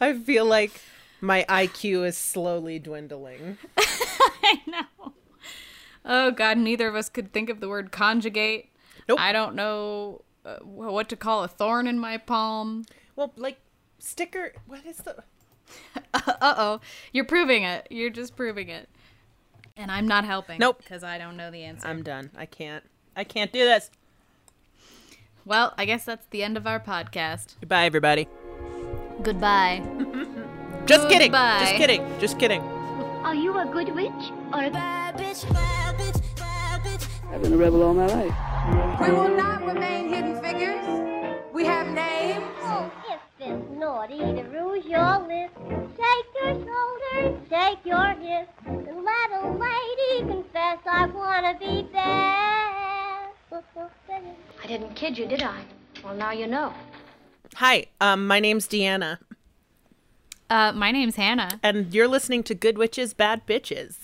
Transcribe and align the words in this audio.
I 0.02 0.14
feel 0.14 0.46
like 0.46 0.80
my 1.20 1.44
IQ 1.48 2.06
is 2.06 2.16
slowly 2.16 2.78
dwindling. 2.78 3.58
I 3.78 4.60
know. 4.66 5.12
Oh 6.04 6.30
God, 6.30 6.56
neither 6.56 6.88
of 6.88 6.94
us 6.94 7.08
could 7.08 7.32
think 7.32 7.50
of 7.50 7.60
the 7.60 7.68
word 7.68 7.92
conjugate. 7.92 8.70
Nope. 9.08 9.20
I 9.20 9.32
don't 9.32 9.54
know 9.54 10.22
uh, 10.44 10.56
what 10.62 11.08
to 11.10 11.16
call 11.16 11.44
a 11.44 11.48
thorn 11.48 11.86
in 11.86 11.98
my 11.98 12.16
palm. 12.16 12.84
Well, 13.16 13.32
like 13.36 13.58
sticker. 13.98 14.52
What 14.66 14.84
is 14.86 14.98
the? 14.98 15.22
Uh 16.12 16.54
oh, 16.56 16.80
you're 17.12 17.24
proving 17.24 17.62
it. 17.62 17.86
You're 17.90 18.10
just 18.10 18.34
proving 18.34 18.68
it. 18.70 18.88
And 19.76 19.90
I'm 19.90 20.08
not 20.08 20.24
helping. 20.24 20.58
Nope. 20.58 20.78
because 20.78 21.04
I 21.04 21.16
don't 21.16 21.36
know 21.36 21.50
the 21.52 21.62
answer. 21.62 21.86
I'm 21.86 22.02
done. 22.02 22.30
I 22.36 22.46
can't. 22.46 22.82
I 23.14 23.22
can't 23.22 23.52
do 23.52 23.60
this. 23.60 23.90
well, 25.44 25.72
I 25.78 25.84
guess 25.84 26.04
that's 26.04 26.26
the 26.30 26.42
end 26.42 26.56
of 26.56 26.66
our 26.66 26.80
podcast. 26.80 27.54
Goodbye, 27.60 27.84
everybody. 27.84 28.26
Goodbye. 29.22 29.82
Just 30.86 31.08
kidding. 31.08 31.32
Just 31.32 31.74
kidding. 31.74 32.18
Just 32.18 32.38
kidding. 32.38 32.62
Are 33.22 33.34
you 33.34 33.58
a 33.58 33.66
good 33.66 33.94
witch 33.94 34.32
or 34.52 34.64
a 34.64 34.70
bad 34.70 35.16
bitch? 35.16 35.50
Bad 35.52 35.96
bitch, 35.96 36.36
bad 36.36 36.80
bitch. 36.80 37.06
I've 37.30 37.42
been 37.42 37.52
a 37.52 37.56
rebel 37.56 37.82
all 37.82 37.92
my 37.92 38.06
life. 38.06 39.00
We 39.00 39.12
will 39.14 39.36
not 39.36 39.64
remain 39.66 40.08
hidden 40.08 40.40
figures. 40.40 40.86
We 41.52 41.66
have 41.66 41.86
names. 41.88 42.44
Oh, 42.62 42.90
if 43.10 43.20
it's 43.40 43.70
naughty 43.78 44.18
to 44.18 44.42
rouge 44.44 44.86
your 44.86 45.18
lips, 45.18 45.54
take 45.96 46.26
your 46.42 46.54
shoulders, 46.54 47.40
take 47.50 47.84
your 47.84 48.08
hips, 48.14 48.52
and 48.66 49.04
let 49.04 49.30
a 49.32 49.50
lady 49.50 50.32
confess 50.32 50.78
I 50.86 51.06
wanna 51.12 51.58
be 51.58 51.82
bad. 51.92 53.28
I 54.62 54.66
didn't 54.66 54.94
kid 54.94 55.18
you, 55.18 55.26
did 55.26 55.42
I? 55.42 55.62
Well, 56.04 56.14
now 56.14 56.32
you 56.32 56.46
know. 56.46 56.72
Hi. 57.56 57.86
Um, 58.00 58.26
my 58.26 58.40
name's 58.40 58.66
Deanna, 58.68 59.18
Uh, 60.48 60.72
my 60.72 60.90
name's 60.90 61.16
Hannah. 61.16 61.60
and 61.62 61.92
you're 61.92 62.08
listening 62.08 62.42
to 62.44 62.54
Good 62.54 62.78
Witches, 62.78 63.12
Bad 63.14 63.46
Bitches. 63.46 63.98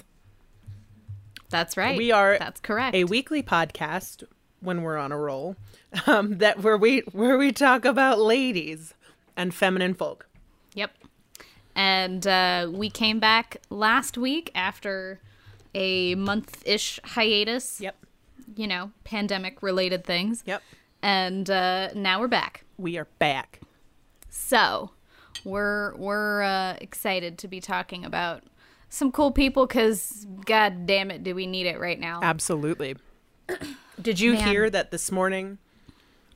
That's 1.48 1.76
right. 1.76 1.96
We 1.96 2.10
are 2.10 2.36
That's 2.38 2.60
correct. 2.60 2.94
A 2.96 3.04
weekly 3.04 3.42
podcast 3.42 4.24
when 4.60 4.82
we're 4.82 4.96
on 4.96 5.12
a 5.12 5.18
roll, 5.18 5.56
um, 6.06 6.38
that 6.38 6.62
where 6.62 6.76
we 6.76 7.00
where 7.12 7.38
we 7.38 7.52
talk 7.52 7.84
about 7.84 8.18
ladies 8.18 8.94
and 9.36 9.54
feminine 9.54 9.94
folk. 9.94 10.28
Yep. 10.74 10.92
And 11.74 12.26
uh, 12.26 12.68
we 12.72 12.90
came 12.90 13.20
back 13.20 13.58
last 13.70 14.18
week 14.18 14.50
after 14.54 15.20
a 15.74 16.14
month 16.16 16.62
ish 16.66 16.98
hiatus. 17.04 17.80
Yep. 17.80 17.96
You 18.56 18.66
know, 18.66 18.90
pandemic 19.04 19.62
related 19.62 20.04
things. 20.04 20.42
Yep. 20.46 20.62
And 21.02 21.48
uh, 21.50 21.90
now 21.94 22.18
we're 22.20 22.28
back. 22.28 22.64
We 22.76 22.98
are 22.98 23.06
back. 23.18 23.60
So 24.28 24.90
we're 25.44 25.94
we're 25.96 26.42
uh, 26.42 26.76
excited 26.80 27.38
to 27.38 27.48
be 27.48 27.60
talking 27.60 28.04
about 28.04 28.42
some 28.88 29.10
cool 29.12 29.30
people 29.30 29.66
because 29.66 30.26
god 30.46 30.86
damn 30.86 31.10
it 31.10 31.22
do 31.22 31.34
we 31.34 31.46
need 31.46 31.66
it 31.66 31.78
right 31.78 31.98
now 32.00 32.20
Absolutely. 32.22 32.96
Did 34.00 34.20
you 34.20 34.34
Man. 34.34 34.48
hear 34.48 34.70
that 34.70 34.90
this 34.90 35.10
morning? 35.10 35.58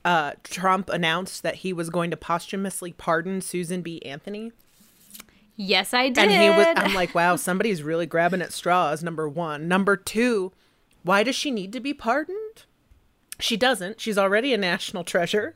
Uh, 0.03 0.33
Trump 0.43 0.89
announced 0.89 1.43
that 1.43 1.55
he 1.55 1.73
was 1.73 1.89
going 1.89 2.09
to 2.11 2.17
posthumously 2.17 2.91
pardon 2.91 3.39
Susan 3.41 3.81
B. 3.81 4.03
Anthony. 4.03 4.51
yes 5.55 5.93
i 5.93 6.09
did 6.09 6.17
And 6.17 6.31
he 6.31 6.49
was 6.49 6.67
I'm 6.75 6.93
like, 6.95 7.13
wow, 7.13 7.35
somebody's 7.35 7.83
really 7.83 8.05
grabbing 8.07 8.41
at 8.41 8.51
straws, 8.51 9.03
number 9.03 9.29
one. 9.29 9.67
Number 9.67 9.95
two, 9.95 10.51
why 11.03 11.23
does 11.23 11.35
she 11.35 11.51
need 11.51 11.71
to 11.73 11.79
be 11.79 11.93
pardoned? 11.93 12.65
She 13.39 13.57
doesn't. 13.57 13.99
She's 14.01 14.17
already 14.17 14.53
a 14.53 14.57
national 14.57 15.03
treasure. 15.03 15.55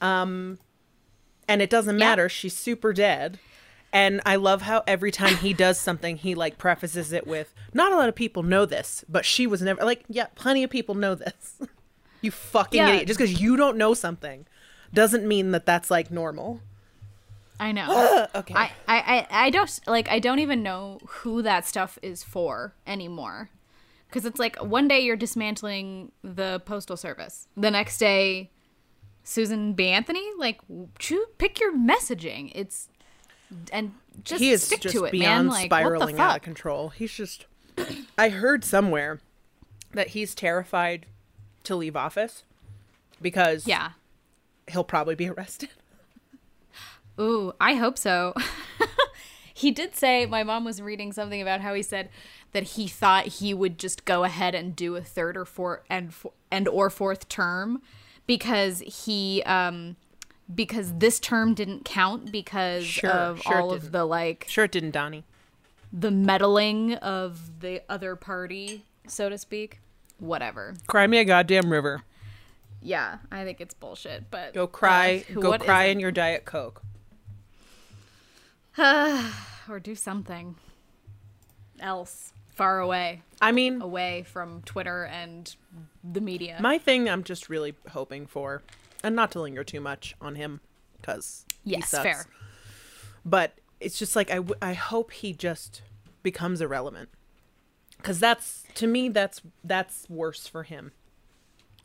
Um 0.00 0.58
and 1.48 1.62
it 1.62 1.70
doesn't 1.70 1.98
Yeah. 1.98 2.06
matter. 2.10 2.28
She's 2.28 2.54
super 2.56 2.92
dead. 2.92 3.38
And 3.90 4.20
I 4.26 4.36
love 4.36 4.62
how 4.62 4.82
every 4.86 5.10
time 5.10 5.36
he 5.36 5.54
does 5.54 5.80
something, 5.88 6.16
he 6.18 6.34
like 6.34 6.58
prefaces 6.58 7.12
it 7.12 7.26
with, 7.26 7.54
not 7.72 7.90
a 7.92 7.96
lot 7.96 8.08
of 8.08 8.14
people 8.14 8.42
know 8.42 8.66
this, 8.66 9.04
but 9.08 9.24
she 9.24 9.46
was 9.46 9.62
never 9.62 9.82
like, 9.84 10.04
yeah, 10.08 10.26
plenty 10.34 10.62
of 10.62 10.68
people 10.70 10.94
know 10.94 11.14
this. 11.14 11.58
you 12.20 12.30
fucking 12.30 12.76
Yeah. 12.78 12.90
idiot. 12.90 13.06
Just 13.08 13.18
because 13.18 13.40
you 13.40 13.56
don't 13.56 13.78
know 13.78 13.94
something 13.94 14.44
doesn't 14.92 15.26
mean 15.26 15.52
that 15.52 15.64
that's 15.66 15.90
like 15.90 16.10
normal. 16.10 16.60
i 17.60 17.72
know 17.72 18.26
Okay. 18.34 18.54
I, 18.54 18.70
I 18.86 18.98
i 19.16 19.26
i 19.46 19.50
don't 19.50 19.80
like 19.86 20.08
i 20.08 20.18
don't 20.18 20.38
even 20.38 20.62
know 20.62 20.98
who 21.08 21.42
that 21.42 21.66
stuff 21.66 21.98
is 22.02 22.22
for 22.22 22.72
anymore 22.86 23.50
because 24.08 24.24
it's 24.24 24.38
like 24.38 24.56
one 24.62 24.86
day 24.88 25.00
you're 25.00 25.16
dismantling 25.16 26.12
the 26.22 26.62
postal 26.64 26.96
service 26.96 27.48
the 27.56 27.70
next 27.70 27.98
day 27.98 28.50
susan 29.28 29.72
b 29.74 29.88
anthony 29.88 30.24
like 30.38 30.60
choo- 30.98 31.26
pick 31.36 31.60
your 31.60 31.76
messaging 31.76 32.50
it's 32.54 32.88
and 33.72 33.92
just 34.24 34.42
he 34.42 34.50
is 34.50 34.62
stick 34.62 34.80
just 34.80 34.94
to 34.94 35.04
it 35.04 35.12
beyond 35.12 35.46
man 35.46 35.48
like 35.48 35.66
spiraling 35.66 36.18
out 36.18 36.36
of 36.36 36.42
control. 36.42 36.90
He's 36.90 37.12
just. 37.12 37.46
I 38.18 38.28
heard 38.30 38.64
somewhere 38.64 39.20
that 39.92 40.08
he's 40.08 40.34
terrified 40.34 41.06
to 41.64 41.76
leave 41.76 41.96
office 41.96 42.44
because 43.20 43.66
yeah 43.66 43.90
he'll 44.68 44.84
probably 44.84 45.14
be 45.14 45.28
arrested. 45.30 45.70
Ooh, 47.20 47.52
I 47.60 47.74
hope 47.74 47.98
so. 47.98 48.32
he 49.54 49.70
did 49.70 49.96
say 49.96 50.24
my 50.24 50.44
mom 50.44 50.64
was 50.64 50.80
reading 50.80 51.12
something 51.12 51.42
about 51.42 51.60
how 51.60 51.74
he 51.74 51.82
said 51.82 52.10
that 52.52 52.62
he 52.62 52.86
thought 52.86 53.26
he 53.26 53.52
would 53.52 53.76
just 53.76 54.04
go 54.04 54.24
ahead 54.24 54.54
and 54.54 54.76
do 54.76 54.94
a 54.94 55.02
third 55.02 55.36
or 55.36 55.44
fourth 55.44 55.80
and 55.90 56.12
and 56.50 56.68
or 56.68 56.90
fourth 56.90 57.28
term 57.28 57.82
because 58.28 58.78
he 58.86 59.42
um 59.42 59.96
because 60.54 60.94
this 60.98 61.18
term 61.18 61.52
didn't 61.54 61.84
count 61.84 62.30
because 62.30 62.84
Sure, 62.84 63.10
of 63.10 63.42
sure 63.42 63.60
all 63.60 63.72
of 63.72 63.90
the 63.90 64.04
like 64.04 64.46
Sure, 64.48 64.64
it 64.66 64.70
didn't, 64.72 64.92
Donnie. 64.92 65.24
the 65.92 66.12
meddling 66.12 66.94
of 66.94 67.60
the 67.60 67.82
other 67.88 68.14
party, 68.14 68.84
so 69.08 69.28
to 69.28 69.36
speak. 69.36 69.80
Whatever. 70.20 70.74
Cry 70.86 71.06
me 71.06 71.18
a 71.18 71.24
goddamn 71.24 71.70
river. 71.70 72.02
Yeah, 72.80 73.18
I 73.32 73.44
think 73.44 73.60
it's 73.60 73.74
bullshit, 73.74 74.30
but 74.30 74.54
Go 74.54 74.66
cry. 74.66 75.24
uh, 75.30 75.40
go 75.40 75.58
cry 75.58 75.84
in 75.86 75.98
your 76.00 76.10
diet 76.12 76.44
coke. 76.44 76.80
or 78.78 79.80
do 79.82 79.94
something 79.94 80.54
else 81.80 82.32
far 82.54 82.80
away. 82.80 83.22
I 83.40 83.52
mean, 83.52 83.80
away 83.82 84.24
from 84.26 84.62
Twitter 84.62 85.04
and 85.04 85.54
the 86.04 86.20
media. 86.20 86.58
my 86.60 86.78
thing. 86.78 87.08
I'm 87.08 87.24
just 87.24 87.48
really 87.48 87.74
hoping 87.90 88.26
for, 88.26 88.62
and 89.02 89.14
not 89.16 89.30
to 89.32 89.40
linger 89.40 89.64
too 89.64 89.80
much 89.80 90.14
on 90.20 90.34
him, 90.34 90.60
because 91.00 91.44
yes, 91.64 91.90
fair. 91.90 92.26
but 93.24 93.54
it's 93.80 93.98
just 93.98 94.16
like 94.16 94.30
I, 94.30 94.36
w- 94.36 94.56
I 94.60 94.72
hope 94.74 95.12
he 95.12 95.32
just 95.32 95.82
becomes 96.22 96.60
irrelevant 96.60 97.08
because 97.96 98.18
that's 98.20 98.64
to 98.74 98.86
me 98.86 99.08
that's 99.08 99.40
that's 99.62 100.08
worse 100.08 100.46
for 100.46 100.64
him 100.64 100.92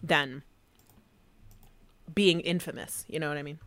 than 0.01 0.43
being 2.13 2.39
infamous 2.41 3.05
you 3.07 3.19
know 3.19 3.29
what 3.29 3.37
i 3.37 3.43
mean 3.43 3.59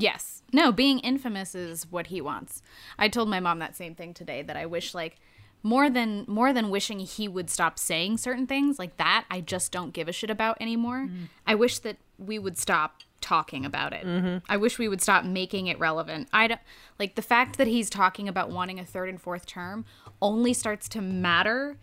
Yes. 0.00 0.44
No, 0.52 0.70
being 0.70 1.00
infamous 1.00 1.56
is 1.56 1.90
what 1.90 2.06
he 2.06 2.20
wants. 2.20 2.62
I 3.00 3.08
told 3.08 3.28
my 3.28 3.40
mom 3.40 3.58
that 3.58 3.74
same 3.74 3.96
thing 3.96 4.14
today 4.14 4.42
that 4.42 4.56
I 4.56 4.64
wish 4.64 4.94
like 4.94 5.18
more 5.62 5.90
than 5.90 6.24
more 6.28 6.52
than 6.52 6.70
wishing 6.70 7.00
he 7.00 7.28
would 7.28 7.50
stop 7.50 7.78
saying 7.78 8.18
certain 8.18 8.46
things 8.46 8.78
like 8.78 8.96
that, 8.96 9.24
I 9.30 9.40
just 9.40 9.72
don't 9.72 9.92
give 9.92 10.08
a 10.08 10.12
shit 10.12 10.30
about 10.30 10.56
anymore. 10.60 11.06
Mm-hmm. 11.06 11.24
I 11.46 11.54
wish 11.54 11.78
that 11.80 11.96
we 12.18 12.38
would 12.38 12.56
stop 12.58 13.00
talking 13.20 13.64
about 13.64 13.92
it. 13.92 14.06
Mm-hmm. 14.06 14.38
I 14.48 14.56
wish 14.56 14.78
we 14.78 14.88
would 14.88 15.00
stop 15.02 15.24
making 15.24 15.66
it 15.66 15.78
relevant. 15.78 16.28
I 16.32 16.46
don't 16.46 16.60
like 16.98 17.16
the 17.16 17.22
fact 17.22 17.58
that 17.58 17.66
he's 17.66 17.90
talking 17.90 18.28
about 18.28 18.50
wanting 18.50 18.78
a 18.78 18.84
third 18.84 19.08
and 19.08 19.20
fourth 19.20 19.44
term 19.46 19.84
only 20.22 20.52
starts 20.52 20.88
to 20.90 21.00
matter 21.00 21.78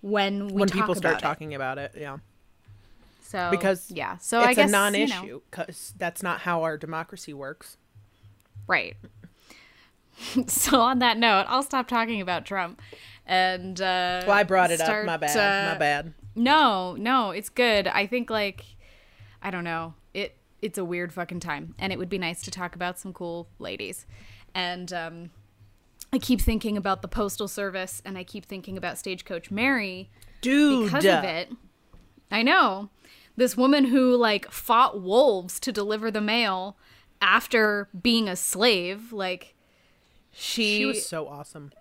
when 0.00 0.48
we 0.48 0.52
when 0.54 0.68
people 0.68 0.94
start 0.94 1.14
about 1.14 1.18
it. 1.18 1.22
talking 1.22 1.54
about 1.54 1.76
it 1.76 1.92
yeah 1.98 2.18
So 3.20 3.48
because 3.50 3.90
yeah, 3.90 4.16
so 4.18 4.38
it's 4.38 4.48
I 4.48 4.54
guess 4.54 4.68
a 4.68 4.72
non-issue 4.72 5.24
You 5.26 5.32
know, 5.32 5.42
because 5.50 5.92
that's 5.98 6.22
not 6.22 6.40
how 6.40 6.62
our 6.62 6.78
democracy 6.78 7.34
works 7.34 7.76
right. 8.66 8.96
so 10.46 10.80
on 10.80 10.98
that 11.00 11.18
note, 11.18 11.46
I'll 11.48 11.62
stop 11.62 11.88
talking 11.88 12.20
about 12.20 12.44
Trump, 12.44 12.80
and 13.26 13.80
uh, 13.80 14.24
well 14.26 14.32
i 14.32 14.42
brought 14.42 14.70
it 14.70 14.80
start, 14.80 15.00
up 15.00 15.06
my 15.06 15.16
bad 15.16 15.36
uh, 15.36 15.74
my 15.74 15.78
bad 15.78 16.14
No, 16.34 16.96
no, 16.96 17.30
it's 17.30 17.48
good. 17.48 17.86
I 17.86 18.06
think 18.06 18.30
like 18.30 18.64
I 19.42 19.50
don't 19.50 19.64
know. 19.64 19.94
It 20.14 20.36
it's 20.60 20.78
a 20.78 20.84
weird 20.84 21.12
fucking 21.12 21.40
time, 21.40 21.74
and 21.78 21.92
it 21.92 21.98
would 21.98 22.08
be 22.08 22.18
nice 22.18 22.42
to 22.42 22.50
talk 22.50 22.74
about 22.74 22.98
some 22.98 23.12
cool 23.12 23.48
ladies, 23.58 24.06
and 24.54 24.92
um. 24.92 25.30
I 26.10 26.16
keep 26.16 26.40
thinking 26.40 26.78
about 26.78 27.02
the 27.02 27.08
postal 27.08 27.48
service, 27.48 28.00
and 28.02 28.16
I 28.16 28.24
keep 28.24 28.46
thinking 28.46 28.78
about 28.78 28.96
Stagecoach 28.96 29.50
Mary, 29.50 30.08
dude 30.40 30.86
because 30.86 31.04
of 31.04 31.22
it. 31.22 31.52
I 32.30 32.42
know. 32.42 32.88
This 33.36 33.58
woman 33.58 33.84
who 33.84 34.16
like 34.16 34.50
fought 34.50 35.02
wolves 35.02 35.60
to 35.60 35.70
deliver 35.70 36.10
the 36.10 36.22
mail 36.22 36.78
after 37.20 37.88
being 38.00 38.26
a 38.26 38.36
slave, 38.36 39.12
like 39.12 39.54
she, 40.32 40.78
she 40.78 40.84
was 40.84 41.06
so 41.06 41.26
awesome 41.26 41.72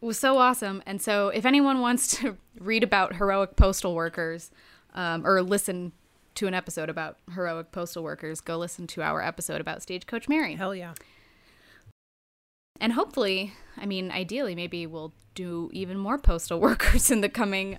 was 0.00 0.16
so 0.16 0.38
awesome. 0.38 0.80
And 0.86 1.02
so 1.02 1.28
if 1.28 1.44
anyone 1.44 1.80
wants 1.80 2.16
to 2.18 2.36
read 2.60 2.84
about 2.84 3.16
heroic 3.16 3.56
postal 3.56 3.96
workers 3.96 4.52
um, 4.94 5.26
or 5.26 5.42
listen 5.42 5.90
to 6.36 6.46
an 6.46 6.54
episode 6.54 6.88
about 6.88 7.18
heroic 7.34 7.72
postal 7.72 8.04
workers, 8.04 8.40
go 8.40 8.56
listen 8.58 8.86
to 8.86 9.02
our 9.02 9.20
episode 9.20 9.60
about 9.60 9.82
Stagecoach 9.82 10.28
Mary. 10.28 10.54
hell 10.54 10.72
yeah 10.72 10.94
and 12.80 12.92
hopefully, 12.92 13.54
I 13.76 13.86
mean, 13.86 14.10
ideally, 14.10 14.54
maybe 14.54 14.86
we'll 14.86 15.12
do 15.34 15.70
even 15.72 15.98
more 15.98 16.18
postal 16.18 16.60
workers 16.68 17.10
in 17.10 17.20
the 17.20 17.28
coming 17.28 17.78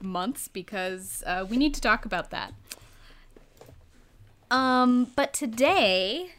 months 0.00 0.48
because 0.48 1.22
uh, 1.26 1.46
we 1.48 1.56
need 1.56 1.74
to 1.74 1.80
talk 1.80 2.04
about 2.04 2.30
that. 2.30 2.52
Um, 4.50 5.10
but 5.16 5.32
today, 5.32 6.32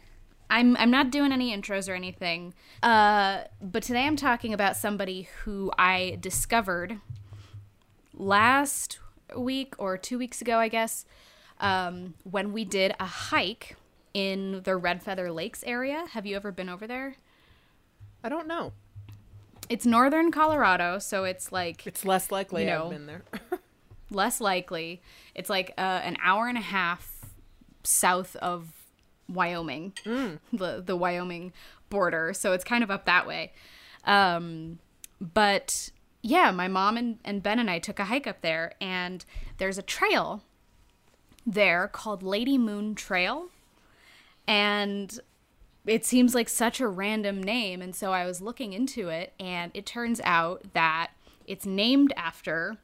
I'm 0.50 0.76
I'm 0.76 0.90
not 0.90 1.10
doing 1.10 1.32
any 1.32 1.56
intros 1.56 1.88
or 1.88 1.94
anything. 1.94 2.54
Uh, 2.82 3.44
but 3.60 3.82
today 3.82 4.06
I'm 4.06 4.16
talking 4.16 4.52
about 4.52 4.76
somebody 4.76 5.28
who 5.42 5.72
I 5.78 6.18
discovered 6.20 7.00
last 8.12 8.98
week 9.36 9.74
or 9.78 9.96
two 9.96 10.18
weeks 10.18 10.40
ago, 10.40 10.58
I 10.58 10.68
guess, 10.68 11.04
um, 11.60 12.14
when 12.24 12.52
we 12.52 12.64
did 12.64 12.94
a 13.00 13.06
hike 13.06 13.76
in 14.12 14.62
the 14.62 14.76
Red 14.76 15.02
Feather 15.02 15.32
Lakes 15.32 15.64
area. 15.66 16.04
Have 16.12 16.24
you 16.26 16.36
ever 16.36 16.52
been 16.52 16.68
over 16.68 16.86
there? 16.86 17.16
I 18.22 18.28
don't 18.28 18.46
know. 18.46 18.72
It's 19.68 19.86
northern 19.86 20.30
Colorado, 20.30 20.98
so 20.98 21.24
it's 21.24 21.50
like 21.50 21.86
It's 21.86 22.04
less 22.04 22.30
likely 22.30 22.62
You 22.64 22.70
know. 22.70 22.84
I've 22.84 22.90
been 22.90 23.06
there. 23.06 23.22
less 24.10 24.40
likely. 24.40 25.02
It's 25.34 25.50
like 25.50 25.72
uh, 25.76 25.80
an 26.04 26.16
hour 26.22 26.46
and 26.48 26.58
a 26.58 26.62
half 26.62 27.24
south 27.82 28.36
of 28.36 28.68
Wyoming, 29.28 29.92
the 30.52 30.82
the 30.84 30.96
Wyoming 30.96 31.52
border. 31.90 32.32
So 32.34 32.52
it's 32.52 32.64
kind 32.64 32.82
of 32.82 32.90
up 32.90 33.04
that 33.06 33.26
way. 33.26 33.52
Um, 34.04 34.78
but 35.20 35.90
yeah, 36.22 36.50
my 36.50 36.68
mom 36.68 36.96
and, 36.96 37.18
and 37.24 37.42
Ben 37.42 37.58
and 37.58 37.70
I 37.70 37.78
took 37.78 37.98
a 37.98 38.04
hike 38.04 38.26
up 38.26 38.40
there, 38.40 38.72
and 38.80 39.24
there's 39.58 39.78
a 39.78 39.82
trail 39.82 40.42
there 41.46 41.88
called 41.88 42.22
Lady 42.22 42.58
Moon 42.58 42.94
Trail, 42.94 43.48
and 44.46 45.20
it 45.86 46.04
seems 46.04 46.34
like 46.34 46.48
such 46.48 46.80
a 46.80 46.88
random 46.88 47.42
name. 47.42 47.82
And 47.82 47.94
so 47.94 48.12
I 48.12 48.24
was 48.24 48.40
looking 48.40 48.72
into 48.72 49.08
it, 49.08 49.34
and 49.38 49.70
it 49.74 49.86
turns 49.86 50.20
out 50.24 50.62
that 50.72 51.10
it's 51.46 51.66
named 51.66 52.12
after 52.16 52.78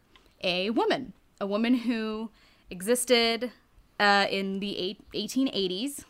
a 0.45 0.71
woman, 0.71 1.15
a 1.41 1.47
woman 1.47 1.75
who 1.75 2.31
existed 2.71 3.53
uh, 3.99 4.27
in 4.31 4.61
the 4.61 4.79
eight, 4.79 5.11
1880s 5.13 6.05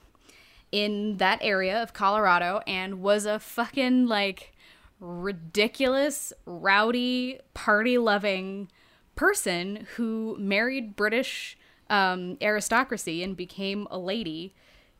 in 0.72 1.16
that 1.16 1.38
area 1.42 1.82
of 1.82 1.92
Colorado 1.92 2.60
and 2.66 3.00
was 3.00 3.26
a 3.26 3.38
fucking 3.38 4.06
like 4.06 4.54
ridiculous, 5.00 6.32
rowdy, 6.44 7.40
party 7.54 7.98
loving 7.98 8.70
person 9.14 9.86
who 9.96 10.36
married 10.38 10.96
British 10.96 11.58
um, 11.88 12.36
aristocracy 12.40 13.22
and 13.22 13.36
became 13.36 13.86
a 13.90 13.98
lady, 13.98 14.54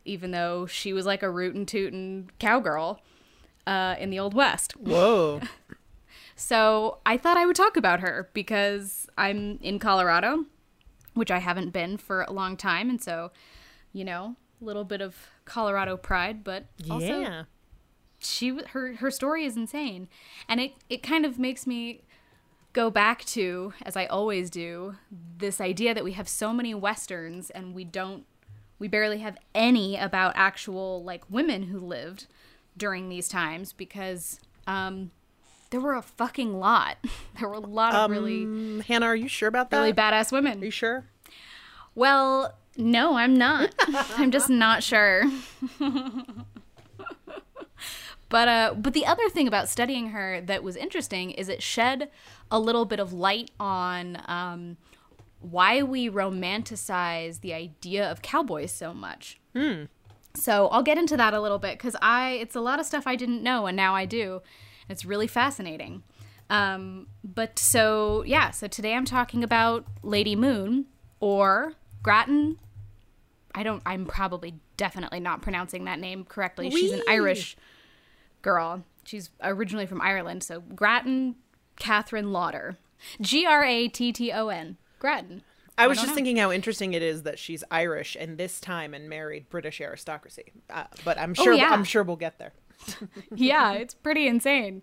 even 0.05 0.31
though 0.31 0.67
she 0.67 0.93
was 0.93 1.07
like 1.07 1.23
a 1.23 1.31
rootin' 1.31 1.67
tootin' 1.67 2.31
cowgirl 2.39 3.01
uh, 3.67 3.95
in 3.99 4.11
the 4.11 4.19
Old 4.19 4.35
West. 4.35 4.77
Whoa. 4.77 5.41
So 6.41 7.01
I 7.05 7.19
thought 7.19 7.37
I 7.37 7.45
would 7.45 7.55
talk 7.55 7.77
about 7.77 8.01
her 8.01 8.31
because 8.33 9.07
I'm 9.19 9.59
in 9.61 9.79
Colorado, 9.79 10.47
which 11.13 11.31
I 11.31 11.39
haven't 11.39 11.69
been 11.69 11.99
for 11.99 12.23
a 12.23 12.33
long 12.33 12.57
time. 12.57 12.89
And 12.89 12.99
so, 12.99 13.31
you 13.93 14.07
know, 14.07 14.37
a 14.59 14.65
little 14.65 14.85
bit 14.85 15.03
of 15.03 15.29
Colorado 15.51 15.97
pride, 15.97 16.45
but 16.45 16.67
also 16.89 17.21
yeah. 17.21 17.45
she 18.21 18.57
her 18.69 18.95
her 18.95 19.11
story 19.11 19.45
is 19.45 19.57
insane 19.57 20.09
and 20.49 20.61
it 20.61 20.75
it 20.89 21.03
kind 21.03 21.27
of 21.27 21.39
makes 21.39 21.67
me 21.67 22.03
go 22.73 22.89
back 22.89 23.25
to 23.25 23.73
as 23.83 23.97
i 23.97 24.07
always 24.07 24.49
do 24.49 24.95
this 25.39 25.61
idea 25.61 25.93
that 25.93 26.05
we 26.05 26.13
have 26.13 26.29
so 26.29 26.53
many 26.53 26.73
westerns 26.73 27.51
and 27.51 27.75
we 27.75 27.83
don't 27.83 28.25
we 28.79 28.87
barely 28.87 29.19
have 29.19 29.37
any 29.55 29.97
about 29.97 30.33
actual 30.37 31.03
like 31.03 31.29
women 31.29 31.65
who 31.65 31.79
lived 31.81 32.27
during 32.77 33.09
these 33.09 33.29
times 33.29 33.73
because 33.73 34.39
um 34.69 35.11
there 35.71 35.81
were 35.81 35.95
a 35.95 36.03
fucking 36.03 36.59
lot 36.59 36.97
there 37.39 37.49
were 37.49 37.55
a 37.55 37.61
lot 37.61 37.95
of 37.95 38.11
really 38.11 38.45
Um, 38.45 38.83
Hannah, 38.87 39.07
are 39.07 39.17
you 39.17 39.29
sure 39.29 39.49
about 39.49 39.71
that? 39.71 39.79
really 39.79 39.93
badass 39.93 40.31
women. 40.31 40.53
Are 40.53 40.55
women 40.55 40.65
you 40.67 40.71
sure? 40.71 41.07
well 41.95 42.55
no 42.81 43.17
i'm 43.17 43.35
not 43.35 43.73
i'm 44.17 44.31
just 44.31 44.51
not 44.51 44.83
sure 44.83 45.25
But 48.29 48.47
uh, 48.47 48.75
but 48.77 48.95
the 48.95 49.07
other 49.07 49.29
thing 49.29 49.49
about 49.49 49.69
studying 49.69 50.11
her 50.11 50.41
that 50.43 50.63
was 50.63 50.77
interesting 50.77 51.33
is 51.33 51.49
it 51.49 51.63
shed 51.65 52.11
a 52.49 52.61
little 52.61 52.85
bit 52.85 53.01
of 53.01 53.13
light 53.13 53.51
on 53.59 54.23
um, 54.27 54.77
why 55.41 55.83
we 55.83 56.09
romanticize 56.09 57.41
the 57.41 57.53
idea 57.53 58.09
of 58.09 58.23
cowboys 58.23 58.71
so 58.71 58.95
much. 58.95 59.41
So 60.37 60.69
I'll 60.69 60.85
get 60.85 60.97
into 60.97 61.17
that 61.17 61.35
a 61.35 61.41
little 61.41 61.59
bit 61.59 61.77
because 61.77 61.97
I 62.01 62.35
it's 62.41 62.55
a 62.55 62.61
lot 62.61 62.79
of 62.79 62.87
stuff 62.87 63.05
I 63.05 63.17
didn't 63.17 63.43
know 63.43 63.67
and 63.67 63.77
now 63.77 63.97
I 63.97 64.05
do. 64.07 64.43
It's 64.89 65.05
really 65.05 65.27
fascinating. 65.27 66.05
Um, 66.49 67.09
but 67.25 67.59
so 67.59 68.23
yeah, 68.25 68.53
so 68.53 68.69
today 68.69 68.95
I'm 68.95 69.05
talking 69.05 69.43
about 69.43 69.87
Lady 70.05 70.37
Moon 70.37 70.87
or 71.19 71.73
Gratton. 72.05 72.59
I 73.55 73.63
don't. 73.63 73.83
I'm 73.85 74.07
probably 74.07 74.55
definitely 74.77 75.21
not 75.21 75.43
pronouncing 75.43 75.85
that 75.85 75.99
name 75.99 76.25
correctly. 76.25 76.71
She's 76.71 76.93
an 76.93 77.03
Irish 77.09 77.57
girl. 78.43 78.85
She's 79.05 79.31
originally 79.43 79.87
from 79.87 80.01
Ireland. 80.01 80.43
So 80.43 80.61
Gratton 80.61 81.37
Catherine 81.79 82.33
Lauder. 82.33 82.79
G 83.21 83.47
R 83.47 83.65
A 83.65 83.89
T 83.89 84.13
T 84.13 84.31
O 84.33 84.49
N. 84.49 84.77
Gratton. 84.99 85.43
I 85.79 85.87
was 85.87 85.97
don't 85.97 86.03
just 86.05 86.11
know. 86.13 86.15
thinking 86.17 86.37
how 86.37 86.53
interesting 86.53 86.93
it 86.93 87.03
is 87.03 87.23
that 87.23 87.39
she's 87.39 87.65
Irish 87.71 88.15
and 88.19 88.37
this 88.37 88.61
time 88.61 88.93
and 88.93 89.09
married 89.09 89.49
British 89.49 89.81
aristocracy. 89.81 90.53
Uh, 90.69 90.85
but 91.05 91.19
I'm 91.19 91.33
sure 91.33 91.43
Oh, 91.43 91.45
sure 91.47 91.55
yeah. 91.55 91.71
I'm 91.71 91.85
sure 91.85 92.03
we'll 92.03 92.17
get 92.17 92.39
there. 92.39 92.53
yeah, 93.35 93.73
it's 93.73 93.95
pretty 93.95 94.27
insane. 94.27 94.83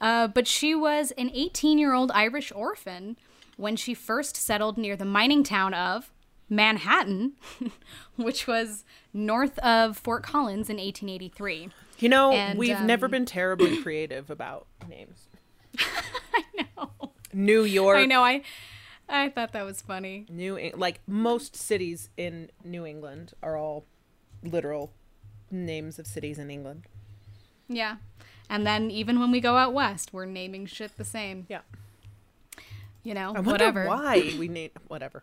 Uh, 0.00 0.26
but 0.26 0.48
she 0.48 0.74
was 0.74 1.12
an 1.12 1.30
18 1.32 1.78
year 1.78 1.94
old 1.94 2.10
Irish 2.10 2.50
orphan 2.52 3.16
when 3.56 3.76
she 3.76 3.94
first 3.94 4.36
settled 4.36 4.76
near 4.76 4.96
the 4.96 5.04
mining 5.04 5.44
town 5.44 5.74
of 5.74 6.10
Manhattan, 6.52 7.32
which 8.16 8.46
was 8.46 8.84
north 9.14 9.58
of 9.60 9.96
Fort 9.96 10.22
Collins 10.22 10.68
in 10.68 10.76
1883. 10.76 11.70
You 11.98 12.08
know, 12.08 12.32
And, 12.32 12.58
we've 12.58 12.80
never 12.80 13.06
um, 13.06 13.12
been 13.12 13.24
terribly 13.24 13.76
creative 13.82 14.28
about 14.28 14.66
names. 14.88 15.28
I 15.78 16.44
know. 16.76 16.90
New 17.32 17.62
York, 17.62 17.98
I 17.98 18.04
know. 18.04 18.22
I 18.22 18.42
I 19.08 19.30
thought 19.30 19.52
that 19.52 19.64
was 19.64 19.80
funny. 19.80 20.26
New 20.28 20.70
like 20.74 21.00
most 21.06 21.56
cities 21.56 22.10
in 22.16 22.50
New 22.62 22.84
England 22.84 23.32
are 23.42 23.56
all 23.56 23.86
literal 24.42 24.92
names 25.50 25.98
of 25.98 26.06
cities 26.06 26.38
in 26.38 26.50
England. 26.50 26.86
Yeah. 27.68 27.96
And 28.50 28.66
then 28.66 28.90
even 28.90 29.18
when 29.18 29.30
we 29.30 29.40
go 29.40 29.56
out 29.56 29.72
west, 29.72 30.12
we're 30.12 30.26
naming 30.26 30.66
shit 30.66 30.98
the 30.98 31.04
same. 31.04 31.46
Yeah. 31.48 31.60
You 33.02 33.14
know, 33.14 33.32
I 33.34 33.40
whatever. 33.40 33.86
why 33.86 34.34
we 34.38 34.48
name 34.60 34.70
whatever. 34.88 35.22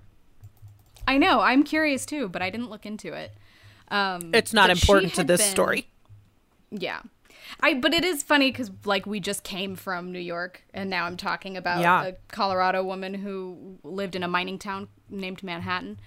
I 1.09 1.17
know. 1.17 1.41
I'm 1.41 1.63
curious 1.63 2.05
too, 2.05 2.29
but 2.29 2.41
I 2.41 2.49
didn't 2.49 2.69
look 2.69 2.85
into 2.85 3.13
it. 3.13 3.31
Um, 3.89 4.33
It's 4.33 4.53
not 4.53 4.69
important 4.69 5.13
to 5.15 5.23
this 5.23 5.41
been- 5.41 5.51
story. 5.51 5.87
Yeah. 6.71 7.01
I 7.61 7.73
but 7.73 7.95
it 7.95 8.05
is 8.05 8.21
funny 8.21 8.51
cuz 8.51 8.69
like 8.85 9.07
we 9.07 9.19
just 9.19 9.43
came 9.43 9.75
from 9.75 10.11
New 10.11 10.19
York 10.19 10.63
and 10.71 10.87
now 10.87 11.05
I'm 11.05 11.17
talking 11.17 11.57
about 11.57 11.81
Yeah. 11.81 12.03
a 12.03 12.13
Colorado 12.31 12.83
woman 12.83 13.15
who 13.15 13.79
lived 13.83 14.15
in 14.15 14.21
a 14.21 14.27
mining 14.27 14.59
town 14.59 14.87
named 15.09 15.41
Manhattan. 15.41 15.99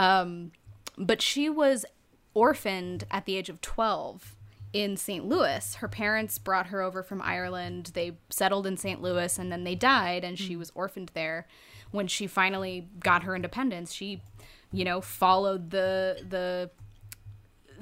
Um 0.00 0.50
but 0.98 1.22
she 1.22 1.48
was 1.48 1.86
orphaned 2.34 3.04
at 3.10 3.24
the 3.24 3.36
age 3.36 3.48
of 3.48 3.60
12 3.60 4.34
in 4.72 4.96
St. 4.96 5.24
Louis. 5.24 5.76
Her 5.76 5.88
parents 5.88 6.38
brought 6.38 6.66
her 6.68 6.80
over 6.82 7.02
from 7.04 7.22
Ireland. 7.22 7.92
They 7.94 8.16
settled 8.28 8.66
in 8.66 8.76
St. 8.76 9.00
Louis 9.00 9.38
and 9.38 9.50
then 9.52 9.62
they 9.62 9.76
died 9.76 10.24
and 10.24 10.36
she 10.38 10.56
was 10.56 10.72
orphaned 10.74 11.12
there. 11.14 11.46
When 11.92 12.06
she 12.08 12.26
finally 12.28 12.88
got 13.00 13.22
her 13.24 13.34
independence, 13.34 13.92
she 13.92 14.22
you 14.72 14.84
know, 14.84 15.00
followed 15.00 15.70
the 15.70 16.24
the 16.28 16.70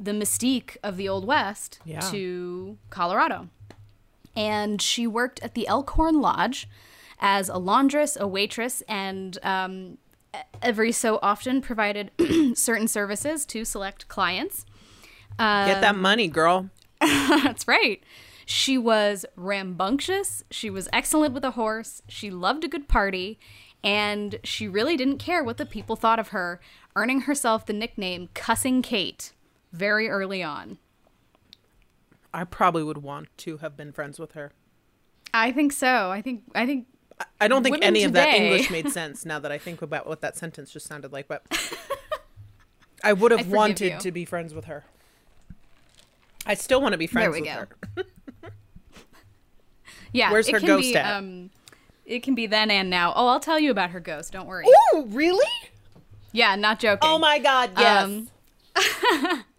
the 0.00 0.12
mystique 0.12 0.76
of 0.82 0.96
the 0.96 1.08
Old 1.08 1.26
West 1.26 1.80
Yeah. 1.84 2.00
to 2.12 2.78
Colorado. 2.90 3.48
And 4.36 4.80
she 4.80 5.06
worked 5.08 5.40
at 5.42 5.54
the 5.54 5.66
Elkhorn 5.66 6.20
Lodge 6.20 6.68
as 7.18 7.48
a 7.48 7.58
laundress, 7.58 8.16
a 8.16 8.28
waitress, 8.28 8.82
and 8.88 9.36
um, 9.42 9.98
every 10.62 10.92
so 10.92 11.18
often 11.20 11.60
provided 11.60 12.12
certain 12.54 12.86
services 12.86 13.44
to 13.46 13.64
select 13.64 14.06
clients. 14.06 14.64
Get 15.36 15.80
that 15.80 15.96
money, 15.96 16.28
girl. 16.28 16.70
That's 17.00 17.66
right. 17.66 18.00
She 18.46 18.78
was 18.78 19.26
rambunctious. 19.36 20.44
She 20.50 20.70
was 20.70 20.88
excellent 20.92 21.34
with 21.34 21.44
a 21.44 21.52
horse. 21.52 22.02
She 22.08 22.30
loved 22.30 22.62
a 22.64 22.68
good 22.68 22.88
party. 22.88 23.38
And 23.82 24.40
she 24.42 24.66
really 24.66 24.96
didn't 24.96 25.18
care 25.18 25.42
what 25.44 25.56
the 25.56 25.66
people 25.66 25.96
thought 25.96 26.18
of 26.18 26.28
her, 26.28 26.60
earning 26.96 27.22
herself 27.22 27.64
the 27.64 27.72
nickname 27.72 28.28
Cussing 28.34 28.82
Kate 28.82 29.32
very 29.72 30.08
early 30.08 30.42
on. 30.42 30.78
I 32.34 32.44
probably 32.44 32.82
would 32.82 32.98
want 32.98 33.28
to 33.38 33.58
have 33.58 33.76
been 33.76 33.92
friends 33.92 34.18
with 34.18 34.32
her. 34.32 34.52
I 35.32 35.52
think 35.52 35.72
so. 35.72 36.10
I 36.10 36.22
think 36.22 36.42
I 36.54 36.66
think 36.66 36.86
I 37.40 37.48
don't 37.48 37.62
think 37.62 37.78
any 37.82 38.04
of 38.04 38.12
that 38.12 38.28
English 38.34 38.70
made 38.70 38.90
sense 38.90 39.24
now 39.24 39.38
that 39.38 39.52
I 39.52 39.58
think 39.58 39.82
about 39.82 40.06
what 40.06 40.20
that 40.20 40.36
sentence 40.36 40.70
just 40.70 40.86
sounded 40.86 41.12
like, 41.12 41.28
but 41.28 41.42
I 43.04 43.12
would 43.12 43.30
have 43.30 43.40
forgive 43.40 43.52
wanted 43.52 43.92
you. 43.92 43.98
to 44.00 44.12
be 44.12 44.24
friends 44.24 44.54
with 44.54 44.66
her. 44.66 44.84
I 46.46 46.54
still 46.54 46.80
want 46.80 46.92
to 46.92 46.98
be 46.98 47.06
friends 47.06 47.32
we 47.34 47.42
with 47.42 47.50
go. 47.50 47.52
her. 47.96 48.04
Yeah, 50.12 50.32
Where's 50.32 50.48
it 50.48 50.52
her 50.52 50.60
ghost 50.60 50.88
be, 50.88 50.96
at? 50.96 51.18
Um, 51.18 51.50
it 52.08 52.22
can 52.22 52.34
be 52.34 52.46
then 52.46 52.70
and 52.70 52.90
now. 52.90 53.12
Oh, 53.14 53.28
I'll 53.28 53.40
tell 53.40 53.58
you 53.58 53.70
about 53.70 53.90
her 53.90 54.00
ghost. 54.00 54.32
Don't 54.32 54.46
worry. 54.46 54.64
Oh, 54.66 55.06
really? 55.08 55.46
Yeah, 56.32 56.56
not 56.56 56.80
joking. 56.80 57.08
Oh 57.08 57.18
my 57.18 57.38
god, 57.38 57.70
yes. 57.76 58.04
Um, 58.04 59.44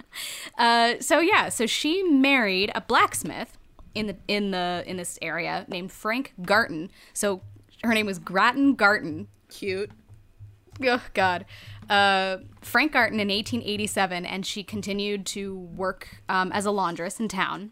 Uh, 0.59 0.95
so 0.99 1.21
yeah, 1.21 1.47
so 1.47 1.65
she 1.65 2.03
married 2.03 2.69
a 2.75 2.81
blacksmith 2.81 3.57
in 3.95 4.07
the 4.07 4.17
in 4.27 4.51
the 4.51 4.83
in 4.85 4.97
this 4.97 5.17
area 5.21 5.65
named 5.69 5.89
Frank 5.89 6.33
Garton. 6.41 6.91
So 7.13 7.41
her 7.81 7.93
name 7.93 8.05
was 8.05 8.19
Gratton 8.19 8.75
Garton. 8.75 9.29
Cute. 9.47 9.89
Oh 10.83 11.01
God, 11.13 11.45
uh, 11.89 12.37
Frank 12.61 12.91
Garton 12.91 13.19
in 13.21 13.29
1887, 13.29 14.25
and 14.25 14.45
she 14.45 14.63
continued 14.63 15.25
to 15.27 15.57
work 15.57 16.21
um, 16.27 16.51
as 16.51 16.65
a 16.65 16.71
laundress 16.71 17.19
in 17.21 17.29
town. 17.29 17.71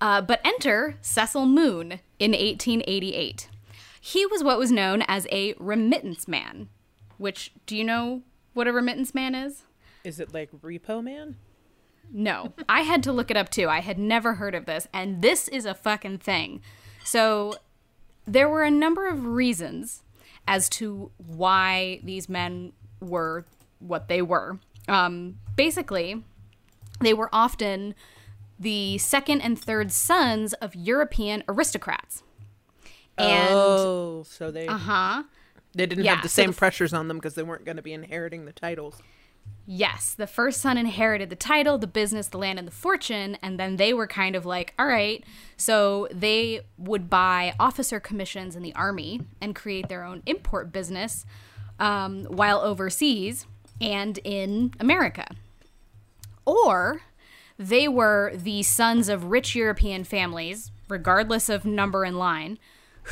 Uh, 0.00 0.20
but 0.20 0.40
enter 0.44 0.96
Cecil 1.00 1.46
Moon 1.46 2.00
in 2.18 2.30
1888. 2.32 3.48
He 4.00 4.24
was 4.26 4.44
what 4.44 4.58
was 4.58 4.70
known 4.70 5.02
as 5.08 5.26
a 5.32 5.54
remittance 5.58 6.28
man. 6.28 6.68
Which 7.16 7.52
do 7.66 7.76
you 7.76 7.84
know 7.84 8.22
what 8.54 8.68
a 8.68 8.72
remittance 8.72 9.14
man 9.14 9.34
is? 9.34 9.64
Is 10.04 10.20
it 10.20 10.32
like 10.32 10.50
Repo 10.62 11.02
Man? 11.02 11.36
No, 12.10 12.54
I 12.68 12.82
had 12.82 13.02
to 13.02 13.12
look 13.12 13.30
it 13.30 13.36
up 13.36 13.50
too. 13.50 13.68
I 13.68 13.80
had 13.80 13.98
never 13.98 14.34
heard 14.34 14.54
of 14.54 14.66
this, 14.66 14.88
and 14.94 15.20
this 15.20 15.48
is 15.48 15.66
a 15.66 15.74
fucking 15.74 16.18
thing. 16.18 16.62
So, 17.04 17.54
there 18.26 18.48
were 18.48 18.62
a 18.62 18.70
number 18.70 19.08
of 19.08 19.26
reasons 19.26 20.02
as 20.46 20.68
to 20.70 21.10
why 21.18 22.00
these 22.02 22.28
men 22.28 22.72
were 23.00 23.44
what 23.78 24.08
they 24.08 24.22
were. 24.22 24.58
Um, 24.86 25.38
basically, 25.56 26.24
they 27.00 27.12
were 27.12 27.28
often 27.32 27.94
the 28.58 28.98
second 28.98 29.40
and 29.40 29.58
third 29.58 29.92
sons 29.92 30.52
of 30.54 30.74
European 30.74 31.44
aristocrats. 31.48 32.22
And 33.16 33.54
oh, 33.54 34.24
so 34.28 34.50
they 34.50 34.66
Uh 34.66 34.76
huh? 34.78 35.22
they 35.74 35.86
didn't 35.86 36.04
yeah, 36.04 36.14
have 36.14 36.22
the 36.22 36.28
so 36.28 36.42
same 36.42 36.50
the 36.50 36.56
pressures 36.56 36.92
on 36.92 37.08
them 37.08 37.18
because 37.18 37.34
they 37.34 37.42
weren't 37.42 37.64
going 37.64 37.76
to 37.76 37.82
be 37.82 37.92
inheriting 37.92 38.44
the 38.44 38.52
titles. 38.52 39.00
Yes, 39.66 40.14
the 40.14 40.26
first 40.26 40.60
son 40.60 40.78
inherited 40.78 41.30
the 41.30 41.36
title, 41.36 41.78
the 41.78 41.86
business, 41.86 42.28
the 42.28 42.38
land, 42.38 42.58
and 42.58 42.66
the 42.66 42.72
fortune, 42.72 43.36
and 43.42 43.58
then 43.60 43.76
they 43.76 43.92
were 43.92 44.06
kind 44.06 44.34
of 44.34 44.46
like, 44.46 44.72
all 44.78 44.86
right. 44.86 45.22
So 45.56 46.08
they 46.10 46.62
would 46.78 47.10
buy 47.10 47.54
officer 47.60 48.00
commissions 48.00 48.56
in 48.56 48.62
the 48.62 48.74
army 48.74 49.20
and 49.40 49.54
create 49.54 49.88
their 49.88 50.04
own 50.04 50.22
import 50.26 50.72
business 50.72 51.26
um, 51.78 52.24
while 52.24 52.60
overseas 52.60 53.46
and 53.80 54.18
in 54.24 54.72
America. 54.80 55.26
Or 56.46 57.02
they 57.58 57.88
were 57.88 58.32
the 58.34 58.62
sons 58.62 59.08
of 59.08 59.26
rich 59.26 59.54
European 59.54 60.04
families, 60.04 60.70
regardless 60.88 61.48
of 61.48 61.64
number 61.64 62.04
in 62.04 62.16
line, 62.16 62.58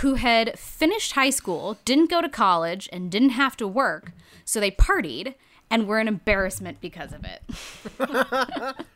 who 0.02 0.14
had 0.14 0.58
finished 0.58 1.12
high 1.12 1.30
school, 1.30 1.78
didn't 1.84 2.10
go 2.10 2.20
to 2.20 2.28
college, 2.28 2.88
and 2.92 3.10
didn't 3.10 3.30
have 3.30 3.56
to 3.56 3.66
work, 3.66 4.12
so 4.44 4.60
they 4.60 4.70
partied 4.70 5.34
and 5.70 5.88
were 5.88 5.98
an 5.98 6.06
embarrassment 6.06 6.80
because 6.80 7.12
of 7.12 7.24
it. 7.24 7.42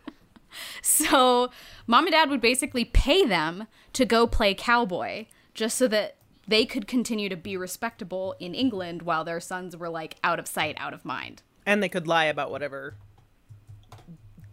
so 0.82 1.50
mom 1.86 2.06
and 2.06 2.12
dad 2.12 2.30
would 2.30 2.40
basically 2.40 2.84
pay 2.84 3.24
them 3.24 3.66
to 3.92 4.04
go 4.04 4.26
play 4.26 4.54
cowboy 4.54 5.26
just 5.54 5.76
so 5.76 5.88
that 5.88 6.16
they 6.46 6.64
could 6.64 6.86
continue 6.86 7.28
to 7.28 7.36
be 7.36 7.56
respectable 7.56 8.34
in 8.38 8.54
England 8.54 9.02
while 9.02 9.24
their 9.24 9.40
sons 9.40 9.76
were 9.76 9.88
like 9.88 10.16
out 10.22 10.38
of 10.38 10.46
sight, 10.46 10.76
out 10.78 10.94
of 10.94 11.04
mind. 11.04 11.42
And 11.66 11.82
they 11.82 11.88
could 11.88 12.06
lie 12.06 12.24
about 12.26 12.50
whatever 12.50 12.94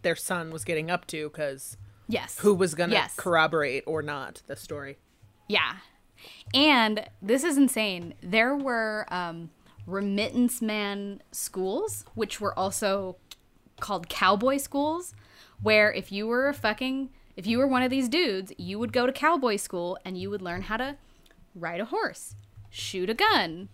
their 0.02 0.16
son 0.16 0.52
was 0.52 0.64
getting 0.64 0.90
up 0.92 1.06
to 1.08 1.30
because 1.30 1.78
Yes. 2.08 2.40
who 2.40 2.54
was 2.54 2.74
going 2.76 2.90
to 2.92 2.96
Yes. 2.96 3.16
corroborate 3.16 3.84
or 3.86 4.02
not 4.02 4.42
the 4.48 4.56
story. 4.56 4.98
Yeah. 5.48 5.78
And 6.54 7.08
this 7.22 7.44
is 7.44 7.58
insane. 7.58 8.14
There 8.22 8.56
were 8.56 9.06
um, 9.10 9.52
remittance 9.86 10.62
man 10.62 11.22
schools, 11.32 12.06
which 12.16 12.40
were 12.42 12.58
also 12.58 13.18
called 13.80 14.10
cowboy 14.10 14.58
schools, 14.58 15.14
where 15.62 15.92
if 15.92 16.12
you 16.12 16.28
were 16.28 16.48
a 16.48 16.54
fucking, 16.54 17.10
if 17.36 17.46
you 17.46 17.58
were 17.58 17.68
one 17.68 17.84
of 17.84 17.90
these 17.90 18.10
dudes, 18.10 18.52
you 18.58 18.80
would 18.80 18.92
go 18.94 19.06
to 19.06 19.12
cowboy 19.12 19.58
school 19.58 19.98
and 20.04 20.18
you 20.18 20.30
would 20.30 20.42
learn 20.42 20.64
how 20.64 20.78
to 20.78 20.98
ride 21.54 21.80
a 21.80 21.86
horse, 21.86 22.36
shoot 22.70 23.10
a 23.10 23.14
gun, 23.14 23.70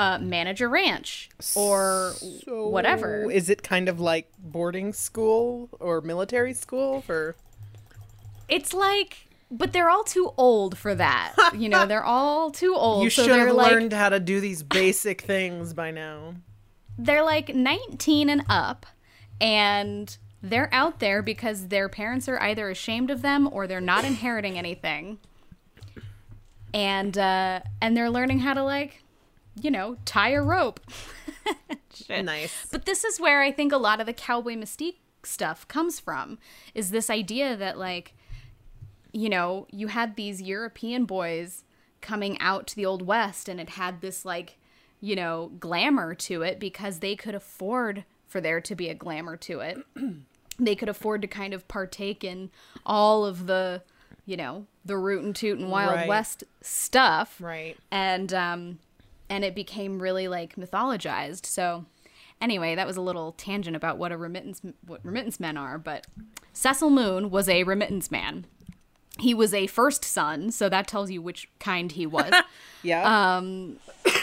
uh, 0.00 0.18
manage 0.18 0.60
a 0.62 0.68
ranch, 0.68 1.28
or 1.54 2.14
whatever. 2.46 3.30
Is 3.30 3.50
it 3.50 3.62
kind 3.62 3.86
of 3.88 4.00
like 4.00 4.26
boarding 4.38 4.92
school 4.94 5.68
or 5.78 6.00
military 6.00 6.54
school 6.54 7.02
for 7.02 7.36
It's 8.48 8.72
like, 8.72 9.28
but 9.50 9.72
they're 9.74 9.90
all 9.90 10.04
too 10.04 10.32
old 10.38 10.78
for 10.78 10.94
that. 10.94 11.34
You 11.54 11.68
know, 11.68 11.84
they're 11.84 12.04
all 12.16 12.50
too 12.50 12.74
old. 12.74 13.04
You 13.04 13.10
so 13.10 13.24
should 13.24 13.38
have 13.38 13.52
like, 13.54 13.72
learned 13.72 13.92
how 13.92 14.08
to 14.08 14.18
do 14.20 14.40
these 14.40 14.62
basic 14.80 15.20
things 15.20 15.74
by 15.74 15.90
now. 15.90 16.34
they're 16.96 17.24
like 17.24 17.54
19 17.54 18.30
and 18.30 18.42
up 18.48 18.86
and 19.40 20.16
they're 20.42 20.72
out 20.72 21.00
there 21.00 21.20
because 21.22 21.68
their 21.68 21.88
parents 21.90 22.26
are 22.28 22.40
either 22.42 22.70
ashamed 22.70 23.10
of 23.10 23.20
them 23.22 23.48
or 23.52 23.66
they're 23.66 23.80
not 23.80 24.04
inheriting 24.04 24.56
anything 24.58 25.18
and 26.72 27.18
uh 27.18 27.60
and 27.82 27.96
they're 27.96 28.10
learning 28.10 28.38
how 28.40 28.54
to 28.54 28.62
like 28.62 29.02
you 29.60 29.70
know 29.70 29.96
tie 30.04 30.30
a 30.30 30.42
rope. 30.42 30.80
Nice. 32.08 32.66
but 32.72 32.86
this 32.86 33.04
is 33.04 33.20
where 33.20 33.42
i 33.42 33.50
think 33.52 33.72
a 33.72 33.76
lot 33.76 34.00
of 34.00 34.06
the 34.06 34.12
cowboy 34.12 34.54
mystique 34.54 34.96
stuff 35.22 35.66
comes 35.68 36.00
from 36.00 36.38
is 36.74 36.90
this 36.90 37.10
idea 37.10 37.56
that 37.56 37.76
like 37.78 38.14
you 39.12 39.28
know 39.28 39.66
you 39.70 39.88
had 39.88 40.16
these 40.16 40.40
european 40.40 41.04
boys 41.04 41.64
coming 42.00 42.40
out 42.40 42.66
to 42.68 42.76
the 42.76 42.86
old 42.86 43.02
west 43.02 43.48
and 43.48 43.60
it 43.60 43.70
had 43.70 44.00
this 44.00 44.24
like 44.24 44.56
you 45.00 45.14
know 45.14 45.50
glamour 45.60 46.14
to 46.14 46.42
it 46.42 46.58
because 46.58 47.00
they 47.00 47.14
could 47.14 47.34
afford 47.34 48.04
for 48.26 48.40
there 48.40 48.60
to 48.60 48.74
be 48.74 48.88
a 48.88 48.94
glamour 48.94 49.36
to 49.36 49.60
it 49.60 49.78
they 50.58 50.74
could 50.74 50.88
afford 50.88 51.20
to 51.20 51.28
kind 51.28 51.52
of 51.52 51.66
partake 51.68 52.24
in 52.24 52.50
all 52.86 53.26
of 53.26 53.46
the 53.46 53.82
you 54.24 54.36
know 54.36 54.66
the 54.84 54.96
root 54.96 55.22
and 55.22 55.36
toot 55.36 55.58
and 55.58 55.70
wild 55.70 55.92
Right. 55.96 56.08
west 56.08 56.44
stuff 56.62 57.36
Right. 57.40 57.76
and 57.90 58.32
um 58.32 58.78
and 59.30 59.44
it 59.44 59.54
became 59.54 60.02
really 60.02 60.28
like 60.28 60.56
mythologized 60.56 61.46
so 61.46 61.86
anyway 62.42 62.74
that 62.74 62.86
was 62.86 62.96
a 62.98 63.00
little 63.00 63.32
tangent 63.32 63.76
about 63.76 63.96
what 63.96 64.12
a 64.12 64.16
remittance 64.16 64.60
what 64.86 65.00
remittance 65.04 65.40
men 65.40 65.56
are 65.56 65.78
but 65.78 66.06
cecil 66.52 66.90
moon 66.90 67.30
was 67.30 67.48
a 67.48 67.62
remittance 67.64 68.10
man 68.10 68.44
he 69.18 69.32
was 69.32 69.54
a 69.54 69.66
first 69.66 70.04
son 70.04 70.50
so 70.50 70.68
that 70.68 70.86
tells 70.86 71.10
you 71.10 71.22
which 71.22 71.48
kind 71.58 71.92
he 71.92 72.06
was 72.06 72.32
Yeah. 72.82 73.36
um, 73.36 73.76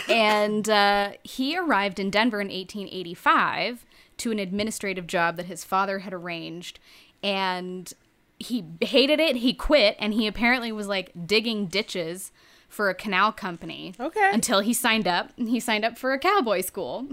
and 0.09 0.67
uh, 0.69 1.11
he 1.23 1.57
arrived 1.57 1.99
in 1.99 2.09
Denver 2.09 2.41
in 2.41 2.47
1885 2.47 3.85
to 4.17 4.31
an 4.31 4.39
administrative 4.39 5.05
job 5.05 5.37
that 5.37 5.45
his 5.45 5.63
father 5.63 5.99
had 5.99 6.13
arranged, 6.13 6.79
and 7.21 7.93
he 8.39 8.63
hated 8.81 9.19
it. 9.19 9.37
He 9.37 9.53
quit, 9.53 9.95
and 9.99 10.13
he 10.13 10.25
apparently 10.27 10.71
was 10.71 10.87
like 10.87 11.11
digging 11.27 11.67
ditches 11.67 12.31
for 12.77 12.89
a 12.91 12.93
canal 12.93 13.31
company. 13.31 13.96
Okay. 14.00 14.29
Until 14.31 14.60
he 14.60 14.72
signed 14.72 15.07
up. 15.07 15.31
He 15.36 15.60
signed 15.60 15.84
up 15.84 15.98
for 15.98 16.13
a 16.13 16.19
cowboy 16.19 16.62
school, 16.62 17.07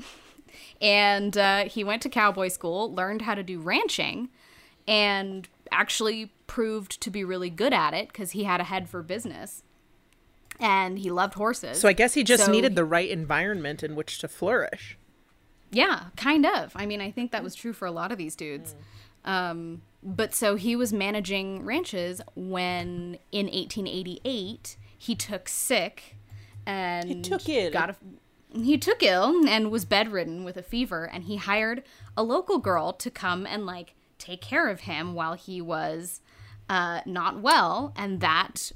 and 0.80 1.36
uh, 1.38 1.64
he 1.64 1.82
went 1.82 2.02
to 2.02 2.10
cowboy 2.10 2.48
school, 2.48 2.94
learned 2.94 3.22
how 3.22 3.34
to 3.34 3.42
do 3.42 3.58
ranching, 3.58 4.28
and 4.86 5.48
actually 5.72 6.30
proved 6.46 7.00
to 7.00 7.10
be 7.10 7.24
really 7.24 7.48
good 7.48 7.72
at 7.72 7.94
it 7.94 8.08
because 8.08 8.32
he 8.32 8.44
had 8.44 8.60
a 8.60 8.64
head 8.64 8.90
for 8.90 9.02
business. 9.02 9.62
And 10.60 10.98
he 10.98 11.10
loved 11.10 11.34
horses. 11.34 11.80
so 11.80 11.88
I 11.88 11.94
guess 11.94 12.12
he 12.12 12.22
just 12.22 12.44
so- 12.44 12.52
needed 12.52 12.76
the 12.76 12.84
right 12.84 13.08
environment 13.08 13.82
in 13.82 13.96
which 13.96 14.18
to 14.18 14.28
flourish. 14.28 14.98
Yeah, 15.72 16.04
kind 16.16 16.44
of. 16.46 16.72
I 16.76 16.84
mean, 16.84 17.00
I 17.00 17.10
think 17.10 17.32
that 17.32 17.42
was 17.42 17.54
true 17.54 17.72
for 17.72 17.86
a 17.86 17.90
lot 17.90 18.12
of 18.12 18.18
these 18.18 18.36
dudes. 18.36 18.76
Um, 19.24 19.80
but 20.02 20.34
so 20.34 20.54
he 20.56 20.76
was 20.76 20.92
managing 20.92 21.64
ranches 21.64 22.20
when 22.36 23.18
in 23.32 23.46
1888 23.46 24.76
he 25.04 25.14
took 25.14 25.48
sick 25.48 26.16
and 26.66 27.24
took 27.24 27.48
ill. 27.48 27.70
got 27.70 27.90
a 27.90 27.96
he 28.58 28.78
took 28.78 29.02
ill 29.02 29.46
and 29.48 29.70
was 29.70 29.84
bedridden 29.84 30.44
with 30.44 30.56
a 30.56 30.62
fever 30.62 31.04
and 31.12 31.24
he 31.24 31.36
hired 31.36 31.82
a 32.16 32.22
local 32.22 32.58
girl 32.58 32.92
to 32.92 33.10
come 33.10 33.46
and 33.46 33.66
like 33.66 33.94
take 34.18 34.40
care 34.40 34.68
of 34.68 34.80
him 34.80 35.12
while 35.14 35.34
he 35.34 35.60
was 35.60 36.20
uh, 36.68 37.00
not 37.04 37.40
well 37.40 37.92
and 37.96 38.20
that 38.20 38.70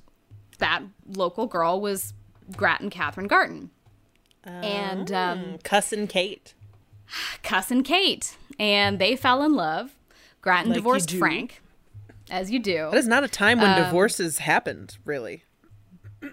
that 0.58 0.82
local 1.06 1.46
girl 1.46 1.80
was 1.80 2.12
Gratton 2.56 2.90
Catherine 2.90 3.28
Garton. 3.28 3.70
and 4.44 5.12
um, 5.12 5.58
Cousin 5.62 6.06
Kate. 6.08 6.54
cousin 7.42 7.82
Kate, 7.82 8.36
and 8.58 8.98
they 8.98 9.14
fell 9.16 9.42
in 9.42 9.54
love. 9.54 9.94
Gratton 10.42 10.70
Like 10.70 10.78
divorced. 10.78 11.12
Frank, 11.12 11.62
as 12.30 12.50
you 12.50 12.58
do. 12.58 12.88
That 12.90 12.96
is 12.98 13.08
not 13.08 13.24
a 13.24 13.28
time 13.28 13.60
when 13.60 13.70
Um, 13.78 13.84
divorces 13.84 14.38
happened, 14.38 14.98
really. 15.04 15.44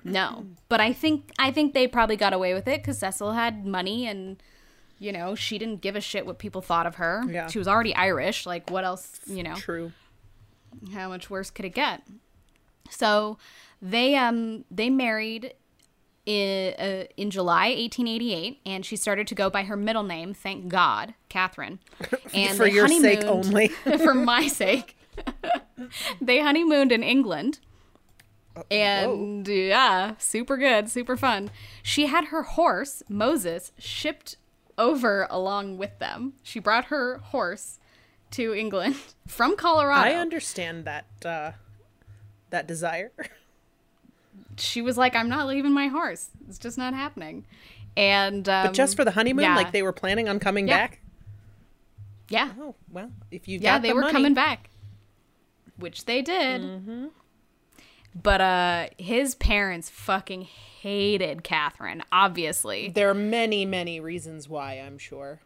No, 0.03 0.45
but 0.69 0.81
I 0.81 0.93
think 0.93 1.31
I 1.37 1.51
think 1.51 1.73
they 1.73 1.87
probably 1.87 2.15
got 2.15 2.33
away 2.33 2.53
with 2.53 2.67
it 2.67 2.81
because 2.81 2.99
Cecil 2.99 3.33
had 3.33 3.65
money, 3.65 4.07
and 4.07 4.41
you 4.99 5.11
know 5.11 5.35
she 5.35 5.57
didn't 5.57 5.81
give 5.81 5.95
a 5.95 6.01
shit 6.01 6.25
what 6.25 6.39
people 6.39 6.61
thought 6.61 6.87
of 6.87 6.95
her. 6.95 7.23
Yeah. 7.29 7.47
She 7.47 7.59
was 7.59 7.67
already 7.67 7.93
Irish. 7.95 8.45
Like, 8.45 8.69
what 8.69 8.83
else? 8.83 9.19
You 9.25 9.43
know, 9.43 9.55
True. 9.55 9.91
how 10.93 11.09
much 11.09 11.29
worse 11.29 11.49
could 11.49 11.65
it 11.65 11.75
get? 11.75 12.01
So 12.89 13.37
they 13.81 14.15
um 14.15 14.65
they 14.71 14.89
married 14.89 15.53
in, 16.25 16.73
uh, 16.79 17.05
in 17.17 17.29
July 17.29 17.67
1888, 17.67 18.59
and 18.65 18.85
she 18.85 18.95
started 18.95 19.27
to 19.27 19.35
go 19.35 19.49
by 19.49 19.63
her 19.63 19.77
middle 19.77 20.03
name. 20.03 20.33
Thank 20.33 20.67
God, 20.67 21.13
Catherine. 21.29 21.79
And 22.33 22.57
For 22.57 22.67
your 22.67 22.87
sake 22.87 23.23
only. 23.23 23.67
for 24.03 24.13
my 24.13 24.47
sake. 24.47 24.97
they 26.21 26.41
honeymooned 26.41 26.91
in 26.91 27.03
England. 27.03 27.59
And 28.71 29.47
yeah, 29.47 30.13
super 30.17 30.57
good, 30.57 30.89
super 30.89 31.17
fun. 31.17 31.50
She 31.83 32.07
had 32.07 32.25
her 32.25 32.43
horse, 32.43 33.03
Moses, 33.09 33.71
shipped 33.77 34.38
over 34.77 35.27
along 35.29 35.77
with 35.77 36.00
them. 36.00 36.33
She 36.43 36.59
brought 36.59 36.85
her 36.85 37.17
horse 37.17 37.79
to 38.31 38.53
England 38.53 38.95
from 39.27 39.55
Colorado. 39.55 40.09
I 40.09 40.13
understand 40.15 40.85
that 40.85 41.05
uh, 41.25 41.51
that 42.50 42.67
desire. 42.67 43.12
she 44.57 44.81
was 44.81 44.97
like, 44.97 45.15
I'm 45.15 45.29
not 45.29 45.47
leaving 45.47 45.71
my 45.74 45.88
horse. 45.88 46.29
It's 46.47 46.57
just 46.59 46.77
not 46.77 46.93
happening. 46.93 47.45
And 47.97 48.47
um, 48.50 48.67
But 48.67 48.74
just 48.74 48.95
for 48.95 49.05
the 49.05 49.12
honeymoon, 49.12 49.43
yeah. 49.43 49.55
like 49.55 49.71
they 49.71 49.83
were 49.83 49.93
planning 49.93 50.27
on 50.29 50.39
coming 50.39 50.67
Yeah. 50.67 50.77
back. 50.77 51.00
yeah, 52.29 52.51
Oh 52.59 52.75
well, 52.91 53.12
if 53.31 53.47
you 53.47 53.59
yeah, 53.62 53.79
they 53.79 53.89
the 53.89 53.95
were 53.95 54.01
money- 54.01 54.13
coming 54.13 54.33
back, 54.33 54.69
which 55.77 56.05
they 56.05 56.21
did. 56.21 56.62
Mm-hmm. 56.62 57.05
But 58.15 58.39
uh, 58.41 58.88
his 58.98 59.36
parents 59.36 59.89
fucking 59.89 60.43
hated 60.43 61.43
Catherine. 61.43 62.01
Obviously, 62.12 62.89
There 62.89 63.10
are 63.10 63.13
many, 63.13 63.65
many 63.65 64.00
reasons 64.00 64.48
why. 64.48 64.74
I'm 64.75 64.98
sure. 64.98 65.41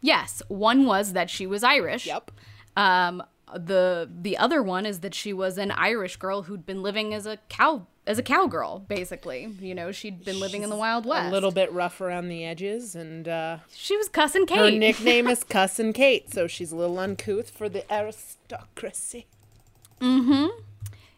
yes. 0.00 0.42
One 0.48 0.84
was 0.86 1.12
that 1.12 1.30
she 1.30 1.46
was 1.46 1.62
Irish. 1.62 2.06
Yep. 2.06 2.30
Um, 2.76 3.22
the 3.54 4.10
the 4.12 4.36
other 4.36 4.60
one 4.62 4.84
is 4.84 5.00
that 5.00 5.14
she 5.14 5.32
was 5.32 5.56
an 5.58 5.70
Irish 5.70 6.16
girl 6.16 6.42
who'd 6.42 6.66
been 6.66 6.82
living 6.82 7.14
as 7.14 7.26
a 7.26 7.38
cow 7.48 7.86
as 8.04 8.18
a 8.18 8.22
cowgirl, 8.22 8.80
basically. 8.88 9.44
You 9.60 9.74
know, 9.74 9.92
she'd 9.92 10.24
been 10.24 10.40
living 10.40 10.62
in 10.64 10.70
the 10.70 10.76
Wild 10.76 11.06
West. 11.06 11.28
A 11.28 11.30
little 11.30 11.52
bit 11.52 11.72
rough 11.72 12.00
around 12.00 12.28
the 12.28 12.44
edges, 12.44 12.96
and 12.96 13.28
uh, 13.28 13.58
She 13.72 13.96
was 13.96 14.08
cussing 14.08 14.46
Kate. 14.46 14.58
her 14.58 14.70
nickname 14.72 15.28
is 15.28 15.44
Cussin' 15.48 15.92
Kate, 15.92 16.32
so 16.32 16.48
she's 16.48 16.72
a 16.72 16.76
little 16.76 16.98
uncouth 16.98 17.50
for 17.50 17.68
the 17.68 17.90
aristocracy. 17.92 19.26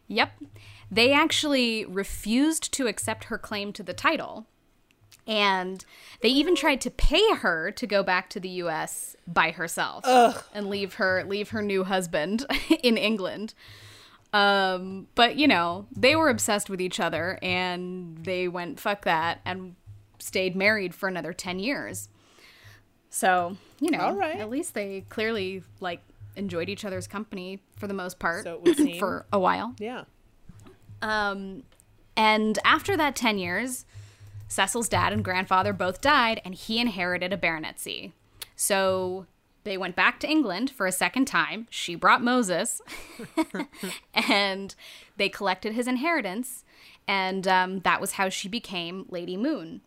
Yep. 0.08 0.32
They 0.90 1.12
actually 1.12 1.84
refused 1.84 2.72
to 2.72 2.86
accept 2.86 3.24
her 3.24 3.38
claim 3.38 3.72
to 3.74 3.82
the 3.82 3.92
title. 3.92 4.46
And 5.26 5.84
they 6.22 6.30
even 6.30 6.56
tried 6.56 6.80
to 6.80 6.90
pay 6.90 7.34
her 7.34 7.70
to 7.72 7.86
go 7.86 8.02
back 8.02 8.30
to 8.30 8.40
the 8.40 8.48
US 8.48 9.14
by 9.26 9.50
herself 9.50 10.06
and 10.54 10.68
leave 10.68 10.94
her 10.94 11.22
leave 11.24 11.50
her 11.50 11.60
new 11.60 11.84
husband 11.84 12.46
in 12.82 12.96
England. 12.96 13.52
Um, 14.32 15.08
but 15.14 15.36
you 15.36 15.46
know, 15.46 15.86
they 15.94 16.16
were 16.16 16.30
obsessed 16.30 16.70
with 16.70 16.80
each 16.80 16.98
other 16.98 17.38
and 17.42 18.24
they 18.24 18.48
went 18.48 18.80
fuck 18.80 19.04
that 19.04 19.40
and 19.44 19.76
stayed 20.18 20.56
married 20.56 20.94
for 20.94 21.08
another 21.08 21.34
10 21.34 21.58
years. 21.58 22.08
So, 23.10 23.56
you 23.80 23.90
know, 23.90 24.14
right. 24.14 24.36
at 24.36 24.50
least 24.50 24.74
they 24.74 25.04
clearly 25.08 25.62
like 25.80 26.00
enjoyed 26.38 26.68
each 26.68 26.84
other's 26.84 27.06
company 27.06 27.60
for 27.76 27.86
the 27.86 27.94
most 27.94 28.18
part 28.18 28.44
So 28.44 28.54
it 28.54 28.62
would 28.62 28.76
seem. 28.86 28.98
for 28.98 29.26
a 29.32 29.38
while. 29.38 29.74
Yeah. 29.78 30.04
Um, 31.02 31.64
and 32.16 32.58
after 32.64 32.96
that 32.96 33.14
10 33.16 33.38
years, 33.38 33.84
Cecil's 34.48 34.88
dad 34.88 35.12
and 35.12 35.24
grandfather 35.24 35.72
both 35.72 36.00
died, 36.00 36.40
and 36.44 36.54
he 36.54 36.78
inherited 36.80 37.32
a 37.32 37.36
baronetcy. 37.36 38.12
So 38.56 39.26
they 39.64 39.76
went 39.76 39.94
back 39.94 40.18
to 40.20 40.28
England 40.28 40.70
for 40.70 40.86
a 40.86 40.92
second 40.92 41.26
time. 41.26 41.66
She 41.70 41.94
brought 41.94 42.22
Moses, 42.22 42.80
and 44.14 44.74
they 45.16 45.28
collected 45.28 45.74
his 45.74 45.86
inheritance, 45.86 46.64
and 47.06 47.46
um, 47.46 47.80
that 47.80 48.00
was 48.00 48.12
how 48.12 48.28
she 48.30 48.48
became 48.48 49.04
Lady 49.10 49.36
Moon. 49.36 49.82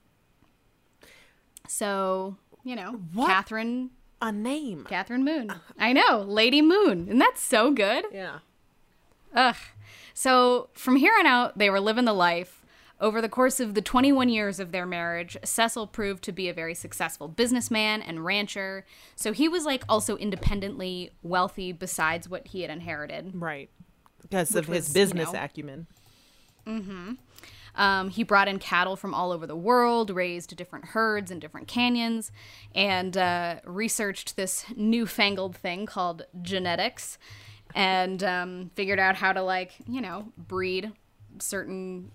So, 1.68 2.38
you 2.64 2.76
know, 2.76 3.02
What? 3.14 3.28
Catherine, 3.28 3.92
A 4.22 4.32
name. 4.32 4.86
Catherine 4.88 5.24
Moon. 5.26 5.52
I 5.80 5.94
know, 5.94 6.24
Lady 6.28 6.62
Moon. 6.62 7.08
And 7.10 7.20
that's 7.20 7.42
so 7.42 7.72
good. 7.72 8.06
Yeah. 8.12 8.40
Ugh. 9.34 9.56
So 10.14 10.70
from 10.74 10.98
here 10.98 11.14
on 11.18 11.26
out, 11.26 11.58
they 11.58 11.70
were 11.70 11.80
living 11.80 12.06
the 12.06 12.14
life. 12.14 12.58
Over 13.00 13.20
the 13.20 13.30
course 13.30 13.60
of 13.60 13.74
the 13.74 13.82
21 13.82 14.30
years 14.30 14.60
of 14.60 14.72
their 14.72 14.86
marriage, 14.86 15.36
Cecil 15.44 15.88
proved 15.88 16.24
to 16.26 16.32
be 16.32 16.50
a 16.50 16.54
very 16.54 16.76
successful 16.76 17.28
businessman 17.28 18.04
and 18.04 18.24
rancher. 18.24 18.86
So 19.16 19.34
he 19.34 19.50
was 19.50 19.66
like 19.66 19.84
also 19.90 20.18
independently 20.18 21.10
wealthy 21.24 21.72
besides 21.72 22.30
what 22.30 22.50
he 22.50 22.62
had 22.62 22.70
inherited. 22.70 23.32
Right. 23.34 23.72
Because 24.22 24.56
of 24.56 24.68
his 24.68 24.76
was, 24.86 24.88
you 24.90 24.94
business 24.94 25.34
know- 25.34 25.40
acumen. 25.44 25.88
Mm-hmm. 26.68 27.14
Um, 27.76 28.10
he 28.10 28.24
brought 28.24 28.48
in 28.48 28.60
cattle 28.60 28.96
from 28.96 29.14
all 29.14 29.32
over 29.32 29.48
the 29.48 29.56
world, 29.56 30.10
raised 30.10 30.56
different 30.56 30.86
herds 30.86 31.32
in 31.32 31.40
different 31.40 31.68
canyons, 31.68 32.32
and 32.76 33.16
uh, 33.16 33.56
researched 33.66 34.36
this 34.36 34.66
newfangled 34.76 35.56
thing 35.56 35.86
called 35.86 36.24
genetics, 36.42 37.18
and 37.74 38.24
um, 38.24 38.72
figured 38.76 39.00
out 39.00 39.16
how 39.16 39.32
to 39.34 39.42
like 39.42 39.72
you 39.88 40.02
know 40.02 40.32
breed 40.38 40.92
certain 41.40 42.12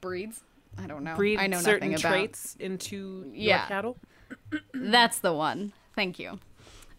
breeds. 0.00 0.42
I 0.76 0.86
don't 0.86 1.04
know. 1.04 1.16
Breed 1.16 1.38
I 1.40 1.46
know 1.46 1.58
certain 1.60 1.90
nothing 1.90 1.94
about 2.04 2.14
traits 2.14 2.56
into 2.60 3.30
Yeah. 3.34 3.66
cattle. 3.66 3.96
That's 4.74 5.18
the 5.18 5.32
one. 5.32 5.72
Thank 5.96 6.18
you. 6.18 6.38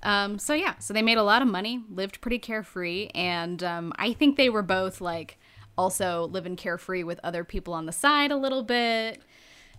Um, 0.03 0.39
so 0.39 0.53
yeah, 0.53 0.77
so 0.79 0.93
they 0.93 1.01
made 1.01 1.17
a 1.17 1.23
lot 1.23 1.41
of 1.41 1.47
money, 1.47 1.83
lived 1.89 2.21
pretty 2.21 2.39
carefree, 2.39 3.09
and 3.15 3.61
um, 3.63 3.93
I 3.97 4.13
think 4.13 4.37
they 4.37 4.49
were 4.49 4.61
both 4.61 5.01
like 5.01 5.37
also 5.79 6.27
living 6.27 6.55
carefree 6.55 7.03
with 7.03 7.19
other 7.23 7.43
people 7.43 7.73
on 7.73 7.85
the 7.85 7.91
side 7.91 8.31
a 8.31 8.35
little 8.35 8.63
bit. 8.63 9.21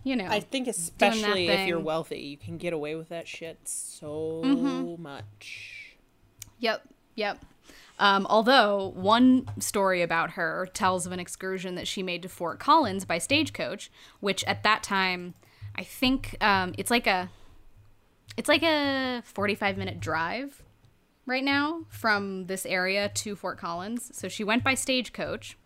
You 0.03 0.15
know, 0.15 0.25
I 0.27 0.39
think 0.39 0.67
especially 0.67 1.47
if 1.47 1.67
you're 1.67 1.79
wealthy, 1.79 2.21
you 2.21 2.37
can 2.37 2.57
get 2.57 2.73
away 2.73 2.95
with 2.95 3.09
that 3.09 3.27
shit 3.27 3.59
so 3.65 4.41
Mm-hmm. 4.43 5.01
much. 5.01 5.95
Yep, 6.57 6.81
yep. 7.15 7.45
Um, 7.99 8.25
although 8.27 8.93
one 8.95 9.45
story 9.59 10.01
about 10.01 10.31
her 10.31 10.67
tells 10.73 11.05
of 11.05 11.11
an 11.11 11.19
excursion 11.19 11.75
that 11.75 11.87
she 11.87 12.01
made 12.01 12.23
to 12.23 12.29
Fort 12.29 12.59
Collins 12.59 13.05
by 13.05 13.19
stagecoach, 13.19 13.91
which 14.21 14.43
at 14.45 14.63
that 14.63 14.81
time, 14.81 15.35
I 15.75 15.83
think 15.83 16.35
um, 16.41 16.73
it's 16.79 16.89
like 16.89 17.05
a, 17.05 17.29
it's 18.37 18.49
like 18.49 18.63
a 18.63 19.21
forty-five 19.23 19.77
minute 19.77 19.99
drive, 19.99 20.63
right 21.27 21.43
now 21.43 21.85
from 21.89 22.47
this 22.47 22.65
area 22.65 23.09
to 23.09 23.35
Fort 23.35 23.59
Collins. 23.59 24.09
So 24.13 24.27
she 24.27 24.43
went 24.43 24.63
by 24.63 24.73
stagecoach 24.73 25.57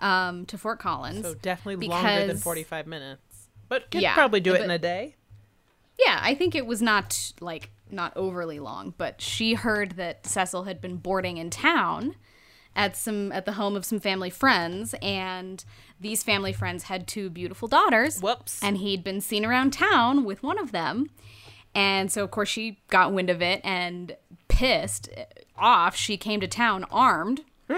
um, 0.00 0.46
to 0.46 0.58
Fort 0.58 0.78
Collins. 0.78 1.22
So 1.22 1.34
definitely 1.34 1.86
longer 1.88 2.26
than 2.26 2.36
45 2.38 2.86
minutes. 2.86 3.48
But 3.68 3.90
could 3.90 4.02
Yeah, 4.02 4.14
probably 4.14 4.40
do 4.40 4.52
it 4.54 4.58
but- 4.58 4.64
in 4.64 4.70
a 4.70 4.78
day. 4.78 5.16
Yeah, 5.98 6.18
I 6.22 6.34
think 6.34 6.54
it 6.54 6.64
was 6.66 6.80
not 6.80 7.32
like 7.40 7.70
not 7.90 8.16
overly 8.16 8.58
long, 8.58 8.94
but 8.96 9.20
she 9.20 9.52
heard 9.54 9.92
that 9.92 10.24
Cecil 10.26 10.62
had 10.64 10.80
been 10.80 10.96
boarding 10.96 11.36
in 11.36 11.50
town 11.50 12.14
at 12.74 12.96
some 12.96 13.30
at 13.32 13.44
the 13.44 13.52
home 13.52 13.76
of 13.76 13.84
some 13.84 14.00
family 14.00 14.30
friends 14.30 14.94
and 15.02 15.62
these 16.00 16.22
family 16.22 16.52
friends 16.54 16.84
had 16.84 17.06
two 17.06 17.28
beautiful 17.28 17.68
daughters. 17.68 18.20
Whoops. 18.22 18.62
And 18.62 18.78
he'd 18.78 19.04
been 19.04 19.20
seen 19.20 19.44
around 19.44 19.72
town 19.72 20.24
with 20.24 20.42
one 20.42 20.58
of 20.58 20.72
them. 20.72 21.10
And 21.74 22.10
so 22.10 22.24
of 22.24 22.30
course 22.30 22.48
she 22.48 22.80
got 22.88 23.12
wind 23.12 23.28
of 23.28 23.42
it 23.42 23.60
and 23.62 24.16
pissed 24.48 25.10
off, 25.58 25.94
she 25.96 26.16
came 26.16 26.40
to 26.40 26.48
town 26.48 26.86
armed 26.90 27.42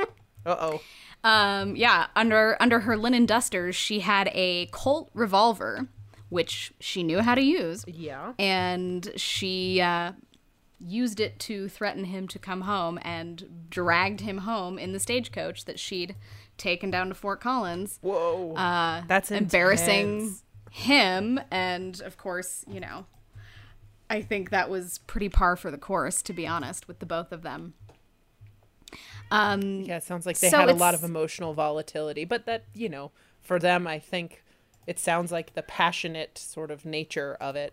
Uh-oh. 0.46 0.80
Um, 1.24 1.76
yeah, 1.76 2.06
under 2.16 2.56
under 2.60 2.80
her 2.80 2.96
linen 2.96 3.26
dusters, 3.26 3.76
she 3.76 4.00
had 4.00 4.30
a 4.34 4.66
Colt 4.66 5.10
revolver, 5.14 5.86
which 6.28 6.72
she 6.80 7.02
knew 7.02 7.20
how 7.20 7.34
to 7.34 7.42
use, 7.42 7.84
Yeah. 7.86 8.32
and 8.38 9.10
she 9.16 9.80
uh, 9.80 10.12
used 10.80 11.20
it 11.20 11.38
to 11.40 11.68
threaten 11.68 12.04
him 12.04 12.26
to 12.28 12.38
come 12.38 12.62
home, 12.62 12.98
and 13.02 13.66
dragged 13.70 14.20
him 14.20 14.38
home 14.38 14.78
in 14.78 14.92
the 14.92 14.98
stagecoach 14.98 15.64
that 15.66 15.78
she'd 15.78 16.16
taken 16.58 16.90
down 16.90 17.08
to 17.08 17.14
Fort 17.14 17.40
Collins, 17.40 17.98
Whoa. 18.02 18.54
uh, 18.54 19.02
That's 19.06 19.30
embarrassing 19.30 20.12
intense. 20.20 20.42
him, 20.70 21.40
and 21.50 22.00
of 22.02 22.16
course, 22.16 22.64
you 22.68 22.80
know, 22.80 23.06
I 24.10 24.20
think 24.22 24.50
that 24.50 24.68
was 24.68 24.98
pretty 25.06 25.28
par 25.28 25.56
for 25.56 25.70
the 25.70 25.78
course, 25.78 26.20
to 26.22 26.32
be 26.32 26.46
honest, 26.46 26.88
with 26.88 26.98
the 26.98 27.06
both 27.06 27.32
of 27.32 27.42
them. 27.42 27.74
Um, 29.32 29.80
Yeah, 29.82 29.96
it 29.96 30.02
sounds 30.04 30.26
like 30.26 30.38
they 30.38 30.50
So 30.50 30.58
had 30.58 30.68
a 30.68 30.74
lot 30.74 30.94
of 30.94 31.02
emotional 31.02 31.54
volatility, 31.54 32.24
but 32.24 32.44
that, 32.46 32.64
you 32.74 32.88
know, 32.88 33.12
for 33.40 33.58
them, 33.58 33.86
I 33.86 33.98
think 33.98 34.42
it 34.86 34.98
sounds 34.98 35.32
like 35.32 35.54
the 35.54 35.62
passionate 35.62 36.36
sort 36.36 36.70
of 36.70 36.84
nature 36.84 37.36
of 37.40 37.56
it 37.56 37.72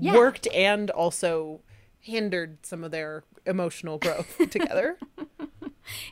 Yeah. 0.00 0.12
worked 0.14 0.48
and 0.52 0.90
also 0.90 1.60
hindered 2.00 2.66
some 2.66 2.82
of 2.84 2.90
their 2.90 3.22
emotional 3.46 3.98
growth 3.98 4.36
together. 4.50 4.98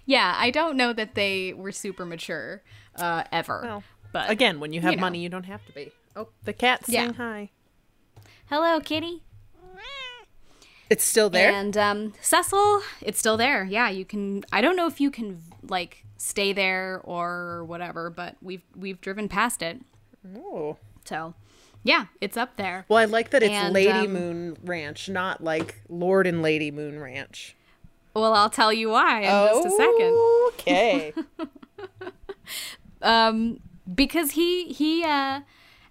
Yeah, 0.07 0.35
I 0.37 0.51
don't 0.51 0.77
know 0.77 0.93
that 0.93 1.15
they 1.15 1.53
were 1.55 1.73
super 1.73 2.05
mature 2.07 2.63
uh, 2.97 3.25
ever. 3.33 3.61
Well, 3.63 3.83
but 4.13 4.31
Again, 4.31 4.61
when 4.61 4.73
you 4.73 4.81
have 4.83 4.93
you 4.93 4.97
know. 4.99 5.01
money, 5.03 5.19
you 5.21 5.29
don't 5.31 5.45
have 5.47 5.65
to 5.67 5.73
be. 5.73 5.91
Oh, 6.15 6.29
the 6.45 6.53
cat's 6.53 6.89
Yeah. 6.89 7.03
saying 7.07 7.15
hi. 7.15 7.51
hello, 8.47 8.81
kitty. 8.81 9.23
It's 10.93 11.05
still 11.05 11.31
there? 11.31 11.51
And 11.51 11.75
um, 11.79 12.13
Cecil, 12.21 12.83
it's 13.01 13.19
still 13.19 13.39
there. 13.39 13.65
Yeah, 13.65 13.89
you 13.89 14.05
can. 14.05 14.45
I 14.53 14.61
don't 14.61 14.77
know 14.77 14.87
if 14.87 15.01
you 15.01 15.11
can 15.11 15.41
like 15.67 16.05
stay 16.19 16.53
there 16.53 17.01
or 17.05 17.65
whatever, 17.65 18.11
but 18.11 18.37
we've 18.43 18.61
we've 18.77 19.01
driven 19.01 19.27
past 19.27 19.63
it. 19.63 19.81
Oh. 20.37 20.77
So, 21.07 21.33
yeah, 21.83 22.07
it's 22.21 22.37
up 22.37 22.57
there. 22.57 22.85
Well, 22.91 22.99
I 22.99 23.07
like 23.07 23.31
that 23.31 23.43
it's 23.43 23.55
And, 23.55 23.73
Lady 23.73 23.91
um, 23.91 24.13
Moon 24.13 24.57
Ranch, 24.63 25.09
not 25.09 25.43
like 25.43 25.81
Lord 25.89 26.27
and 26.27 26.43
Lady 26.43 26.71
Moon 26.71 27.01
Ranch. 27.01 27.57
Well, 28.13 28.35
I'll 28.35 28.51
tell 28.51 28.71
you 28.71 28.91
why 28.91 29.23
in 29.23 29.63
just 29.63 29.69
a 29.69 29.71
second. 29.71 30.15
Okay. 30.49 31.15
um, 33.03 33.61
because 33.95 34.33
he 34.33 34.71
he 34.75 35.05
uh, 35.05 35.41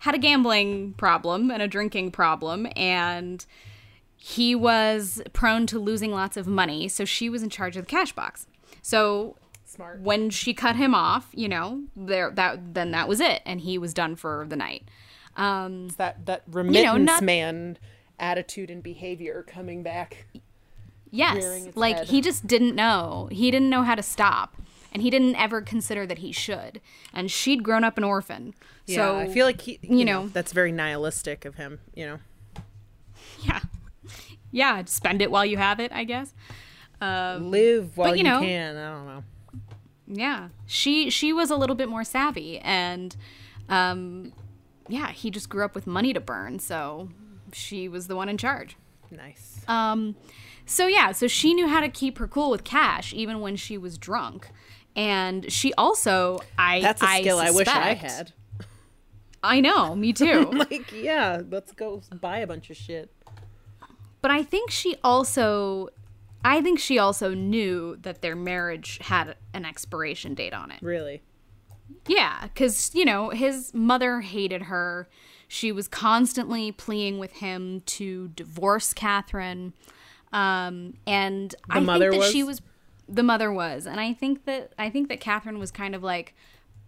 had 0.01 0.13
a 0.13 0.19
gambling 0.19 0.93
problem 0.93 1.49
and 1.49 1.63
a 1.63 1.67
drinking 1.67 2.11
problem, 2.11 2.67
and 2.75 3.43
he 4.23 4.53
was 4.53 5.19
prone 5.34 5.65
to 5.65 5.79
losing 5.79 6.12
lots 6.12 6.38
of 6.38 6.45
money. 6.45 6.88
So 6.88 7.05
she 7.05 7.27
was 7.27 7.41
in 7.41 7.49
charge 7.49 7.75
of 7.75 7.86
the 7.86 7.89
cash 7.89 8.12
box. 8.12 8.45
So 8.84 9.36
Smart. 9.65 9.99
when 10.01 10.29
she 10.29 10.53
cut 10.53 10.75
him 10.75 10.93
off, 10.93 11.29
you 11.34 11.49
know, 11.49 11.84
there 11.95 12.29
that 12.31 12.75
then 12.75 12.91
that 12.91 13.07
was 13.07 13.19
it, 13.19 13.41
and 13.47 13.62
he 13.62 13.79
was 13.79 13.95
done 13.95 14.15
for 14.15 14.45
the 14.47 14.55
night. 14.55 14.84
Um, 15.36 15.86
It's 15.88 15.95
that 15.95 16.25
that 16.27 16.43
remittance 16.47 17.03
not- 17.05 17.23
man 17.23 17.77
attitude 18.19 18.69
and 18.69 18.84
behavior 18.84 19.43
coming 19.47 19.81
back. 19.81 20.25
Yes, 21.10 21.67
like 21.75 21.97
head. 21.97 22.07
he 22.10 22.21
just 22.21 22.45
didn't 22.45 22.75
know. 22.75 23.27
He 23.31 23.49
didn't 23.49 23.69
know 23.71 23.81
how 23.81 23.95
to 23.95 24.03
stop, 24.03 24.55
and 24.93 25.01
he 25.01 25.10
didn't 25.10 25.36
ever 25.36 25.62
consider 25.62 26.05
that 26.05 26.19
he 26.19 26.31
should. 26.31 26.79
And 27.12 27.31
she'd 27.31 27.63
grown 27.63 27.84
up 27.84 27.97
an 27.97 28.03
orphan, 28.03 28.53
Yeah, 28.86 28.95
so 28.97 29.17
I 29.19 29.27
feel 29.27 29.45
like 29.47 29.62
he, 29.62 29.79
you, 29.81 29.97
you 29.97 30.05
know, 30.05 30.21
know. 30.23 30.27
that's 30.29 30.53
very 30.53 30.71
nihilistic 30.71 31.43
of 31.43 31.55
him. 31.55 31.79
You 31.95 32.05
know, 32.05 32.19
yeah, 33.43 33.60
yeah. 34.51 34.83
Spend 34.85 35.21
it 35.21 35.31
while 35.31 35.45
you 35.45 35.57
have 35.57 35.79
it, 35.79 35.91
I 35.91 36.03
guess. 36.03 36.33
Um, 36.99 37.49
live 37.49 37.97
while 37.97 38.09
but, 38.11 38.17
you 38.19 38.23
you, 38.23 38.29
know- 38.29 38.41
can. 38.41 38.75
I 38.77 38.91
don't 38.91 39.05
know. 39.07 39.23
yeah, 40.07 40.49
she 40.67 41.09
she 41.09 41.33
was 41.33 41.49
a 41.49 41.55
little 41.55 41.75
bit 41.75 41.89
more 41.89 42.03
savvy, 42.03 42.59
and 42.59 43.15
um, 43.69 44.33
yeah, 44.87 45.11
he 45.11 45.31
just 45.31 45.49
grew 45.49 45.65
up 45.65 45.73
with 45.73 45.87
money 45.87 46.13
to 46.13 46.19
burn, 46.19 46.59
so 46.59 47.09
she 47.53 47.87
was 47.87 48.07
the 48.07 48.15
one 48.15 48.29
in 48.29 48.37
charge. 48.37 48.77
Nice. 49.09 49.61
Um, 49.67 50.15
so 50.65 50.87
yeah, 50.87 51.11
so 51.11 51.27
she 51.27 51.53
knew 51.53 51.67
how 51.67 51.81
to 51.81 51.89
keep 51.89 52.17
her 52.19 52.27
cool 52.27 52.49
with 52.51 52.63
cash 52.63 53.13
even 53.13 53.41
when 53.41 53.55
she 53.55 53.77
was 53.77 53.97
drunk, 53.97 54.49
and 54.95 55.51
she 55.51 55.73
also 55.73 56.39
I 56.57 56.81
That's 56.81 57.01
a 57.01 57.07
skill 57.17 57.39
I, 57.39 57.51
wish 57.51 57.67
I 57.67 57.93
had. 57.93 58.33
I 59.43 59.59
know, 59.59 59.95
me 59.95 60.13
too. 60.13 60.51
Like, 60.53 60.91
yeah, 60.93 61.41
let's 61.49 61.71
go 61.71 62.01
buy 62.19 62.39
a 62.39 62.47
bunch 62.47 62.69
of 62.69 62.77
shit. 62.77 63.11
But 64.21 64.31
I 64.31 64.43
think 64.43 64.71
she 64.71 64.95
also, 65.03 65.89
I 66.43 66.62
think 66.62 66.79
she 66.79 66.99
also 66.99 67.34
knew 67.34 67.97
that 68.01 68.21
their 68.21 68.36
marriage 68.36 68.99
had 69.01 69.36
an 69.53 69.65
expiration 69.65 70.34
date 70.34 70.53
on 70.53 70.71
it. 70.71 70.81
Really. 70.81 71.21
Yeah, 72.07 72.41
because, 72.43 72.91
you 72.93 73.05
know, 73.05 73.29
his 73.29 73.73
mother 73.73 74.21
hated 74.21 74.63
her. 74.63 75.07
She 75.47 75.71
was 75.71 75.88
constantly 75.88 76.71
pleading 76.71 77.19
with 77.19 77.34
him 77.34 77.81
to 77.81 78.29
divorce 78.29 78.93
Catherine. 78.93 79.73
Um, 80.31 80.93
and 81.05 81.53
I 81.69 81.79
mother 81.79 82.12
think 82.12 82.23
that 82.23 82.31
she 82.31 82.43
was? 82.43 82.62
was 82.62 82.67
the 83.10 83.23
mother 83.23 83.51
was. 83.51 83.86
And 83.86 83.99
I 83.99 84.13
think 84.13 84.45
that 84.45 84.71
I 84.79 84.89
think 84.89 85.10
that 85.10 85.19
Catherine 85.19 85.60
was 85.60 85.71
kind 85.71 85.93
of 85.93 86.03
like 86.03 86.34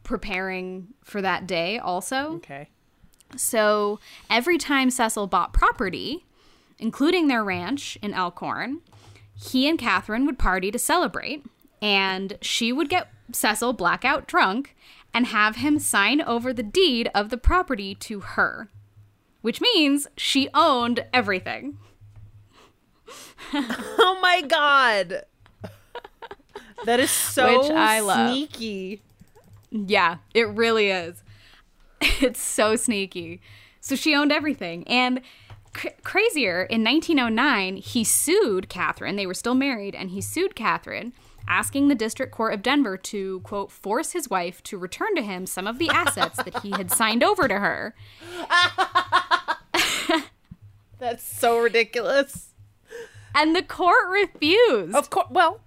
preparing 0.04 0.88
for 1.04 1.22
that 1.22 1.46
day 1.46 1.78
also. 1.78 2.36
Okay. 2.36 2.70
So 3.36 4.00
every 4.30 4.58
time 4.58 4.90
Cecil 4.90 5.28
bought 5.28 5.54
property, 5.54 6.26
including 6.80 7.28
their 7.28 7.44
ranch 7.44 7.98
in 8.02 8.14
Elkhorn, 8.14 8.82
he 9.36 9.68
and 9.68 9.78
Catherine 9.80 10.26
would 10.26 10.38
party 10.40 10.72
to 10.72 10.80
celebrate, 10.80 11.46
and 11.82 12.38
she 12.42 12.72
would 12.72 12.90
get 12.90 13.10
Cecil 13.32 13.74
blackout 13.74 14.28
drunk 14.28 14.76
and 15.14 15.28
have 15.28 15.58
him 15.58 15.80
sign 15.80 16.22
over 16.22 16.54
the 16.54 16.64
deed 16.64 17.10
of 17.16 17.30
the 17.30 17.38
property 17.38 17.94
to 17.96 18.20
her, 18.22 18.70
which 19.42 19.62
means 19.62 20.08
she 20.18 20.50
owned 20.54 21.06
everything. 21.14 21.78
Oh 23.54 24.18
my 24.22 24.42
god. 24.42 25.24
That 26.86 27.00
is 27.00 27.12
so 27.36 27.60
Which 27.62 27.72
I 27.72 28.00
love. 28.00 28.32
sneaky. 28.32 29.02
Yeah, 29.70 30.18
it 30.34 30.48
really 30.50 30.90
is. 30.90 31.24
It's 32.22 32.42
so 32.42 32.76
sneaky. 32.76 33.42
So 33.80 33.96
she 33.96 34.16
owned 34.16 34.32
everything. 34.32 34.88
And 34.88 35.22
cr- 35.74 35.88
crazier, 36.04 36.64
in 36.64 36.84
1909, 36.84 37.78
he 37.78 38.04
sued 38.04 38.70
Catherine. 38.70 39.16
They 39.16 39.26
were 39.26 39.34
still 39.34 39.56
married, 39.56 39.96
and 39.96 40.12
he 40.12 40.22
sued 40.22 40.56
Catherine, 40.56 41.14
asking 41.48 41.88
the 41.88 41.96
District 41.96 42.32
Court 42.32 42.54
of 42.54 42.62
Denver 42.64 42.98
to, 42.98 43.40
quote, 43.42 43.72
force 43.72 44.12
his 44.14 44.30
wife 44.30 44.64
to 44.64 44.78
return 44.78 45.16
to 45.16 45.22
him 45.22 45.46
some 45.46 45.68
of 45.68 45.80
the 45.80 45.90
assets 45.90 46.38
that 46.44 46.62
he 46.62 46.72
had 46.72 46.92
signed 46.92 47.24
over 47.24 47.48
to 47.48 47.60
her. 47.60 47.96
That's 51.00 51.24
so 51.24 51.60
ridiculous. 51.60 52.50
And 53.36 53.56
the 53.56 53.64
court 53.64 54.10
refused. 54.10 54.96
Of 54.96 55.10
course. 55.10 55.28
Well, 55.30 55.60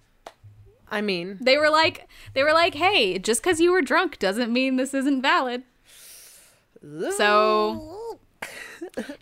I 0.91 1.01
mean, 1.01 1.39
They 1.41 1.59
were 1.59 1.69
like, 1.69 2.09
they 2.33 2.43
were 2.43 2.53
like, 2.53 2.75
hey, 2.75 3.19
just 3.19 3.43
because 3.43 3.61
you 3.61 3.73
were 3.73 3.83
drunk 3.83 4.19
doesn't 4.19 4.53
mean 4.53 4.77
this 4.77 4.95
isn't 4.95 5.21
valid. 5.21 5.65
So 7.17 7.96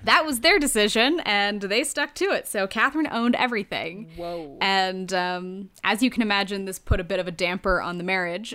that 0.05 0.25
was 0.25 0.41
their 0.41 0.59
decision, 0.59 1.21
and 1.25 1.61
they 1.63 1.85
stuck 1.85 2.15
to 2.17 2.27
it. 2.27 2.47
So 2.47 2.67
Catherine 2.67 3.09
owned 3.11 3.35
everything. 3.35 4.11
Whoa. 4.17 4.57
And 4.61 5.13
um, 5.13 5.71
as 5.83 6.03
you 6.03 6.11
can 6.11 6.23
imagine, 6.23 6.65
this 6.65 6.79
put 6.79 7.01
a 7.01 7.05
bit 7.05 7.19
of 7.21 7.27
a 7.29 7.33
damper 7.33 7.81
on 7.81 7.99
the 7.99 8.05
marriage. 8.05 8.55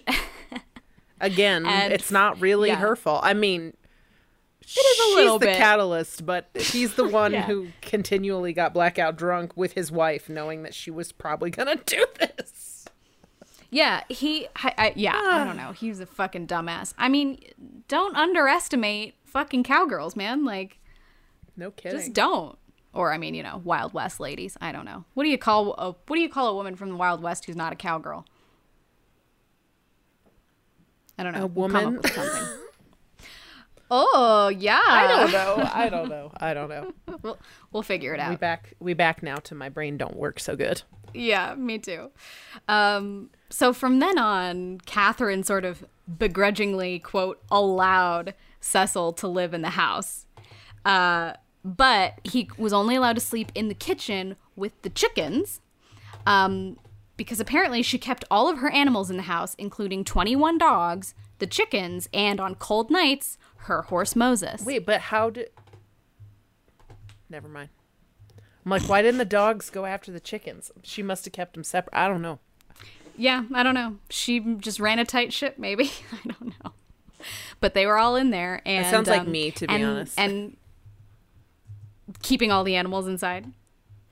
again, 1.22 1.66
And- 1.66 1.94
it's 1.94 2.12
not 2.12 2.40
really 2.42 2.70
yeah. 2.70 2.76
her 2.78 2.96
fault. 2.96 3.22
I 3.24 3.34
mean, 3.34 3.74
is 4.62 4.78
a 4.78 5.16
little 5.16 5.36
she's 5.36 5.40
the 5.42 5.46
bit. 5.48 5.58
catalyst, 5.58 6.26
but 6.26 6.50
he's 6.56 6.94
the 6.96 7.08
one 7.08 7.34
Yeah. 7.34 7.44
who 7.44 7.68
continually 7.82 8.54
got 8.54 8.74
blackout 8.74 9.16
drunk 9.18 9.58
with 9.58 9.74
his 9.74 9.92
wife, 9.92 10.30
knowing 10.30 10.64
that 10.64 10.74
she 10.74 10.92
was 10.92 11.12
probably 11.12 11.50
gonna 11.50 11.76
do 11.86 12.06
this. 12.20 12.86
yeah, 13.72 14.04
he, 14.10 14.48
I, 14.56 14.74
I, 14.78 14.94
yeah, 14.96 15.16
I 15.20 15.44
don't 15.44 15.58
know. 15.58 15.72
He 15.72 15.90
was 15.90 16.00
a 16.00 16.06
fucking 16.06 16.48
dumbass. 16.48 16.94
I 16.98 17.10
mean, 17.10 17.40
don't 17.88 18.16
underestimate 18.16 19.16
fucking 19.26 19.64
cowgirls, 19.64 20.16
man. 20.16 20.46
Like, 20.46 20.79
No 21.60 21.72
kidding. 21.72 21.98
just 22.00 22.14
don't. 22.14 22.58
Or 22.94 23.12
I 23.14 23.18
mean, 23.20 23.36
you 23.36 23.44
know, 23.44 23.62
Wild 23.64 23.94
West 23.94 24.20
ladies. 24.20 24.58
I 24.62 24.72
don't 24.72 24.86
know. 24.86 25.06
What 25.14 25.24
do 25.26 25.30
you 25.30 25.38
call 25.38 25.74
a 25.78 25.92
what 25.92 26.16
do 26.16 26.20
you 26.22 26.30
call 26.30 26.48
a 26.48 26.56
woman 26.56 26.76
from 26.76 26.90
the 26.90 26.96
Wild 26.96 27.22
West 27.22 27.46
who's 27.46 27.56
not 27.56 27.72
a 27.74 27.76
cowgirl? 27.76 28.26
I 31.18 31.24
don't 31.24 31.34
know. 31.34 31.44
A 31.44 31.48
We'll 31.48 31.70
come 31.70 31.98
up 31.98 32.18
woman? 32.18 32.50
oh 33.92 34.48
yeah. 34.50 34.82
I 34.88 35.08
don't 35.08 35.32
know. 35.32 35.70
I 35.74 35.90
don't 35.90 36.10
know. 36.10 36.32
I 36.38 36.54
don't 36.54 36.70
know. 36.70 36.94
We'll, 37.22 37.38
we'll 37.74 37.84
figure 37.84 38.14
it 38.14 38.18
We 38.20 38.24
out. 38.24 38.40
back. 38.40 38.74
We 38.80 38.94
back 38.94 39.22
now 39.22 39.36
to 39.38 39.54
my 39.56 39.68
brain 39.68 39.98
don't 39.98 40.16
work 40.16 40.40
so 40.40 40.56
good. 40.56 40.84
Yeah, 41.14 41.54
me 41.56 41.80
too. 41.80 42.12
Um, 42.70 43.30
so 43.50 43.74
from 43.74 44.00
then 44.00 44.18
on, 44.18 44.80
Catherine 44.86 45.44
sort 45.44 45.66
of 45.66 45.84
begrudgingly, 46.18 47.00
quote, 47.00 47.42
allowed 47.52 48.36
Cecil 48.62 49.12
to 49.14 49.28
live 49.28 49.54
in 49.54 49.64
the 49.64 49.72
house. 49.72 50.28
Uh, 50.86 51.34
but 51.64 52.20
he 52.24 52.50
was 52.58 52.74
only 52.74 52.96
allowed 52.96 53.14
to 53.16 53.22
sleep 53.22 53.52
in 53.56 53.68
the 53.68 53.74
kitchen 53.74 54.36
with 54.56 54.80
the 54.82 54.90
chickens 54.90 55.62
um, 56.26 56.78
because 57.18 57.40
apparently 57.40 57.82
she 57.82 57.98
kept 57.98 58.24
all 58.32 58.48
of 58.48 58.60
her 58.60 58.70
animals 58.70 59.10
in 59.10 59.18
the 59.18 59.24
house, 59.24 59.56
including 59.58 60.04
21 60.04 60.58
dogs, 60.58 61.14
the 61.40 61.48
chickens, 61.48 62.08
and 62.14 62.40
on 62.40 62.56
cold 62.56 62.90
nights, 62.90 63.38
her 63.64 63.84
horse 63.84 64.16
Moses. 64.16 64.64
Wait, 64.66 64.86
but 64.86 65.02
how 65.02 65.30
did? 65.30 65.50
Never 67.30 67.48
mind. 67.48 67.70
I'm 68.66 68.72
like, 68.72 68.88
why 68.90 69.02
didn't 69.02 69.18
the 69.18 69.26
dogs 69.26 69.70
go 69.70 69.86
after 69.86 70.12
the 70.12 70.20
chickens? 70.20 70.72
She 70.84 71.02
must 71.02 71.26
have 71.26 71.34
kept 71.34 71.54
them 71.54 71.64
separate. 71.64 71.96
I 71.96 72.08
don't 72.08 72.22
know. 72.22 72.40
Yeah, 73.18 73.44
I 73.54 73.64
don't 73.64 73.74
know. 73.74 73.98
She 74.10 74.40
just 74.40 74.80
ran 74.80 75.00
a 75.00 75.06
tight 75.06 75.34
ship, 75.34 75.58
maybe. 75.58 75.92
I 76.12 76.28
don't 76.28 76.54
know. 76.64 76.72
But 77.60 77.74
they 77.74 77.86
were 77.86 77.98
all 77.98 78.16
in 78.16 78.30
there, 78.30 78.62
and 78.66 78.86
sounds 78.88 79.10
like 79.10 79.22
um, 79.22 79.32
me, 79.32 79.52
to 79.52 79.68
be 79.68 79.74
and- 79.74 79.84
honest. 79.84 80.18
And 80.18 80.56
keeping 82.22 82.52
all 82.52 82.64
the 82.64 82.76
animals 82.76 83.08
inside. 83.08 83.48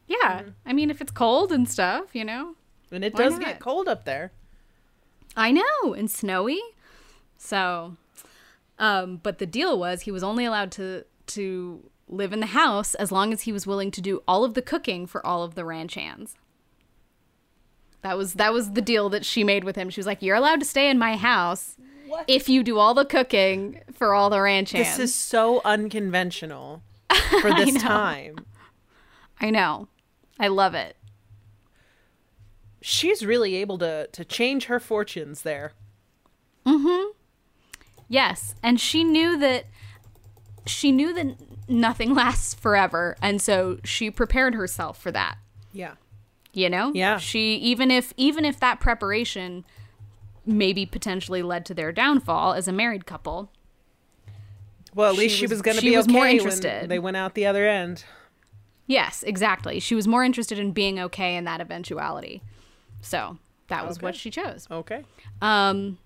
Yeah, 0.08 0.40
Mm-hmm. 0.40 0.50
I 0.66 0.74
mean, 0.74 0.90
if 0.90 1.02
it's 1.02 1.12
cold 1.12 1.52
and 1.52 1.70
stuff, 1.70 2.16
you 2.16 2.24
know. 2.24 2.56
And 2.92 3.04
it 3.04 3.16
does 3.16 3.34
not? 3.34 3.42
get 3.42 3.60
cold 3.60 3.88
up 3.88 4.06
there. 4.06 4.32
I 5.36 5.52
know, 5.52 5.94
and 5.94 6.10
snowy. 6.10 6.60
So, 7.38 7.98
um, 8.80 9.18
but 9.22 9.38
the 9.40 9.46
deal 9.46 9.78
was 9.78 10.02
he 10.02 10.12
was 10.12 10.24
only 10.24 10.46
allowed 10.46 10.72
to 10.74 11.04
to 11.28 11.90
live 12.08 12.32
in 12.32 12.40
the 12.40 12.48
house 12.48 12.96
as 12.96 13.12
long 13.12 13.34
as 13.34 13.42
he 13.42 13.52
was 13.52 13.68
willing 13.68 13.92
to 13.92 14.02
do 14.02 14.24
all 14.28 14.46
of 14.46 14.54
the 14.54 14.62
cooking 14.62 15.06
for 15.06 15.26
all 15.26 15.44
of 15.44 15.56
the 15.56 15.66
ranch 15.66 15.96
hands. 15.96 16.36
That 18.02 18.18
was 18.18 18.36
that 18.36 18.54
was 18.54 18.72
the 18.72 18.82
deal 18.82 19.10
that 19.10 19.26
she 19.26 19.44
made 19.44 19.64
with 19.64 19.76
him. 19.76 19.90
She 19.90 20.00
was 20.00 20.08
like, 20.08 20.22
"You're 20.22 20.36
allowed 20.36 20.60
to 20.62 20.66
stay 20.66 20.90
in 20.90 20.98
my 20.98 21.18
house 21.18 21.76
if 22.28 22.48
you 22.48 22.64
do 22.64 22.80
all 22.80 22.94
the 22.94 23.06
cooking 23.06 23.82
for 23.94 24.14
all 24.14 24.30
the 24.30 24.42
ranch 24.42 24.72
hands." 24.72 24.98
This 24.98 25.00
is 25.00 25.16
so 25.16 25.62
unconventional 25.66 26.82
for 27.42 27.54
this 27.54 27.74
know. 27.74 27.80
time. 27.80 28.46
I 29.40 29.50
know. 29.50 29.88
I 30.40 30.48
love 30.48 30.74
it. 30.76 30.96
she's 32.82 33.26
really 33.26 33.56
able 33.56 33.78
to 33.80 34.08
to 34.08 34.24
change 34.24 34.66
her 34.66 34.80
fortunes 34.80 35.42
there. 35.42 35.74
Mhm. 36.66 37.12
Yes, 38.08 38.56
and 38.64 38.80
she 38.80 39.04
knew 39.04 39.38
that 39.38 39.66
she 40.66 40.92
knew 40.92 41.14
that 41.14 41.36
nothing 41.68 42.14
lasts 42.22 42.54
forever, 42.54 43.16
and 43.22 43.42
so 43.42 43.80
she 43.84 44.10
prepared 44.12 44.54
herself 44.56 45.02
for 45.02 45.12
that. 45.12 45.38
Yeah. 45.74 45.94
You 46.54 46.70
know? 46.70 46.92
Yeah. 46.94 47.18
She 47.18 47.56
even 47.56 47.92
if 47.92 48.14
even 48.18 48.46
if 48.46 48.60
that 48.60 48.80
preparation 48.80 49.66
maybe 50.46 50.86
potentially 50.86 51.42
led 51.44 51.66
to 51.66 51.74
their 51.74 51.92
downfall 51.92 52.54
as 52.54 52.68
a 52.68 52.72
married 52.72 53.06
couple. 53.06 53.52
Well, 54.98 55.10
at 55.12 55.16
She 55.16 55.22
least 55.22 55.36
she 55.38 55.44
was- 55.46 55.52
was, 55.52 55.62
going 55.62 55.78
to 55.78 55.84
be 55.84 55.96
was 55.96 56.06
okay 56.06 56.12
more 56.14 56.24
when 56.24 56.36
interested. 56.36 56.90
they 56.90 57.00
went 57.00 57.16
out 57.18 57.34
the 57.36 57.46
other 57.46 57.68
end. 57.68 58.04
Yes, 58.88 59.24
exactly. 59.24 59.80
She 59.80 59.96
was 59.96 60.08
more 60.08 60.24
interested 60.24 60.58
in 60.60 60.72
being 60.72 61.00
okay 61.00 61.36
in 61.36 61.44
that 61.46 61.62
eventuality. 61.62 62.42
So, 63.02 63.38
that 63.68 63.88
was 63.88 64.02
what 64.02 64.16
she 64.16 64.30
chose. 64.32 64.68
Okay. 64.72 65.04
Um, 65.42 65.98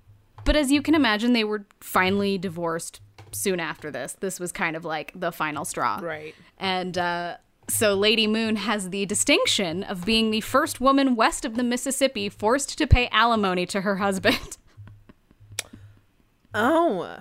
but 0.43 0.55
as 0.55 0.71
you 0.71 0.81
can 0.81 0.93
imagine, 0.95 1.33
they 1.33 1.43
were 1.43 1.65
finally 1.79 2.37
divorced 2.37 2.99
soon 3.31 3.59
after 3.59 3.91
this. 3.91 4.13
This 4.19 4.39
was 4.39 4.51
kind 4.51 4.75
of 4.75 4.83
like 4.83 5.11
the 5.15 5.31
final 5.31 5.63
straw. 5.63 5.99
Right. 6.01 6.35
And 6.57 6.97
uh, 6.97 7.37
so 7.69 7.93
Lady 7.93 8.25
Moon 8.27 8.55
has 8.57 8.89
the 8.89 9.05
distinction 9.05 9.83
of 9.83 10.03
being 10.03 10.31
the 10.31 10.41
first 10.41 10.81
woman 10.81 11.15
west 11.15 11.45
of 11.45 11.55
the 11.55 11.63
Mississippi 11.63 12.27
forced 12.29 12.77
to 12.79 12.87
pay 12.87 13.07
alimony 13.09 13.65
to 13.67 13.81
her 13.81 13.97
husband, 13.97 14.57
Oh, 16.53 17.19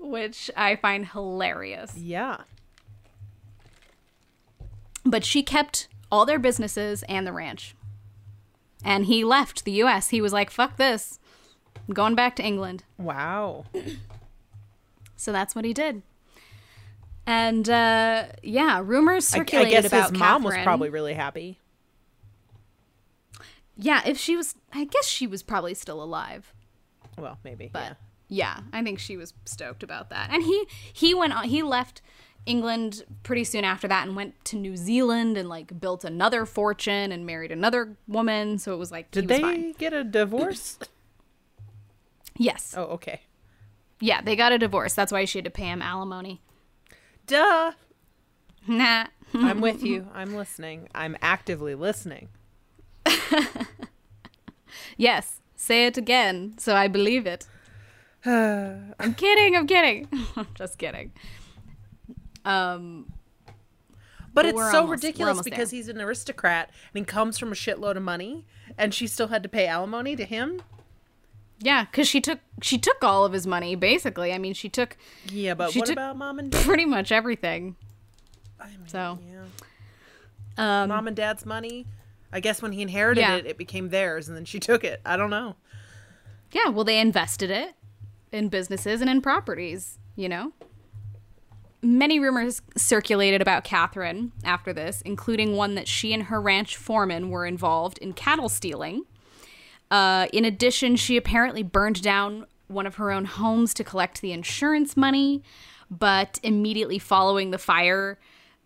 which 0.00 0.50
I 0.56 0.76
find 0.76 1.06
hilarious. 1.06 1.96
yeah. 1.96 2.38
But 5.04 5.24
she 5.24 5.42
kept 5.42 5.88
all 6.12 6.26
their 6.26 6.38
businesses 6.38 7.02
and 7.04 7.26
the 7.26 7.32
ranch. 7.32 7.74
And 8.84 9.06
he 9.06 9.24
left 9.24 9.64
the 9.64 9.72
US. 9.82 10.10
He 10.10 10.20
was 10.20 10.32
like, 10.32 10.50
fuck 10.50 10.76
this. 10.76 11.18
I'm 11.88 11.94
going 11.94 12.14
back 12.14 12.36
to 12.36 12.42
England. 12.42 12.84
Wow. 12.98 13.64
So 15.16 15.32
that's 15.32 15.54
what 15.54 15.64
he 15.64 15.72
did. 15.72 16.02
And 17.26 17.68
uh, 17.68 18.26
yeah, 18.42 18.80
rumors 18.84 19.26
circulated 19.26 19.74
I, 19.74 19.78
I 19.78 19.82
guess 19.82 19.92
about 19.92 20.10
his 20.10 20.18
mom 20.18 20.42
was 20.42 20.56
probably 20.62 20.88
really 20.90 21.14
happy. 21.14 21.58
Yeah, 23.76 24.02
if 24.04 24.18
she 24.18 24.36
was, 24.36 24.54
I 24.72 24.84
guess 24.84 25.06
she 25.06 25.26
was 25.26 25.42
probably 25.42 25.74
still 25.74 26.02
alive. 26.02 26.52
Well, 27.16 27.38
maybe. 27.44 27.70
But 27.72 27.82
yeah. 27.82 27.94
Yeah, 28.30 28.60
I 28.72 28.82
think 28.82 28.98
she 28.98 29.18
was 29.18 29.34
stoked 29.44 29.82
about 29.82 30.08
that. 30.08 30.30
And 30.32 30.42
he 30.42 30.64
he 30.92 31.12
went 31.12 31.34
on. 31.34 31.44
He 31.44 31.62
left 31.62 32.00
England 32.46 33.02
pretty 33.22 33.44
soon 33.44 33.64
after 33.64 33.86
that 33.88 34.06
and 34.06 34.16
went 34.16 34.42
to 34.46 34.56
New 34.56 34.76
Zealand 34.76 35.36
and 35.36 35.48
like 35.48 35.78
built 35.78 36.04
another 36.04 36.46
fortune 36.46 37.12
and 37.12 37.26
married 37.26 37.52
another 37.52 37.96
woman. 38.08 38.56
So 38.58 38.72
it 38.72 38.78
was 38.78 38.90
like 38.90 39.10
Did 39.10 39.28
was 39.28 39.36
they 39.36 39.42
fine. 39.42 39.72
get 39.72 39.92
a 39.92 40.02
divorce? 40.04 40.78
Yes. 42.38 42.72
oh, 42.74 42.84
okay. 42.84 43.20
Yeah, 44.00 44.22
they 44.22 44.34
got 44.34 44.50
a 44.50 44.56
divorce. 44.56 44.94
That's 44.94 45.12
why 45.12 45.26
she 45.26 45.36
had 45.38 45.44
to 45.44 45.50
pay 45.50 45.64
him 45.66 45.82
alimony. 45.82 46.40
Duh. 47.26 47.72
Nah. 48.66 49.08
I'm 49.34 49.60
with 49.60 49.82
you. 49.82 50.08
I'm 50.14 50.34
listening. 50.34 50.88
I'm 50.94 51.18
actively 51.20 51.74
listening. 51.74 52.28
Yes. 54.96 55.40
Say 55.56 55.86
it 55.86 55.98
again 55.98 56.54
so 56.58 56.74
I 56.74 56.88
believe 56.88 57.26
it. 57.26 57.46
I'm 58.26 59.14
kidding. 59.16 59.56
I'm 59.56 59.66
kidding. 59.66 60.08
I'm 60.36 60.46
just 60.54 60.78
kidding. 60.78 61.12
Um, 62.44 63.12
But 63.46 63.54
But 64.34 64.46
it's 64.46 64.58
so 64.70 64.80
almost- 64.82 65.02
ridiculous 65.02 65.42
because 65.42 65.70
there. 65.70 65.78
he's 65.78 65.88
an 65.88 66.00
aristocrat 66.00 66.70
and 66.94 67.00
he 67.00 67.04
comes 67.04 67.38
from 67.38 67.50
a 67.52 67.54
shitload 67.54 67.96
of 67.96 68.02
money 68.02 68.46
and 68.78 68.94
she 68.94 69.06
still 69.06 69.28
had 69.28 69.42
to 69.42 69.48
pay 69.48 69.66
alimony 69.66 70.16
to 70.16 70.24
him. 70.24 70.62
yeah, 71.58 71.84
because 71.84 72.08
she 72.08 72.20
took 72.20 72.38
she 72.62 72.78
took 72.78 73.02
all 73.04 73.24
of 73.24 73.32
his 73.32 73.46
money 73.46 73.74
basically. 73.74 74.32
I 74.32 74.38
mean, 74.38 74.54
she 74.54 74.68
took 74.68 74.96
Yeah, 75.30 75.54
but 75.54 75.72
She 75.72 75.78
what 75.80 75.86
took- 75.86 75.94
about 75.94 76.16
mom 76.16 76.38
and 76.38 76.50
dad? 76.50 76.64
pretty 76.64 76.84
much 76.86 77.10
everything. 77.12 77.76
I 78.60 78.68
mean, 78.68 78.86
So, 78.88 79.18
yeah. 80.58 80.82
um, 80.82 80.88
mom 80.90 81.06
and 81.06 81.16
dad's 81.16 81.44
money. 81.46 81.86
I 82.32 82.40
guess 82.40 82.62
when 82.62 82.72
he 82.72 82.80
inherited 82.82 83.20
Yeah. 83.22 83.36
it, 83.36 83.46
it 83.46 83.58
became 83.58 83.88
theirs, 83.88 84.28
and 84.28 84.36
then 84.36 84.44
she 84.44 84.60
took 84.60 84.84
it. 84.84 85.00
I 85.04 85.16
don't 85.16 85.30
know. 85.30 85.56
yeah, 86.52 86.68
well, 86.68 86.84
they 86.84 86.98
invested 87.00 87.50
it 87.50 87.74
in 88.32 88.48
businesses 88.48 89.00
and 89.00 89.10
in 89.10 89.20
properties. 89.20 89.98
You 90.16 90.28
know. 90.28 90.52
Many 91.82 92.20
rumors 92.20 92.60
circulated 92.76 93.40
about 93.40 93.64
Catherine 93.64 94.32
after 94.44 94.72
this, 94.74 95.00
including 95.02 95.56
one 95.56 95.76
that 95.76 95.88
she 95.88 96.12
and 96.12 96.24
her 96.24 96.38
ranch 96.38 96.76
foreman 96.76 97.30
were 97.30 97.46
involved 97.46 97.96
in 97.98 98.12
cattle 98.12 98.50
stealing. 98.50 99.04
Uh, 99.90 100.26
in 100.30 100.44
addition, 100.44 100.96
she 100.96 101.16
apparently 101.16 101.62
burned 101.62 102.02
down 102.02 102.46
one 102.68 102.86
of 102.86 102.96
her 102.96 103.10
own 103.10 103.24
homes 103.24 103.72
to 103.74 103.84
collect 103.84 104.20
the 104.20 104.32
insurance 104.32 104.96
money, 104.96 105.42
but 105.90 106.38
immediately 106.42 106.98
following 106.98 107.50
the 107.50 107.58
fire, 107.58 108.18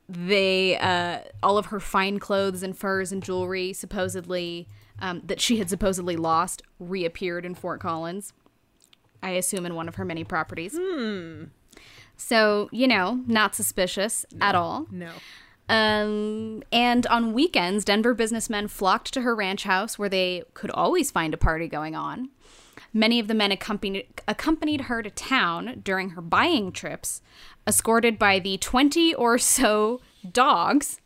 they 0.09 0.77
uh, 0.79 1.21
all 1.43 1.57
of 1.57 1.67
her 1.67 1.81
fine 1.81 2.19
clothes 2.19 2.63
and 2.63 2.77
furs 2.77 3.13
and 3.13 3.23
jewelry 3.23 3.73
supposedly 3.73 4.69
um, 4.99 5.23
that 5.25 5.41
she 5.41 5.57
had 5.57 5.71
supposedly 5.71 6.17
lost 6.17 6.63
reappeared 6.79 7.47
in 7.47 7.55
Fort 7.55 7.81
Collins. 7.81 8.33
I 9.25 9.31
assume 9.31 9.67
in 9.67 9.75
one 9.75 9.89
of 9.89 9.97
her 9.97 10.05
many 10.05 10.23
properties. 10.25 10.79
So 12.17 12.69
you 12.73 12.87
know, 12.87 13.21
not 13.27 13.55
suspicious 13.55 14.25
at 14.41 14.55
all. 14.55 14.87
No. 14.91 15.11
Um, 15.69 16.63
and 16.71 17.07
on 17.07 17.33
weekends, 17.33 17.85
Denver 17.87 18.13
businessmen 18.15 18.69
flocked 18.69 19.13
to 19.15 19.23
her 19.23 19.35
ranch 19.35 19.65
house 19.65 19.99
where 19.99 20.11
they 20.11 20.43
could 20.53 20.71
always 20.71 21.11
find 21.11 21.33
a 21.33 21.39
party 21.39 21.69
going 21.69 21.95
on. 21.97 22.29
Many 22.93 23.19
of 23.19 23.27
the 23.29 23.35
men 23.35 23.51
accompanied, 23.51 24.07
accompanied 24.29 24.83
her 24.83 25.03
to 25.03 25.11
town 25.11 25.81
during 25.83 26.11
her 26.11 26.21
buying 26.21 26.71
trips, 26.71 27.23
escorted 27.67 28.19
by 28.19 28.39
the 28.39 28.59
20 28.59 29.15
or 29.15 29.39
so 29.39 30.01
dogs 30.31 31.01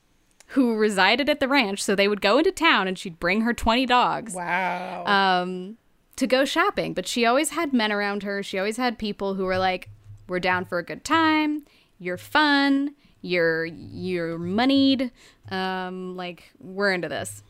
who 0.49 0.77
resided 0.77 1.29
at 1.31 1.41
the 1.41 1.49
ranch. 1.49 1.83
So 1.83 1.95
they 1.95 2.09
would 2.09 2.21
go 2.21 2.39
into 2.39 2.51
town 2.53 2.89
and 2.89 2.99
she'd 2.99 3.21
bring 3.21 3.43
her 3.43 3.55
20 3.55 3.87
dogs 3.87 4.35
Wow. 4.35 5.05
um, 5.07 5.79
to 6.19 6.27
go 6.27 6.45
shopping. 6.45 6.95
But 6.95 7.07
she 7.07 7.25
always 7.25 7.51
had 7.51 7.73
men 7.73 7.91
around 7.91 8.23
her. 8.23 8.43
She 8.43 8.59
always 8.59 8.77
had 8.77 8.99
people 8.99 9.35
who 9.35 9.45
were 9.45 9.59
like, 9.59 9.89
"We're 10.29 10.41
down 10.41 10.65
for 10.65 10.79
a 10.79 10.85
good 10.85 11.05
time. 11.05 11.65
You're 11.99 12.19
fun. 12.19 12.95
You're 13.23 13.65
you're 13.65 14.39
moneyed. 14.39 15.11
Um, 15.51 16.17
like 16.17 16.53
we're 16.59 16.93
into 16.93 17.09
this." 17.09 17.43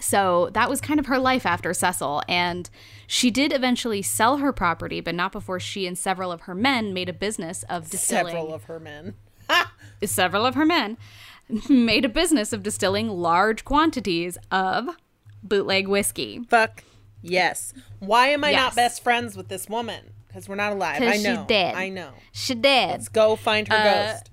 So 0.00 0.50
that 0.54 0.68
was 0.68 0.80
kind 0.80 0.98
of 0.98 1.06
her 1.06 1.18
life 1.18 1.46
after 1.46 1.72
Cecil, 1.74 2.22
and 2.28 2.68
she 3.06 3.30
did 3.30 3.52
eventually 3.52 4.02
sell 4.02 4.38
her 4.38 4.52
property, 4.52 5.00
but 5.00 5.14
not 5.14 5.32
before 5.32 5.60
she 5.60 5.86
and 5.86 5.96
several 5.96 6.32
of 6.32 6.42
her 6.42 6.54
men 6.54 6.92
made 6.92 7.08
a 7.08 7.12
business 7.12 7.62
of 7.64 7.90
distilling 7.90 8.34
Several 8.34 8.54
of 8.54 8.64
her 8.64 8.80
men. 8.80 9.14
several 10.04 10.46
of 10.46 10.54
her 10.54 10.64
men 10.64 10.96
made 11.68 12.04
a 12.04 12.08
business 12.08 12.52
of 12.52 12.62
distilling 12.62 13.08
large 13.08 13.64
quantities 13.64 14.38
of 14.50 14.96
bootleg 15.42 15.88
whiskey. 15.88 16.40
Fuck 16.48 16.84
yes. 17.22 17.72
Why 18.00 18.28
am 18.28 18.44
I 18.44 18.50
Yes. 18.50 18.60
not 18.60 18.74
best 18.76 19.02
friends 19.02 19.36
with 19.36 19.48
this 19.48 19.68
woman? 19.68 20.12
Because 20.28 20.48
we're 20.48 20.54
not 20.56 20.72
alive. 20.72 21.02
I 21.02 21.18
know. 21.18 21.44
dead. 21.46 21.74
I 21.74 21.88
know. 21.88 22.12
She 22.32 22.54
dead. 22.54 22.90
Let's 22.90 23.08
go 23.08 23.36
find 23.36 23.68
her 23.68 23.74
Uh, 23.74 24.12
ghost. 24.12 24.30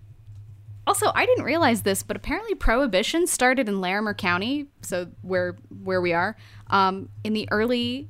Also, 0.87 1.11
I 1.13 1.25
didn't 1.25 1.43
realize 1.43 1.83
this, 1.83 2.01
but 2.03 2.15
apparently 2.17 2.55
prohibition 2.55 3.27
started 3.27 3.69
in 3.69 3.79
Larimer 3.81 4.13
County, 4.13 4.67
so 4.81 5.07
where 5.21 5.55
where 5.83 6.01
we 6.01 6.13
are, 6.13 6.35
um, 6.67 7.09
in 7.23 7.33
the 7.33 7.47
early 7.51 8.09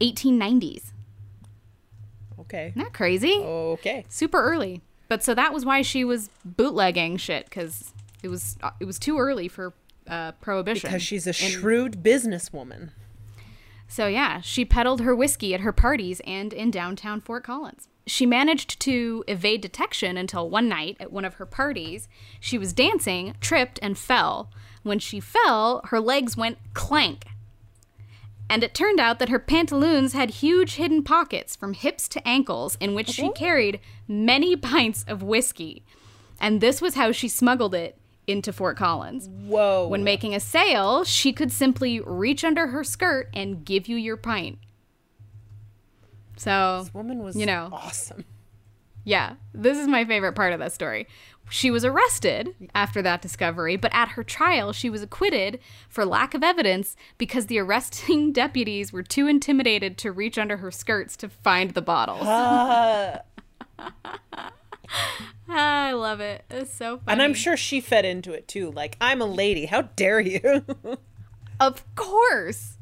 1890s. 0.00 0.92
Okay. 2.40 2.72
That 2.76 2.92
crazy? 2.92 3.38
Okay. 3.38 4.04
Super 4.08 4.40
early. 4.42 4.82
But 5.08 5.22
so 5.22 5.34
that 5.34 5.52
was 5.52 5.64
why 5.64 5.82
she 5.82 6.04
was 6.04 6.30
bootlegging 6.44 7.16
shit 7.16 7.46
because 7.46 7.92
it 8.22 8.28
was 8.28 8.56
it 8.80 8.84
was 8.84 8.98
too 8.98 9.18
early 9.18 9.48
for 9.48 9.74
uh, 10.06 10.32
prohibition. 10.32 10.88
Because 10.88 11.02
she's 11.02 11.26
a 11.26 11.32
shrewd 11.32 12.02
businesswoman. 12.02 12.90
So, 13.92 14.06
yeah, 14.06 14.40
she 14.40 14.64
peddled 14.64 15.02
her 15.02 15.14
whiskey 15.14 15.52
at 15.52 15.60
her 15.60 15.70
parties 15.70 16.22
and 16.26 16.54
in 16.54 16.70
downtown 16.70 17.20
Fort 17.20 17.44
Collins. 17.44 17.88
She 18.06 18.24
managed 18.24 18.80
to 18.80 19.22
evade 19.28 19.60
detection 19.60 20.16
until 20.16 20.48
one 20.48 20.66
night 20.66 20.96
at 20.98 21.12
one 21.12 21.26
of 21.26 21.34
her 21.34 21.44
parties, 21.44 22.08
she 22.40 22.56
was 22.56 22.72
dancing, 22.72 23.34
tripped, 23.42 23.78
and 23.82 23.98
fell. 23.98 24.50
When 24.82 24.98
she 24.98 25.20
fell, 25.20 25.82
her 25.88 26.00
legs 26.00 26.38
went 26.38 26.56
clank. 26.72 27.26
And 28.48 28.64
it 28.64 28.72
turned 28.72 28.98
out 28.98 29.18
that 29.18 29.28
her 29.28 29.38
pantaloons 29.38 30.14
had 30.14 30.30
huge 30.30 30.76
hidden 30.76 31.02
pockets 31.02 31.54
from 31.54 31.74
hips 31.74 32.08
to 32.08 32.26
ankles 32.26 32.78
in 32.80 32.94
which 32.94 33.10
she 33.10 33.28
carried 33.32 33.78
many 34.08 34.56
pints 34.70 35.04
of 35.06 35.22
whiskey. 35.22 35.84
And 36.40 36.62
this 36.62 36.80
was 36.80 36.94
how 36.94 37.12
she 37.12 37.28
smuggled 37.28 37.74
it 37.74 37.98
into 38.26 38.52
Fort 38.52 38.76
Collins. 38.76 39.28
Whoa. 39.28 39.88
When 39.88 40.04
making 40.04 40.34
a 40.34 40.40
sale, 40.40 41.04
she 41.04 41.32
could 41.32 41.52
simply 41.52 42.00
reach 42.00 42.44
under 42.44 42.68
her 42.68 42.84
skirt 42.84 43.28
and 43.34 43.64
give 43.64 43.88
you 43.88 43.96
your 43.96 44.16
pint. 44.16 44.58
So, 46.36 46.80
this 46.84 46.94
woman 46.94 47.22
was 47.22 47.36
you 47.36 47.46
know. 47.46 47.68
awesome. 47.72 48.24
Yeah, 49.04 49.34
this 49.52 49.78
is 49.78 49.88
my 49.88 50.04
favorite 50.04 50.34
part 50.34 50.52
of 50.52 50.60
that 50.60 50.72
story. 50.72 51.08
She 51.50 51.70
was 51.70 51.84
arrested 51.84 52.54
after 52.74 53.02
that 53.02 53.20
discovery, 53.20 53.76
but 53.76 53.92
at 53.92 54.10
her 54.10 54.22
trial, 54.22 54.72
she 54.72 54.88
was 54.88 55.02
acquitted 55.02 55.58
for 55.88 56.04
lack 56.06 56.34
of 56.34 56.42
evidence 56.42 56.96
because 57.18 57.46
the 57.46 57.58
arresting 57.58 58.32
deputies 58.32 58.92
were 58.92 59.02
too 59.02 59.26
intimidated 59.26 59.98
to 59.98 60.12
reach 60.12 60.38
under 60.38 60.58
her 60.58 60.70
skirts 60.70 61.16
to 61.18 61.28
find 61.28 61.72
the 61.72 61.82
bottles. 61.82 62.22
Ah, 62.24 63.20
I 65.48 65.92
love 65.92 66.20
it. 66.20 66.44
It's 66.50 66.72
so 66.74 66.98
funny. 66.98 67.12
And 67.12 67.22
I'm 67.22 67.34
sure 67.34 67.56
she 67.56 67.80
fed 67.80 68.04
into 68.04 68.32
it 68.32 68.48
too. 68.48 68.70
Like, 68.70 68.96
I'm 69.00 69.20
a 69.20 69.26
lady. 69.26 69.66
How 69.66 69.82
dare 69.82 70.20
you? 70.20 70.64
Of 71.60 71.84
course. 71.94 72.76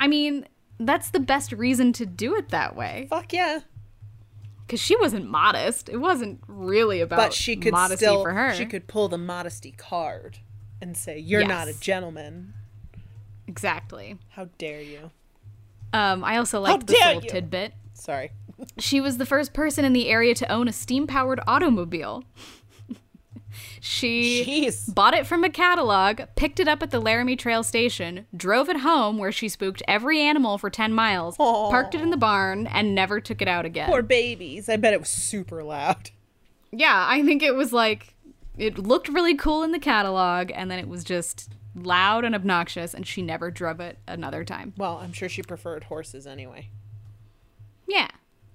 I 0.00 0.08
mean, 0.08 0.48
that's 0.80 1.10
the 1.10 1.20
best 1.20 1.52
reason 1.52 1.92
to 1.92 2.04
do 2.06 2.34
it 2.34 2.48
that 2.48 2.74
way. 2.74 3.06
Fuck 3.08 3.32
yeah. 3.32 3.60
Because 4.66 4.80
she 4.80 4.96
wasn't 4.96 5.30
modest. 5.30 5.88
It 5.88 5.98
wasn't 5.98 6.40
really 6.48 7.00
about 7.00 7.16
But 7.18 7.32
she 7.32 7.54
could 7.54 7.70
modesty 7.72 8.06
still 8.06 8.22
for 8.24 8.32
her. 8.32 8.52
she 8.54 8.66
could 8.66 8.88
pull 8.88 9.08
the 9.08 9.18
modesty 9.18 9.70
card 9.70 10.38
and 10.82 10.96
say, 10.96 11.16
"You're 11.18 11.46
not 11.46 11.68
a 11.68 11.78
gentleman." 11.78 12.54
Exactly. 13.46 14.18
How 14.30 14.48
dare 14.58 14.80
you? 14.80 15.12
Um, 15.92 16.24
I 16.24 16.38
also 16.38 16.60
liked 16.60 16.88
this 16.88 16.98
little 17.04 17.22
you! 17.22 17.30
tidbit. 17.30 17.74
Sorry. 17.92 18.32
She 18.78 19.00
was 19.00 19.18
the 19.18 19.26
first 19.26 19.52
person 19.52 19.84
in 19.84 19.92
the 19.92 20.08
area 20.08 20.34
to 20.34 20.50
own 20.52 20.68
a 20.68 20.72
steam 20.72 21.06
powered 21.06 21.40
automobile. 21.46 22.24
she 23.80 24.44
Jeez. 24.66 24.92
bought 24.94 25.14
it 25.14 25.26
from 25.26 25.44
a 25.44 25.50
catalog, 25.50 26.22
picked 26.36 26.58
it 26.60 26.68
up 26.68 26.82
at 26.82 26.90
the 26.90 27.00
Laramie 27.00 27.36
Trail 27.36 27.62
station, 27.62 28.26
drove 28.36 28.68
it 28.68 28.78
home 28.78 29.18
where 29.18 29.32
she 29.32 29.48
spooked 29.48 29.82
every 29.86 30.20
animal 30.20 30.58
for 30.58 30.70
10 30.70 30.92
miles, 30.92 31.36
parked 31.36 31.94
it 31.94 32.00
in 32.00 32.10
the 32.10 32.16
barn, 32.16 32.66
and 32.66 32.94
never 32.94 33.20
took 33.20 33.40
it 33.42 33.48
out 33.48 33.64
again. 33.64 33.88
Poor 33.88 34.02
babies. 34.02 34.68
I 34.68 34.76
bet 34.76 34.92
it 34.92 35.00
was 35.00 35.08
super 35.08 35.62
loud. 35.62 36.10
yeah, 36.72 37.06
I 37.08 37.22
think 37.22 37.42
it 37.42 37.54
was 37.54 37.72
like, 37.72 38.14
it 38.56 38.78
looked 38.78 39.08
really 39.08 39.36
cool 39.36 39.62
in 39.62 39.72
the 39.72 39.78
catalog, 39.78 40.50
and 40.54 40.70
then 40.70 40.78
it 40.78 40.88
was 40.88 41.04
just 41.04 41.50
loud 41.76 42.24
and 42.24 42.34
obnoxious, 42.34 42.94
and 42.94 43.06
she 43.06 43.20
never 43.22 43.50
drove 43.50 43.80
it 43.80 43.98
another 44.06 44.44
time. 44.44 44.72
Well, 44.76 44.98
I'm 45.02 45.12
sure 45.12 45.28
she 45.28 45.42
preferred 45.42 45.84
horses 45.84 46.26
anyway. 46.26 46.70
Yeah. 47.86 48.08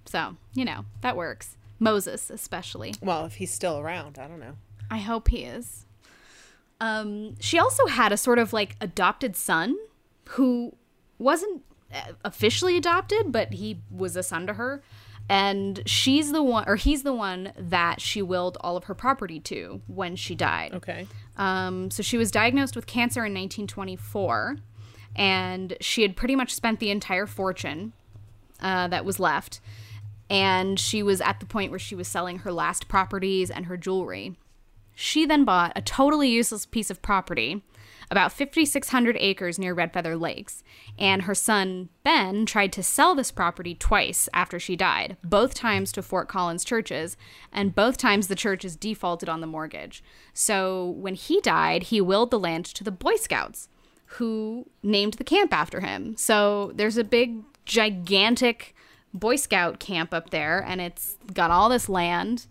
So, 0.10 0.38
you 0.56 0.65
know, 0.65 0.86
that 1.02 1.15
works. 1.15 1.56
Moses, 1.78 2.32
especially. 2.32 2.95
Well, 3.00 3.26
if 3.28 3.36
he's 3.36 3.54
still 3.54 3.78
around, 3.78 4.17
I 4.17 4.28
don't 4.28 4.39
know. 4.39 4.56
I 4.89 4.98
hope 4.98 5.28
he 5.28 5.43
is. 5.43 5.86
Um, 6.82 7.36
she 7.39 7.60
also 7.60 7.86
had 7.86 8.12
a 8.12 8.17
sort 8.17 8.39
of 8.39 8.52
like 8.52 8.76
adopted 8.82 9.36
son 9.36 9.78
who 10.30 10.76
wasn't 11.19 11.62
uh, 11.93 12.13
officially 12.26 12.76
adopted, 12.76 13.32
but 13.32 13.54
he 13.54 13.82
was 13.91 14.15
a 14.15 14.24
son 14.24 14.48
to 14.48 14.54
her. 14.54 14.82
And 15.30 15.84
she's 15.86 16.32
the 16.32 16.41
one, 16.41 16.63
or 16.67 16.76
he's 16.76 17.04
the 17.04 17.13
one 17.13 17.54
that 17.56 18.02
she 18.02 18.24
willed 18.24 18.58
all 18.62 18.76
of 18.76 18.86
her 18.86 18.95
property 18.95 19.39
to 19.41 19.80
when 19.86 20.15
she 20.15 20.34
died. 20.34 20.74
Okay. 20.74 21.06
Um, 21.38 21.91
so 21.91 22.02
she 22.02 22.17
was 22.17 22.32
diagnosed 22.32 22.76
with 22.76 22.88
cancer 22.88 23.19
in 23.19 23.34
1924, 23.34 24.58
and 25.15 25.78
she 25.82 26.02
had 26.02 26.15
pretty 26.15 26.36
much 26.36 26.56
spent 26.56 26.80
the 26.80 26.89
entire 26.89 27.28
fortune 27.28 27.93
uh, 28.60 28.88
that 28.88 29.06
was 29.06 29.19
left. 29.19 29.62
And 30.30 30.80
she 30.80 31.02
was 31.02 31.22
at 31.22 31.39
the 31.39 31.46
point 31.46 31.72
where 31.72 31.80
she 31.80 31.96
was 31.96 32.08
selling 32.08 32.39
her 32.39 32.52
last 32.52 32.88
properties 32.88 33.50
and 33.50 33.65
her 33.65 33.78
jewelry. 33.78 34.38
She 34.94 35.26
then 35.26 35.46
bought 35.46 35.72
a 35.78 35.82
totally 35.82 36.30
useless 36.30 36.65
piece 36.65 36.89
of 36.89 37.02
property, 37.02 37.63
about 38.12 38.34
5,600 38.34 39.15
acres 39.18 39.58
near 39.58 39.74
Red 39.74 39.94
Feather 39.94 40.18
Lakes, 40.18 40.62
and 40.98 41.22
her 41.22 41.34
son, 41.34 41.88
Ben, 42.04 42.46
tried 42.46 42.74
to 42.74 42.84
sell 42.84 43.15
this 43.15 43.32
property 43.32 43.74
twice 43.76 44.28
after 44.34 44.60
she 44.60 44.76
died, 44.76 45.15
both 45.24 45.54
times 45.54 45.94
to 45.94 46.02
Fort 46.02 46.28
Collins 46.28 46.65
churches, 46.65 47.15
and 47.52 47.74
both 47.74 47.96
times 47.96 48.28
the 48.28 48.36
churches 48.36 48.76
defaulted 48.76 49.30
on 49.30 49.39
the 49.39 49.48
mortgage. 49.48 50.04
So 50.34 50.89
when 50.89 51.15
he 51.15 51.39
died, 51.39 51.84
he 51.84 52.02
willed 52.02 52.32
the 52.32 52.39
land 52.39 52.65
to 52.65 52.84
the 52.84 52.92
Boy 52.92 53.15
Scouts, 53.15 53.70
who 54.18 54.68
named 54.84 55.13
the 55.13 55.24
camp 55.24 55.54
after 55.54 55.80
him. 55.80 56.18
So 56.18 56.74
there's 56.76 56.98
a 56.98 57.06
big, 57.06 57.44
gigantic 57.63 58.76
Boy 59.13 59.36
Scout 59.36 59.80
camp 59.80 60.13
up 60.13 60.30
there, 60.30 60.63
and 60.65 60.80
it's 60.82 61.17
got 61.34 61.52
all 61.52 61.69
this 61.69 61.89
land, 61.89 62.45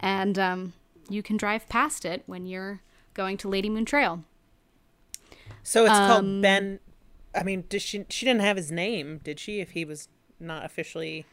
and 0.00 0.38
um, 0.38 0.72
you 1.08 1.22
can 1.22 1.36
drive 1.36 1.68
past 1.68 2.04
it 2.04 2.22
when 2.26 2.46
you're 2.46 2.80
going 3.14 3.36
to 3.38 3.48
Lady 3.48 3.68
Moon 3.68 3.84
Trail. 3.84 4.22
So 5.62 5.84
it's 5.84 5.92
Um, 5.94 6.08
called 6.08 6.42
Ben. 6.42 6.80
I 7.34 7.42
mean, 7.42 7.64
did 7.68 7.82
she? 7.82 8.04
She 8.08 8.24
didn't 8.26 8.42
have 8.42 8.56
his 8.56 8.70
name, 8.70 9.18
did 9.24 9.40
she? 9.40 9.60
If 9.60 9.70
he 9.72 9.84
was 9.84 10.08
not 10.38 10.64
officially 10.64 11.26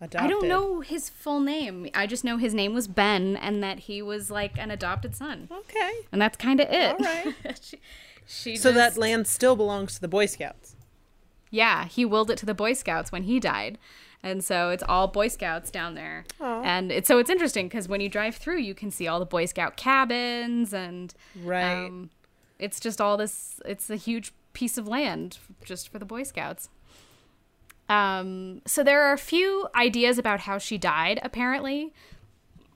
adopted. 0.00 0.20
I 0.22 0.28
don't 0.32 0.48
know 0.48 0.80
his 0.80 1.08
full 1.10 1.40
name. 1.40 1.88
I 1.92 2.06
just 2.06 2.24
know 2.24 2.36
his 2.38 2.54
name 2.54 2.72
was 2.72 2.88
Ben, 2.88 3.36
and 3.36 3.62
that 3.62 3.80
he 3.80 4.00
was 4.00 4.30
like 4.30 4.56
an 4.58 4.70
adopted 4.70 5.14
son, 5.14 5.48
Okay. 5.50 5.90
and 6.12 6.22
that's 6.22 6.36
kind 6.36 6.60
of 6.60 6.68
it. 6.70 6.92
All 6.92 6.98
right. 6.98 7.34
she, 7.62 7.78
she 8.26 8.56
So 8.56 8.72
that 8.72 8.96
land 8.96 9.26
still 9.26 9.56
belongs 9.56 9.96
to 9.96 10.00
the 10.00 10.08
Boy 10.08 10.26
Scouts. 10.26 10.76
Yeah, 11.50 11.86
he 11.86 12.04
willed 12.04 12.30
it 12.30 12.38
to 12.38 12.46
the 12.46 12.54
Boy 12.54 12.72
Scouts 12.74 13.10
when 13.12 13.24
he 13.24 13.40
died. 13.40 13.78
And 14.22 14.42
so 14.44 14.70
it's 14.70 14.82
all 14.88 15.06
Boy 15.08 15.28
Scouts 15.28 15.70
down 15.70 15.94
there. 15.94 16.24
And 16.40 16.90
it's 16.90 17.06
so 17.08 17.18
it's 17.18 17.30
interesting 17.30 17.68
because 17.68 17.88
when 17.88 18.00
you 18.00 18.08
drive 18.08 18.34
through, 18.36 18.58
you 18.58 18.74
can 18.74 18.90
see 18.90 19.06
all 19.06 19.18
the 19.20 19.26
Boy 19.26 19.46
Scout 19.46 19.76
cabins 19.76 20.72
and 20.74 21.14
Right. 21.42 21.86
um, 21.86 22.10
it's 22.58 22.80
just 22.80 23.00
all 23.00 23.16
this. 23.16 23.60
It's 23.64 23.88
a 23.90 23.96
huge 23.96 24.32
piece 24.52 24.76
of 24.76 24.88
land 24.88 25.38
just 25.64 25.88
for 25.88 25.98
the 26.00 26.04
Boy 26.04 26.24
Scouts. 26.24 26.68
Um, 27.88 28.60
so 28.66 28.82
there 28.82 29.02
are 29.02 29.12
a 29.12 29.18
few 29.18 29.68
ideas 29.74 30.18
about 30.18 30.40
how 30.40 30.58
she 30.58 30.76
died. 30.76 31.20
Apparently, 31.22 31.92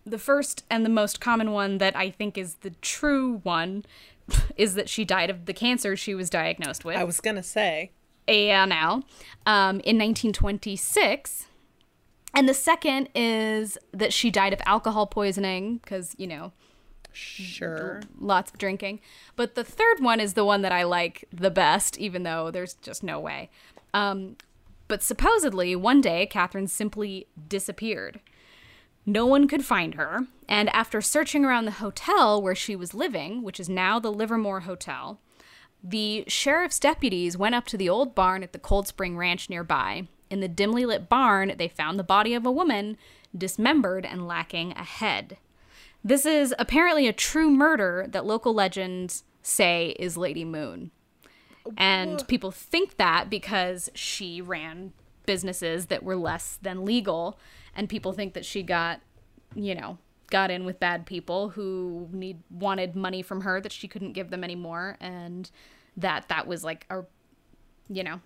the 0.07 0.19
first 0.19 0.65
and 0.71 0.85
the 0.85 0.91
most 0.91 1.21
common 1.21 1.53
one 1.53 1.79
that 1.79 1.95
I 1.97 2.11
think 2.11 2.39
is 2.39 2.55
the 2.57 2.71
true 2.81 3.41
one 3.43 3.85
is 4.57 4.75
that 4.75 4.89
she 4.89 5.05
died 5.05 5.29
of 5.29 5.45
the 5.47 5.53
cancer 5.53 5.97
she 5.97 6.15
was 6.15 6.31
diagnosed 6.31 6.85
with. 6.85 6.97
I 6.97 7.05
was 7.05 7.21
gonna 7.21 7.43
say. 7.43 7.91
ANL 8.29 9.03
um, 9.47 9.81
in 9.81 9.99
1926. 9.99 11.47
And 12.35 12.49
the 12.49 12.55
second 12.55 13.09
is 13.15 13.77
that 13.93 14.13
she 14.13 14.31
died 14.31 14.53
of 14.53 14.61
alcohol 14.65 15.07
poisoning 15.07 15.79
because, 15.79 16.15
you 16.19 16.27
know, 16.27 16.53
Sure. 17.13 18.01
lots 18.19 18.51
of 18.51 18.59
drinking. 18.59 19.01
But 19.37 19.55
the 19.55 19.65
third 19.65 20.01
one 20.01 20.19
is 20.19 20.33
the 20.33 20.45
one 20.47 20.63
that 20.63 20.73
I 20.73 20.83
like 20.85 21.27
the 21.31 21.51
best, 21.51 21.99
even 21.99 22.23
though 22.23 22.51
there's 22.51 22.75
just 22.75 23.03
no 23.03 23.21
way. 23.21 23.51
Um, 23.93 24.37
but 24.89 25.03
supposedly, 25.03 25.77
one 25.77 26.01
day, 26.01 26.25
Catherine 26.27 26.69
simply 26.69 27.27
disappeared. 27.49 28.21
No 29.05 29.27
one 29.27 29.49
could 29.49 29.65
find 29.65 29.95
her, 29.95 30.27
and 30.49 30.69
after 30.75 31.01
searching 31.01 31.45
around 31.45 31.65
the 31.65 31.73
hotel 31.73 32.41
where 32.41 32.55
she 32.55 32.77
was 32.77 32.95
living, 32.95 33.43
which 33.43 33.59
is 33.61 33.69
now 33.69 33.99
the 33.99 34.13
Livermore 34.13 34.61
Hotel, 34.61 35.19
the 35.83 36.25
sheriff's 36.29 36.79
deputies 36.79 37.37
went 37.37 37.55
up 37.55 37.67
to 37.67 37.77
the 37.77 37.89
old 37.89 38.15
barn 38.15 38.43
at 38.43 38.53
the 38.53 38.59
Cold 38.59 38.87
Spring 38.87 39.17
Ranch 39.17 39.51
nearby. 39.51 40.09
In 40.31 40.41
the 40.41 40.49
dimly 40.49 40.87
lit 40.87 41.09
barn, 41.09 41.55
they 41.59 41.69
found 41.69 41.99
the 41.99 42.05
body 42.05 42.35
of 42.35 42.47
a 42.47 42.53
woman, 42.53 42.97
dismembered 43.37 44.07
and 44.07 44.27
lacking 44.27 44.73
a 44.73 44.85
head. 44.85 45.39
This 46.05 46.25
is 46.25 46.55
apparently 46.59 47.07
a 47.07 47.13
true 47.13 47.51
murder 47.51 48.07
that 48.09 48.25
local 48.25 48.55
legends 48.55 49.25
say 49.43 49.95
is 49.99 50.17
Lady 50.17 50.45
Moon. 50.45 50.91
And 51.77 52.27
people 52.27 52.51
think 52.51 52.97
that 52.97 53.31
because 53.31 53.91
she 53.95 54.41
ran 54.41 54.93
businesses 55.27 55.87
that 55.87 56.03
were 56.03 56.17
less 56.17 56.59
than 56.63 56.85
legal, 56.85 57.39
and 57.75 57.89
people 57.89 58.13
think 58.13 58.35
that 58.35 58.45
she 58.45 58.63
got, 58.63 59.01
you 59.55 59.75
know, 59.75 59.99
got 60.33 60.51
in 60.51 60.65
with 60.65 60.81
bad 60.81 61.05
people 61.07 61.51
who 61.51 62.09
need 62.11 62.43
wanted 62.51 62.97
money 62.97 63.23
from 63.23 63.43
her 63.43 63.61
that 63.61 63.71
she 63.71 63.87
couldn't 63.87 64.13
give 64.13 64.31
them 64.31 64.43
anymore, 64.43 64.97
and 64.99 65.51
that 65.97 66.29
that 66.29 66.47
was 66.49 66.65
like 66.65 66.87
a, 66.91 67.03
you 67.89 68.03
know, 68.03 68.21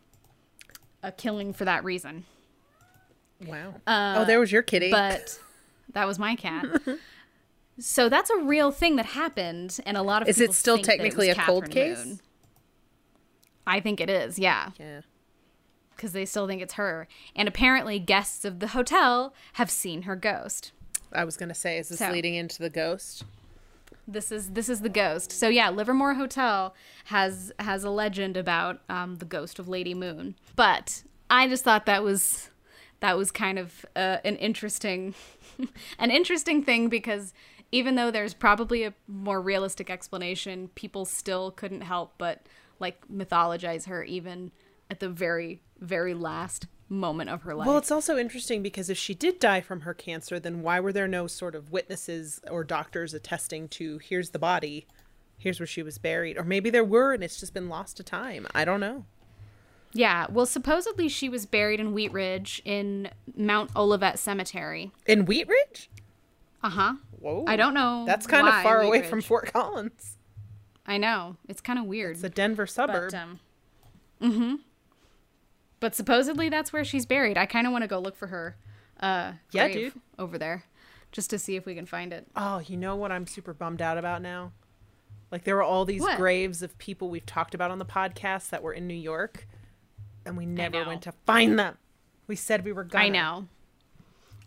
a 1.03 1.11
killing 1.13 1.53
for 1.53 1.65
that 1.67 1.85
reason. 1.85 2.25
Wow. 3.45 3.75
oh, 3.87 4.25
there 4.25 4.41
was 4.41 4.51
your 4.51 4.63
kitty. 4.63 4.91
Uh, 4.93 4.97
But 4.97 5.41
that 5.93 6.07
was 6.07 6.19
my 6.19 6.37
cat. 6.37 6.65
so 7.79 8.09
that's 8.09 8.31
a 8.31 8.39
real 8.39 8.71
thing 8.71 8.97
that 8.97 9.07
happened, 9.07 9.79
and 9.85 9.97
a 9.97 10.03
lot 10.03 10.23
of 10.23 10.29
Is 10.29 10.41
it 10.41 10.55
still 10.55 10.77
it 10.77 10.85
technically 10.85 11.29
was 11.29 11.37
a 11.37 11.41
cold 11.41 11.71
case? 11.71 12.05
Moon. 12.05 12.21
I 13.67 13.81
think 13.81 14.01
it 14.01 14.09
is, 14.09 14.39
yeah, 14.39 14.71
yeah. 14.79 15.01
because 15.97 16.13
they 16.13 16.25
still 16.25 16.47
think 16.47 16.63
it's 16.63 16.75
her. 16.75 17.09
And 17.35 17.49
apparently, 17.49 17.99
guests 17.99 18.45
of 18.45 18.61
the 18.61 18.69
hotel 18.69 19.35
have 19.55 19.73
seen 19.73 20.03
her 20.03 20.15
ghost. 20.15 20.71
I 21.17 21.25
was 21.25 21.37
gonna 21.37 21.55
say, 21.55 21.79
is 21.79 21.89
this 21.89 21.99
So- 21.99 22.11
leading 22.11 22.35
into 22.35 22.59
the 22.59 22.71
ghost? 22.71 23.25
This 24.09 24.31
is 24.31 24.51
this 24.51 24.69
is 24.69 24.83
the 24.83 24.89
ghost. 24.89 25.33
So 25.33 25.49
yeah, 25.49 25.69
Livermore 25.71 26.15
Hotel 26.15 26.75
has 27.07 27.53
has 27.59 27.83
a 27.83 27.91
legend 27.91 28.37
about 28.37 28.81
um, 28.89 29.17
the 29.17 29.25
ghost 29.25 29.59
of 29.59 29.67
Lady 29.69 29.95
Moon. 29.95 30.37
But 30.55 31.03
I 31.29 31.49
just 31.49 31.65
thought 31.65 31.87
that 31.87 32.05
was 32.05 32.51
that 33.01 33.17
was 33.19 33.31
kind 33.33 33.59
of 33.59 33.85
uh, 33.97 34.19
an 34.25 34.37
interesting 34.37 35.15
an 35.99 36.11
interesting 36.13 36.63
thing 36.63 36.89
because 36.89 37.35
even 37.73 37.97
though 37.97 38.13
there's 38.13 38.33
probably 38.33 38.85
a 38.85 38.95
more 39.09 39.41
realistic 39.41 39.91
explanation, 39.91 40.69
people 40.77 41.05
still 41.05 41.51
couldn't 41.51 41.81
help 41.81 42.15
but 42.17 42.47
like 42.79 43.09
mythologize 43.09 43.87
her 43.87 44.05
even 44.05 44.53
at 44.89 45.01
the 45.01 45.09
very 45.09 45.61
very 45.81 46.15
last 46.15 46.67
moment 46.89 47.31
of 47.31 47.43
her 47.43 47.55
life. 47.55 47.67
Well, 47.67 47.79
it's 47.79 47.91
also 47.91 48.17
interesting 48.17 48.63
because 48.63 48.89
if 48.91 48.97
she 48.99 49.15
did 49.15 49.39
die 49.39 49.61
from 49.61 49.81
her 49.81 49.95
cancer, 49.95 50.39
then 50.39 50.63
why 50.63 50.79
were 50.81 50.93
there 50.93 51.09
no 51.09 51.27
sort 51.27 51.55
of 51.55 51.73
witnesses 51.73 52.41
or 52.51 52.63
doctors 52.65 53.13
attesting 53.15 53.69
to 53.71 53.99
here's 53.99 54.31
the 54.31 54.39
body, 54.39 54.87
here's 55.39 55.59
where 55.59 55.67
she 55.67 55.83
was 55.83 55.99
buried, 55.99 56.39
or 56.39 56.45
maybe 56.45 56.71
there 56.71 56.85
were 56.85 57.13
and 57.13 57.25
it's 57.25 57.41
just 57.41 57.53
been 57.55 57.69
lost 57.69 57.97
to 57.97 58.03
time. 58.03 58.47
I 58.55 58.65
don't 58.65 58.81
know. 58.81 59.05
yeah, 59.93 60.27
well, 60.31 60.47
supposedly 60.47 61.09
she 61.09 61.29
was 61.29 61.47
buried 61.47 61.81
in 61.81 61.93
Wheat 61.93 62.13
Ridge 62.13 62.63
in 62.65 63.11
Mount 63.37 63.71
Olivet 63.75 64.19
Cemetery. 64.19 64.93
In 65.07 65.25
Wheat 65.25 65.49
Ridge? 65.49 65.91
Uh 66.63 66.71
huh. 66.71 66.95
Whoa, 67.19 67.45
I 67.47 67.57
don't 67.57 67.75
know. 67.75 68.05
That's 68.07 68.27
kind 68.27 68.47
of 68.47 68.55
far 68.63 68.81
Wheat 68.81 68.87
away 68.87 69.01
Ridge. 69.01 69.11
from 69.11 69.23
Fort 69.23 69.53
Collins. 69.53 70.17
I 70.87 70.99
know 70.99 71.37
it's 71.49 71.61
kind 71.61 71.79
of 71.81 71.87
weird. 71.87 72.17
It's 72.17 72.25
a 72.25 72.29
Denver 72.29 72.67
suburb. 72.67 73.11
But, 73.11 73.19
um, 73.19 73.41
mm-hmm. 74.23 74.55
But 75.81 75.95
supposedly 75.95 76.49
that's 76.49 76.73
where 76.73 76.85
she's 76.85 77.07
buried. 77.07 77.37
I 77.37 77.47
kind 77.47 77.67
of 77.67 77.73
want 77.73 77.83
to 77.83 77.89
go 77.89 77.99
look 77.99 78.17
for 78.17 78.29
her. 78.29 78.57
Uh, 78.99 79.33
Yeah, 79.53 79.69
grave 79.69 79.93
dude. 79.95 80.03
over 80.19 80.39
there, 80.39 80.65
just 81.13 81.29
to 81.31 81.39
see 81.39 81.57
if 81.57 81.67
we 81.67 81.75
can 81.75 81.85
find 81.87 82.13
it. 82.13 82.27
Oh, 82.35 82.61
you 82.61 82.77
know 82.77 82.97
what 82.97 83.13
I'm 83.13 83.27
super 83.27 83.53
bummed 83.53 83.83
out 83.83 83.99
about 83.99 84.23
now? 84.23 84.53
Like 85.31 85.45
there 85.45 85.57
were 85.57 85.63
all 85.63 85.85
these 85.85 86.01
What? 86.01 86.17
graves 86.17 86.63
of 86.63 86.79
people 86.79 87.11
we've 87.11 87.27
talked 87.27 87.55
about 87.55 87.71
on 87.71 87.79
the 87.79 87.85
podcast 87.85 88.51
that 88.51 88.63
were 88.63 88.73
in 88.73 88.87
New 88.87 88.95
York, 88.95 89.47
and 90.25 90.37
we 90.37 90.47
never 90.47 90.85
went 90.87 91.03
to 91.03 91.13
find 91.27 91.59
them. 91.59 91.77
We 92.27 92.37
said 92.37 92.65
we 92.65 92.73
were 92.73 92.85
gonna. 92.85 93.05
I 93.05 93.09
know. 93.09 93.49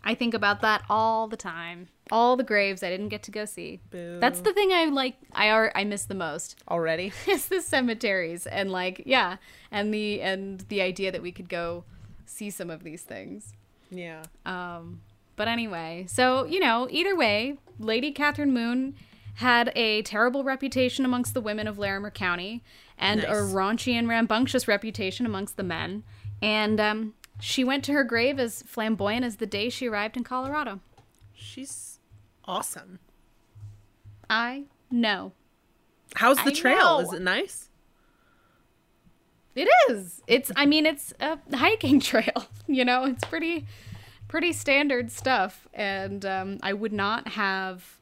I 0.02 0.14
think 0.14 0.34
about 0.34 0.60
that 0.62 0.82
all 0.88 1.28
the 1.28 1.36
time. 1.36 1.88
All 2.10 2.36
the 2.36 2.44
graves 2.44 2.82
I 2.82 2.90
didn't 2.90 3.08
get 3.08 3.22
to 3.24 3.30
go 3.30 3.44
see. 3.44 3.80
That's 3.90 4.40
the 4.40 4.52
thing 4.52 4.72
I 4.72 4.86
like. 4.86 5.16
I 5.32 5.50
are 5.50 5.70
I 5.74 5.84
miss 5.84 6.04
the 6.04 6.14
most. 6.14 6.56
already. 6.68 7.12
Is 7.28 7.46
the 7.46 7.60
cemeteries 7.60 8.46
and 8.46 8.70
like 8.70 9.02
yeah, 9.04 9.36
and 9.70 9.92
the 9.92 10.20
and 10.22 10.60
the 10.68 10.80
idea 10.80 11.12
that 11.12 11.22
we 11.22 11.32
could 11.32 11.48
go 11.48 11.84
see 12.26 12.50
some 12.50 12.70
of 12.70 12.82
these 12.82 13.02
things. 13.02 13.52
Yeah. 13.90 14.22
Um, 14.46 15.02
but 15.36 15.48
anyway, 15.48 16.06
so 16.08 16.44
you 16.44 16.60
know, 16.60 16.88
either 16.90 17.14
way, 17.14 17.58
Lady 17.78 18.10
Catherine 18.10 18.52
Moon 18.52 18.94
had 19.34 19.72
a 19.74 20.02
terrible 20.02 20.44
reputation 20.44 21.04
amongst 21.04 21.34
the 21.34 21.40
women 21.40 21.66
of 21.66 21.78
Larimer 21.78 22.10
County, 22.10 22.62
and 22.98 23.20
a 23.24 23.34
raunchy 23.34 23.94
and 23.94 24.08
rambunctious 24.08 24.66
reputation 24.68 25.24
amongst 25.24 25.56
the 25.56 25.62
men. 25.62 26.02
And 26.42 26.80
um, 26.80 27.14
she 27.40 27.64
went 27.64 27.84
to 27.84 27.92
her 27.92 28.04
grave 28.04 28.38
as 28.38 28.62
flamboyant 28.62 29.24
as 29.24 29.36
the 29.36 29.46
day 29.46 29.68
she 29.68 29.88
arrived 29.88 30.16
in 30.16 30.24
Colorado. 30.24 30.80
She's 31.32 31.98
awesome. 32.44 32.98
I 34.28 34.64
know 34.90 35.32
How's 36.16 36.36
the 36.38 36.50
I 36.50 36.54
trail? 36.54 36.76
know. 36.76 37.00
Is 37.00 37.12
it 37.12 37.22
nice? 37.22 37.68
it 39.54 39.68
is. 39.88 40.22
It's. 40.26 40.50
I 40.56 40.66
mean, 40.66 40.86
it's 40.86 41.12
a 41.20 41.38
hiking 41.54 42.00
trail. 42.10 42.46
You 42.66 42.84
know, 42.84 43.04
it's 43.04 43.24
pretty, 43.24 43.66
pretty 44.28 44.52
standard 44.52 45.10
stuff. 45.10 45.68
And 45.74 46.24
um, 46.24 46.58
I 46.62 46.72
would 46.72 46.92
not 46.92 47.28
have, 47.28 47.98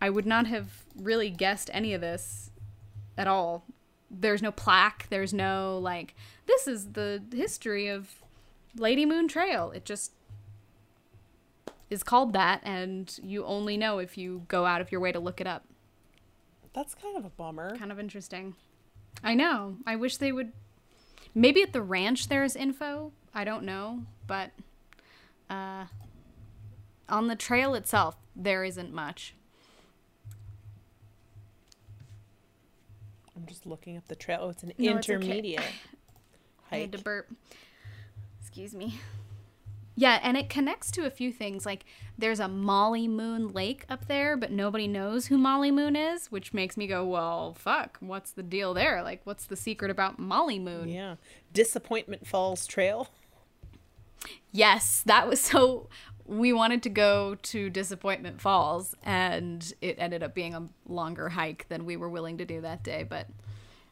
I 0.00 0.10
would 0.10 0.26
not 0.26 0.46
have 0.46 0.84
really 0.96 1.30
guessed 1.30 1.70
any 1.72 1.94
of 1.94 2.00
this 2.00 2.50
at 3.16 3.26
all. 3.26 3.64
There's 4.10 4.42
no 4.42 4.52
plaque. 4.52 5.06
There's 5.10 5.32
no 5.32 5.78
like. 5.78 6.14
This 6.46 6.66
is 6.66 6.92
the 6.92 7.22
history 7.32 7.88
of 7.88 8.21
Lady 8.76 9.04
Moon 9.06 9.28
Trail. 9.28 9.70
It 9.70 9.84
just 9.84 10.12
is 11.90 12.02
called 12.02 12.32
that, 12.32 12.60
and 12.64 13.18
you 13.22 13.44
only 13.44 13.76
know 13.76 13.98
if 13.98 14.16
you 14.16 14.44
go 14.48 14.64
out 14.64 14.80
of 14.80 14.90
your 14.90 15.00
way 15.00 15.12
to 15.12 15.20
look 15.20 15.40
it 15.40 15.46
up. 15.46 15.64
That's 16.72 16.94
kind 16.94 17.16
of 17.16 17.24
a 17.24 17.30
bummer. 17.30 17.76
Kind 17.76 17.92
of 17.92 18.00
interesting. 18.00 18.54
I 19.22 19.34
know. 19.34 19.76
I 19.86 19.96
wish 19.96 20.16
they 20.16 20.32
would. 20.32 20.52
Maybe 21.34 21.62
at 21.62 21.72
the 21.72 21.82
ranch 21.82 22.28
there's 22.28 22.56
info. 22.56 23.12
I 23.34 23.44
don't 23.44 23.64
know, 23.64 24.04
but 24.26 24.50
uh, 25.50 25.84
on 27.08 27.28
the 27.28 27.36
trail 27.36 27.74
itself 27.74 28.16
there 28.34 28.64
isn't 28.64 28.92
much. 28.92 29.34
I'm 33.36 33.46
just 33.46 33.66
looking 33.66 33.96
up 33.96 34.06
the 34.08 34.14
trail. 34.16 34.40
Oh, 34.42 34.48
it's 34.50 34.62
an 34.62 34.72
No, 34.78 34.96
it's 34.96 35.08
okay. 35.08 35.14
intermediate 35.14 35.62
I 36.70 36.76
had 36.78 36.92
to 36.92 36.98
burp. 36.98 37.30
Excuse 38.52 38.74
me. 38.74 39.00
Yeah, 39.94 40.18
and 40.22 40.38
it 40.38 40.48
connects 40.48 40.90
to 40.92 41.04
a 41.04 41.10
few 41.10 41.30
things. 41.30 41.66
Like 41.66 41.84
there's 42.16 42.40
a 42.40 42.48
Molly 42.48 43.06
Moon 43.06 43.48
Lake 43.52 43.84
up 43.90 44.08
there, 44.08 44.38
but 44.38 44.50
nobody 44.50 44.88
knows 44.88 45.26
who 45.26 45.36
Molly 45.36 45.70
Moon 45.70 45.96
is, 45.96 46.28
which 46.32 46.54
makes 46.54 46.78
me 46.78 46.86
go, 46.86 47.04
"Well, 47.04 47.52
fuck, 47.52 47.98
what's 48.00 48.30
the 48.30 48.42
deal 48.42 48.72
there? 48.72 49.02
Like 49.02 49.20
what's 49.24 49.44
the 49.44 49.54
secret 49.54 49.90
about 49.90 50.18
Molly 50.18 50.58
Moon?" 50.58 50.88
Yeah. 50.88 51.16
Disappointment 51.52 52.26
Falls 52.26 52.66
Trail. 52.66 53.10
Yes, 54.50 55.02
that 55.04 55.28
was 55.28 55.40
so. 55.52 55.90
We 56.24 56.54
wanted 56.54 56.82
to 56.84 56.88
go 56.88 57.34
to 57.34 57.68
Disappointment 57.68 58.40
Falls, 58.40 58.94
and 59.02 59.74
it 59.82 59.96
ended 59.98 60.22
up 60.22 60.34
being 60.34 60.54
a 60.54 60.68
longer 60.88 61.28
hike 61.28 61.66
than 61.68 61.84
we 61.84 61.98
were 61.98 62.08
willing 62.08 62.38
to 62.38 62.46
do 62.46 62.62
that 62.62 62.82
day. 62.82 63.04
But 63.06 63.26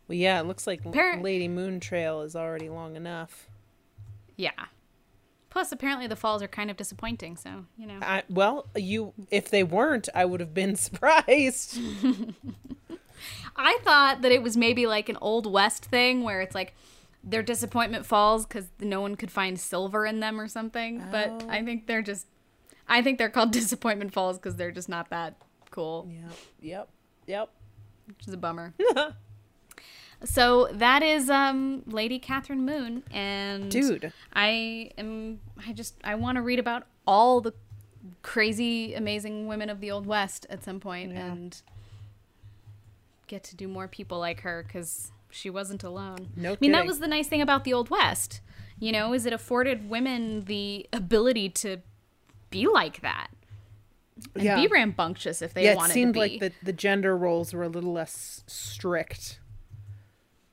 Well, 0.08 0.16
yeah, 0.16 0.40
it 0.40 0.46
looks 0.46 0.66
like 0.66 0.86
L- 0.86 0.92
Appar- 0.92 1.20
Lady 1.22 1.46
Moon 1.48 1.78
Trail 1.78 2.22
is 2.22 2.34
already 2.34 2.70
long 2.70 2.96
enough. 2.96 3.48
Yeah. 4.40 4.66
Plus, 5.50 5.72
apparently 5.72 6.06
the 6.06 6.16
falls 6.16 6.42
are 6.42 6.48
kind 6.48 6.70
of 6.70 6.76
disappointing. 6.76 7.36
So 7.36 7.66
you 7.76 7.86
know. 7.86 7.98
I, 8.00 8.22
well, 8.28 8.68
you 8.76 9.12
if 9.30 9.50
they 9.50 9.64
weren't, 9.64 10.08
I 10.14 10.24
would 10.24 10.40
have 10.40 10.54
been 10.54 10.76
surprised. 10.86 11.78
I 13.56 13.78
thought 13.82 14.22
that 14.22 14.32
it 14.32 14.42
was 14.42 14.56
maybe 14.56 14.86
like 14.86 15.08
an 15.08 15.18
old 15.20 15.50
west 15.50 15.84
thing 15.84 16.22
where 16.22 16.40
it's 16.40 16.54
like 16.54 16.74
they're 17.22 17.42
disappointment 17.42 18.06
falls 18.06 18.46
because 18.46 18.66
no 18.78 19.00
one 19.00 19.16
could 19.16 19.30
find 19.30 19.58
silver 19.60 20.06
in 20.06 20.20
them 20.20 20.40
or 20.40 20.48
something. 20.48 21.04
But 21.10 21.44
I 21.48 21.60
oh. 21.60 21.64
think 21.64 21.86
they're 21.86 22.02
just, 22.02 22.26
I 22.88 23.02
think 23.02 23.18
they're 23.18 23.28
called 23.28 23.50
disappointment 23.52 24.12
falls 24.12 24.38
because 24.38 24.56
they're 24.56 24.72
just 24.72 24.88
not 24.88 25.10
that 25.10 25.36
cool, 25.70 26.08
yep. 26.10 26.32
Yep. 26.60 26.88
Yep. 27.26 27.50
which 28.06 28.28
is 28.28 28.34
a 28.34 28.38
bummer. 28.38 28.74
so 30.24 30.68
that 30.72 31.02
is 31.02 31.30
um 31.30 31.82
Lady 31.86 32.18
Catherine 32.18 32.64
Moon 32.64 33.02
and 33.10 33.70
Dude. 33.70 34.12
I 34.32 34.90
am 34.98 35.40
I 35.66 35.72
just 35.72 35.94
I 36.04 36.14
want 36.14 36.36
to 36.36 36.42
read 36.42 36.58
about 36.58 36.86
all 37.06 37.40
the 37.40 37.54
crazy 38.22 38.94
amazing 38.94 39.46
women 39.46 39.68
of 39.70 39.80
the 39.80 39.90
old 39.90 40.06
west 40.06 40.46
at 40.50 40.64
some 40.64 40.80
point 40.80 41.12
and 41.12 41.60
get 43.26 43.44
to 43.44 43.56
do 43.56 43.68
more 43.68 43.86
people 43.88 44.18
like 44.18 44.40
her 44.40 44.64
cuz 44.70 45.12
she 45.30 45.48
wasn't 45.48 45.84
alone. 45.84 46.28
No 46.36 46.52
I 46.52 46.56
mean 46.60 46.72
that 46.72 46.86
was 46.86 46.98
the 46.98 47.08
nice 47.08 47.28
thing 47.28 47.40
about 47.40 47.64
the 47.64 47.72
old 47.72 47.90
west. 47.90 48.40
You 48.78 48.92
know, 48.92 49.12
is 49.12 49.26
it 49.26 49.32
afforded 49.32 49.90
women 49.90 50.44
the 50.46 50.88
ability 50.92 51.50
to 51.50 51.78
be 52.50 52.66
like 52.66 53.00
that. 53.00 53.28
And 54.34 54.44
Yeah. 54.44 54.56
be 54.56 54.66
rambunctious 54.66 55.40
if 55.40 55.54
they 55.54 55.64
yeah, 55.64 55.74
wanted 55.74 55.94
to 55.94 55.94
be. 55.94 56.00
It 56.00 56.02
seemed 56.02 56.16
like 56.16 56.40
the, 56.40 56.52
the 56.62 56.72
gender 56.72 57.16
roles 57.16 57.54
were 57.54 57.62
a 57.62 57.68
little 57.68 57.92
less 57.92 58.42
strict. 58.46 59.38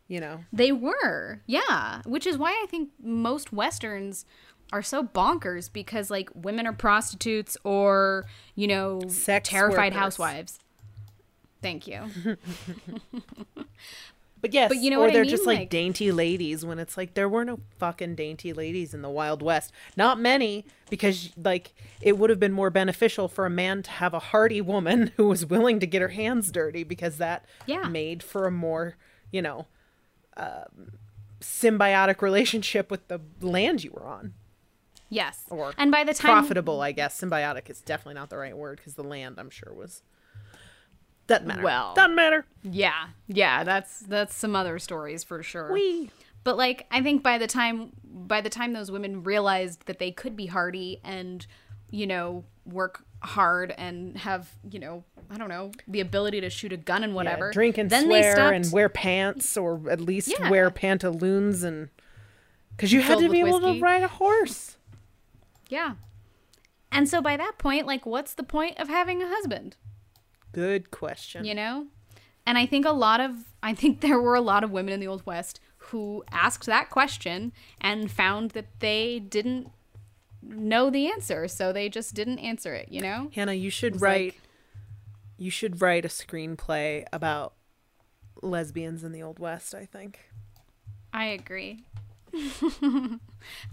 You 0.08 0.20
know. 0.22 0.46
They 0.54 0.72
were, 0.72 1.42
yeah. 1.48 2.02
Which 2.06 2.26
is 2.26 2.38
why 2.38 2.52
I 2.52 2.66
think 2.70 2.90
most 3.04 3.52
westerns 3.52 4.26
are 4.74 4.82
so 4.84 5.04
bonkers 5.04 5.72
because 5.72 6.10
like 6.10 6.30
women 6.34 6.66
are 6.68 6.74
prostitutes 6.74 7.58
or 7.64 8.26
you 8.56 8.68
know 8.68 9.02
Sex 9.08 9.50
terrified 9.50 9.94
workers. 9.94 10.00
housewives. 10.00 10.60
Thank 11.62 11.88
you. 11.88 12.10
But 14.40 14.54
yes, 14.54 14.70
But 14.70 14.78
you 14.78 14.92
know 14.92 14.98
or 14.98 15.06
what 15.06 15.10
I 15.10 15.14
they're 15.14 15.22
mean? 15.24 15.32
just 15.32 15.48
like, 15.48 15.58
Like- 15.62 15.70
dainty 15.72 16.12
ladies 16.12 16.64
when 16.64 16.78
it's 16.78 16.96
like 16.96 17.16
there 17.16 17.28
were 17.28 17.44
no 17.44 17.60
fucking 17.80 18.14
dainty 18.14 18.54
ladies 18.54 18.94
in 18.94 19.02
the 19.02 19.10
Wild 19.10 19.42
West. 19.42 19.72
Not 19.98 20.20
many, 20.20 20.64
because 20.92 21.32
like 21.36 21.74
it 22.02 22.20
would 22.20 22.30
have 22.30 22.40
been 22.40 22.54
more 22.54 22.70
beneficial 22.70 23.28
for 23.28 23.48
a 23.48 23.50
man 23.50 23.82
to 23.82 23.90
have 23.90 24.14
a 24.14 24.20
hardy 24.20 24.62
woman 24.62 25.12
who 25.18 25.28
was 25.28 25.44
willing 25.48 25.80
to 25.80 25.88
get 25.88 26.04
her 26.04 26.10
hands 26.10 26.52
dirty 26.52 26.84
because 26.84 27.18
that 27.18 27.46
Yeah. 27.66 27.88
made 27.88 28.22
for 28.22 28.46
a 28.46 28.52
more, 28.52 28.96
you 29.32 29.42
know, 29.42 29.66
um, 30.38 30.94
symbiotic 31.42 32.22
relationship 32.22 32.90
with 32.90 33.08
the 33.08 33.20
land 33.42 33.84
you 33.84 33.92
were 33.92 34.06
on. 34.06 34.34
Yes. 35.10 35.44
Or 35.50 35.74
and 35.78 35.92
by 35.92 36.04
the 36.04 36.14
time 36.14 36.32
Profitable, 36.32 36.82
I 36.82 36.92
guess. 36.92 37.20
Symbiotic 37.20 37.70
is 37.70 37.82
definitely 37.82 38.16
not 38.16 38.30
the 38.30 38.38
right 38.38 38.56
word 38.56 38.78
because 38.78 38.96
the 38.96 39.04
land, 39.04 39.36
I'm 39.38 39.50
sure, 39.50 39.74
was. 39.74 40.02
Doesn't 41.28 41.48
matter. 41.48 41.62
Well. 41.62 41.94
doesn't 41.94 42.16
matter. 42.16 42.46
Yeah. 42.64 43.08
Yeah, 43.28 43.64
that's 43.64 44.00
that's 44.02 44.34
some 44.34 44.56
other 44.56 44.80
stories 44.80 45.24
for 45.24 45.44
sure. 45.44 45.72
We. 45.72 46.10
But 46.44 46.58
like 46.58 46.88
I 46.92 47.02
think 47.02 47.24
by 47.24 47.38
the 47.38 47.48
time 47.48 47.92
by 48.04 48.42
the 48.42 48.50
time 48.50 48.74
those 48.74 48.92
women 48.92 49.24
realized 49.24 49.86
that 49.88 50.00
they 50.00 50.12
could 50.12 50.36
be 50.36 50.46
hardy 50.46 51.02
and 51.04 51.46
you 51.92 52.08
know 52.08 52.46
work 52.66 53.04
hard 53.24 53.74
and 53.78 54.18
have 54.18 54.50
you 54.70 54.80
know 54.80 55.04
I 55.30 55.38
don't 55.38 55.50
know 55.50 55.72
the 55.88 56.00
ability 56.02 56.42
to 56.42 56.50
shoot 56.50 56.72
a 56.72 56.78
gun 56.78 57.04
and 57.04 57.16
whatever 57.16 57.48
Yeah, 57.48 57.54
drink 57.54 57.78
and 57.78 57.90
then 57.90 58.06
swear 58.06 58.34
stopped 58.36 58.56
and 58.56 58.72
wear 58.72 58.90
pants 58.90 59.58
or 59.58 59.82
at 59.90 60.00
least 60.00 60.34
Yeah. 60.40 60.50
wear 60.50 60.70
pantaloons 60.70 61.64
and 61.64 61.90
because 62.76 62.94
you 62.94 63.02
had 63.02 63.18
to 63.20 63.30
be 63.30 63.40
able 63.40 63.60
whiskey. 63.60 63.80
to 63.80 63.84
ride 63.84 64.04
a 64.04 64.08
horse. 64.08 64.78
yeah 65.70 65.96
and 66.92 67.10
so 67.10 67.22
by 67.22 67.36
that 67.38 67.54
point 67.58 67.88
like 67.88 68.06
what's 68.06 68.34
the 68.36 68.44
point 68.44 68.80
of 68.80 68.88
having 68.88 69.22
a 69.24 69.28
husband 69.28 69.76
Good 70.54 70.92
question. 70.92 71.44
you 71.46 71.54
know 71.56 71.88
and 72.46 72.58
I 72.58 72.66
think 72.66 72.86
a 72.86 72.92
lot 72.92 73.20
of 73.20 73.32
I 73.64 73.74
think 73.74 74.02
there 74.02 74.22
were 74.22 74.36
a 74.36 74.42
lot 74.42 74.64
of 74.64 74.72
women 74.72 74.94
in 74.94 75.00
the 75.00 75.08
old 75.08 75.26
west 75.26 75.60
who 75.92 76.24
asked 76.32 76.66
that 76.68 76.90
question 76.90 77.52
and 77.82 78.12
found 78.12 78.52
that 78.52 78.68
they 78.80 79.20
didn't 79.20 79.72
know 80.50 80.90
the 80.90 81.08
answer, 81.08 81.48
so 81.48 81.72
they 81.72 81.90
just 81.90 82.14
didn't 82.14 82.40
answer 82.40 82.74
it, 82.74 82.90
you 82.92 83.02
know? 83.02 83.30
Hannah, 83.34 83.54
you 83.54 83.70
should 83.70 84.02
write. 84.02 84.34
like- 84.34 84.42
you 85.38 85.52
should 85.52 85.82
write 85.82 86.04
a 86.04 86.08
screenplay 86.08 87.06
about 87.14 87.54
lesbians 88.42 89.04
in 89.04 89.12
the 89.12 89.22
Old 89.22 89.38
West. 89.40 89.76
I 89.76 89.86
think. 89.86 90.20
I 91.14 91.26
agree. 91.26 91.84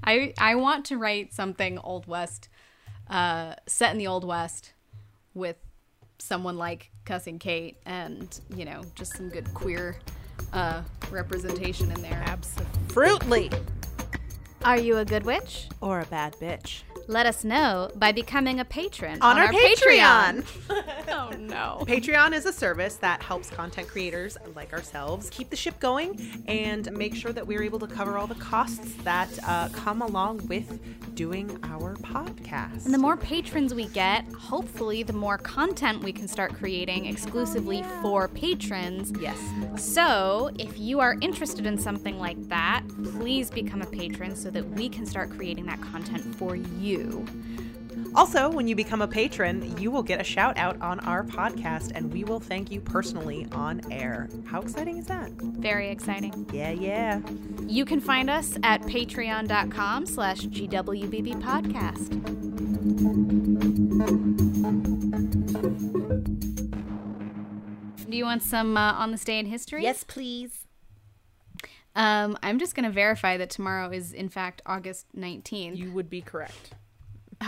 I 0.04 0.34
I 0.38 0.54
want 0.56 0.84
to 0.86 0.98
write 0.98 1.32
something 1.32 1.78
Old 1.78 2.06
West, 2.06 2.48
uh, 3.08 3.54
set 3.66 3.92
in 3.92 3.98
the 3.98 4.06
Old 4.06 4.24
West, 4.24 4.72
with 5.32 5.56
someone 6.18 6.56
like 6.58 6.90
Cussing 7.04 7.38
Kate, 7.38 7.78
and 7.86 8.38
you 8.54 8.64
know, 8.64 8.82
just 8.94 9.16
some 9.16 9.28
good 9.30 9.52
queer 9.54 9.96
uh, 10.52 10.82
representation 11.10 11.90
in 11.90 12.02
there. 12.02 12.22
Absolutely. 12.26 12.88
Fruitly 12.88 13.50
Are 14.64 14.78
you 14.78 14.96
a 14.96 15.04
good 15.04 15.24
witch? 15.24 15.68
or 15.82 16.00
a 16.00 16.06
bad 16.06 16.34
bitch 16.36 16.80
Let 17.06 17.26
us 17.26 17.44
know 17.44 17.90
by 17.96 18.12
becoming 18.12 18.60
a 18.60 18.64
patron 18.64 19.18
on, 19.20 19.38
our, 19.38 19.48
Patreon. 19.48 20.44
oh 21.08 21.30
no! 21.38 21.84
Patreon 21.86 22.32
is 22.32 22.46
a 22.46 22.52
service 22.52 22.96
that 22.96 23.22
helps 23.22 23.50
content 23.50 23.88
creators 23.88 24.36
like 24.54 24.72
ourselves 24.72 25.28
keep 25.30 25.50
the 25.50 25.56
ship 25.56 25.78
going 25.80 26.44
and 26.46 26.90
make 26.92 27.14
sure 27.14 27.32
that 27.32 27.46
we're 27.46 27.62
able 27.62 27.78
to 27.78 27.86
cover 27.86 28.16
all 28.16 28.26
the 28.26 28.34
costs 28.36 28.94
that 29.02 29.28
uh, 29.46 29.68
come 29.70 30.02
along 30.02 30.46
with 30.48 30.80
doing 31.14 31.58
our 31.62 31.94
podcast. 31.96 32.84
And 32.86 32.94
the 32.94 32.98
more 32.98 33.16
patrons 33.16 33.74
we 33.74 33.86
get, 33.88 34.26
hopefully, 34.32 35.02
the 35.02 35.12
more 35.12 35.38
content 35.38 36.02
we 36.02 36.12
can 36.12 36.26
start 36.26 36.54
creating 36.54 37.06
exclusively 37.06 37.84
for 38.02 38.28
patrons. 38.28 39.12
yes. 39.20 39.38
So, 39.76 40.50
if 40.58 40.78
you 40.78 41.00
are 41.00 41.16
interested 41.20 41.66
in 41.66 41.78
something 41.78 42.18
like 42.18 42.48
that, 42.48 42.82
please 43.12 43.50
become 43.50 43.82
a 43.82 43.86
patron 43.86 44.34
so 44.34 44.50
that 44.50 44.68
we 44.70 44.88
can 44.88 45.06
start 45.06 45.30
creating 45.30 45.66
that 45.66 45.80
content 45.80 46.34
for 46.36 46.56
you. 46.56 46.93
Also, 48.14 48.48
when 48.48 48.68
you 48.68 48.76
become 48.76 49.02
a 49.02 49.08
patron, 49.08 49.76
you 49.76 49.90
will 49.90 50.02
get 50.02 50.20
a 50.20 50.24
shout 50.24 50.56
out 50.56 50.80
on 50.80 51.00
our 51.00 51.24
podcast 51.24 51.90
and 51.96 52.12
we 52.12 52.22
will 52.22 52.38
thank 52.38 52.70
you 52.70 52.80
personally 52.80 53.46
on 53.50 53.80
air. 53.90 54.28
How 54.44 54.60
exciting 54.60 54.98
is 54.98 55.06
that? 55.06 55.32
Very 55.32 55.88
exciting. 55.90 56.48
Yeah, 56.52 56.70
yeah. 56.70 57.20
You 57.66 57.84
can 57.84 58.00
find 58.00 58.30
us 58.30 58.56
at 58.62 58.82
patreon.com 58.82 60.06
slash 60.06 60.42
GWBB 60.42 61.42
podcast. 61.42 62.10
Do 68.08 68.16
you 68.16 68.24
want 68.24 68.44
some 68.44 68.76
uh, 68.76 68.92
on 68.92 69.10
this 69.10 69.24
day 69.24 69.40
in 69.40 69.46
history? 69.46 69.82
Yes, 69.82 70.04
please. 70.04 70.66
Um, 71.96 72.38
I'm 72.44 72.60
just 72.60 72.76
going 72.76 72.84
to 72.84 72.92
verify 72.92 73.36
that 73.38 73.50
tomorrow 73.50 73.90
is, 73.90 74.12
in 74.12 74.28
fact, 74.28 74.62
August 74.66 75.06
19th. 75.16 75.76
You 75.76 75.90
would 75.90 76.08
be 76.08 76.20
correct. 76.20 76.74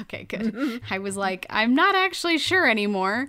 Okay, 0.02 0.24
good. 0.24 0.82
I 0.90 0.98
was 0.98 1.16
like, 1.16 1.46
I'm 1.50 1.74
not 1.74 1.94
actually 1.94 2.38
sure 2.38 2.68
anymore. 2.68 3.28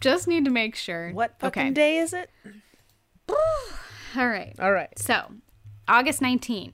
Just 0.00 0.28
need 0.28 0.44
to 0.44 0.50
make 0.50 0.74
sure. 0.74 1.10
What 1.12 1.38
fucking 1.38 1.62
okay. 1.62 1.70
day 1.70 1.98
is 1.98 2.12
it? 2.12 2.30
All 3.28 4.28
right. 4.28 4.54
All 4.58 4.72
right. 4.72 4.96
So, 4.98 5.32
August 5.88 6.20
19, 6.20 6.72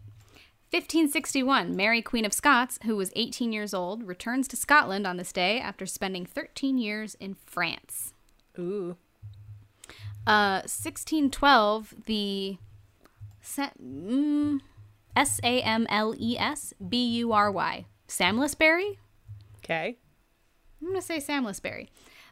1561, 0.70 1.74
Mary, 1.74 2.03
Queen 2.03 2.24
of 2.24 2.32
Scots, 2.32 2.78
who 2.84 2.96
was 2.96 3.11
18 3.16 3.53
years 3.53 3.72
old, 3.72 4.07
returns 4.07 4.46
to 4.48 4.57
Scotland 4.57 5.07
on 5.07 5.16
this 5.16 5.32
day 5.32 5.59
after 5.59 5.86
spending 5.86 6.26
13 6.26 6.78
years 6.78 7.16
in 7.16 7.34
France. 7.34 8.14
Ooh. 8.59 8.96
Uh, 10.26 10.62
1612, 10.66 11.94
the 12.07 12.59
Sa- 13.40 13.70
mm, 13.82 14.61
S 15.16 15.40
A 15.42 15.62
M 15.62 15.86
L 15.88 16.14
E 16.18 16.36
S 16.38 16.74
B 16.88 17.05
U 17.18 17.32
R 17.32 17.51
Y, 17.51 17.86
Samlesbury? 18.11 18.98
Okay. 19.58 19.96
I'm 20.80 20.88
going 20.88 21.00
to 21.00 21.06
say 21.06 21.18
Samlesbury. 21.18 21.88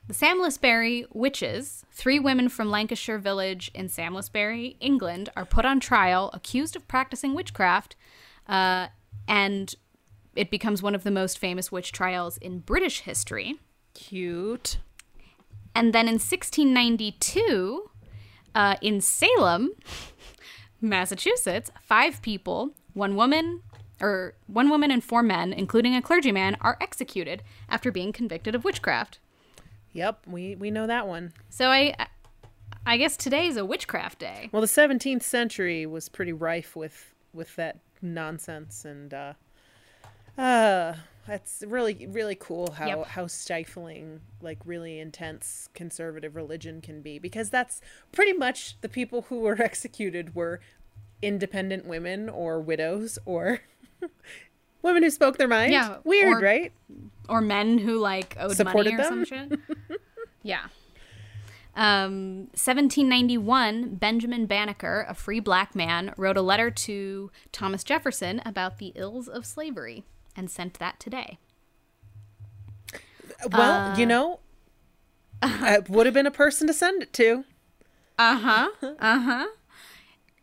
The 0.08 0.14
Samlesbury 0.14 1.06
witches, 1.12 1.84
three 1.92 2.18
women 2.18 2.48
from 2.48 2.70
Lancashire 2.70 3.18
village 3.18 3.70
in 3.74 3.88
Samlesbury, 3.88 4.76
England, 4.80 5.28
are 5.36 5.44
put 5.44 5.64
on 5.64 5.80
trial 5.80 6.30
accused 6.32 6.74
of 6.76 6.88
practicing 6.88 7.34
witchcraft, 7.34 7.94
uh, 8.48 8.88
and 9.28 9.74
it 10.34 10.50
becomes 10.50 10.82
one 10.82 10.94
of 10.94 11.04
the 11.04 11.10
most 11.10 11.38
famous 11.38 11.70
witch 11.70 11.92
trials 11.92 12.38
in 12.38 12.60
British 12.60 13.00
history. 13.00 13.60
Cute. 13.94 14.78
And 15.74 15.92
then 15.92 16.08
in 16.08 16.14
1692, 16.14 17.90
uh, 18.54 18.76
in 18.80 19.00
Salem, 19.00 19.72
Massachusetts, 20.80 21.70
five 21.82 22.22
people, 22.22 22.70
one 22.94 23.14
woman, 23.14 23.62
or 24.00 24.34
one 24.46 24.68
woman 24.68 24.90
and 24.90 25.02
four 25.02 25.22
men, 25.22 25.52
including 25.52 25.94
a 25.94 26.02
clergyman, 26.02 26.56
are 26.60 26.76
executed 26.80 27.42
after 27.68 27.90
being 27.90 28.12
convicted 28.12 28.54
of 28.54 28.64
witchcraft. 28.64 29.18
Yep, 29.92 30.26
we 30.26 30.54
we 30.56 30.70
know 30.70 30.86
that 30.86 31.08
one. 31.08 31.32
So 31.48 31.70
I, 31.70 31.94
I 32.86 32.96
guess 32.96 33.16
today 33.16 33.46
is 33.46 33.56
a 33.56 33.64
witchcraft 33.64 34.18
day. 34.18 34.48
Well, 34.52 34.62
the 34.62 34.68
17th 34.68 35.22
century 35.22 35.86
was 35.86 36.08
pretty 36.08 36.32
rife 36.32 36.76
with 36.76 37.14
with 37.32 37.54
that 37.56 37.78
nonsense 38.00 38.84
and 38.84 39.12
uh 39.12 39.32
uh 40.38 40.94
that's 41.26 41.62
really 41.66 42.06
really 42.06 42.36
cool 42.36 42.70
how 42.72 42.86
Yep. 42.86 43.06
how 43.08 43.26
stifling 43.26 44.20
like 44.40 44.58
really 44.64 44.98
intense 45.00 45.68
conservative 45.74 46.36
religion 46.36 46.80
can 46.80 47.02
be 47.02 47.18
because 47.18 47.50
that's 47.50 47.80
pretty 48.12 48.32
much 48.32 48.80
the 48.80 48.88
people 48.88 49.22
who 49.22 49.40
were 49.40 49.60
executed 49.62 50.34
were 50.34 50.60
independent 51.20 51.86
women 51.86 52.28
or 52.28 52.60
widows 52.60 53.18
or 53.26 53.60
women 54.82 55.02
who 55.02 55.10
spoke 55.10 55.36
their 55.38 55.48
mind. 55.48 55.72
Yeah, 55.72 55.98
Weird, 56.04 56.38
or- 56.38 56.40
right? 56.44 56.72
Or 57.28 57.40
men 57.40 57.78
who 57.78 57.98
like 57.98 58.36
owed 58.40 58.56
Supported 58.56 58.94
money 58.94 58.94
or 58.94 59.10
them? 59.10 59.24
some 59.26 59.48
shit. 59.50 59.60
yeah. 60.42 60.66
Um, 61.76 62.48
1791, 62.54 63.94
Benjamin 63.96 64.46
Banneker, 64.46 65.06
a 65.08 65.14
free 65.14 65.38
black 65.38 65.76
man, 65.76 66.12
wrote 66.16 66.36
a 66.36 66.42
letter 66.42 66.70
to 66.72 67.30
Thomas 67.52 67.84
Jefferson 67.84 68.42
about 68.44 68.78
the 68.78 68.92
ills 68.96 69.28
of 69.28 69.46
slavery 69.46 70.04
and 70.34 70.50
sent 70.50 70.74
that 70.80 70.98
today. 70.98 71.38
Well, 73.52 73.92
Uh. 73.92 73.96
you 73.96 74.06
know, 74.06 74.40
I 75.42 75.80
would 75.88 76.06
have 76.06 76.14
been 76.14 76.26
a 76.26 76.32
person 76.32 76.66
to 76.66 76.72
send 76.72 77.02
it 77.02 77.12
to. 77.12 77.44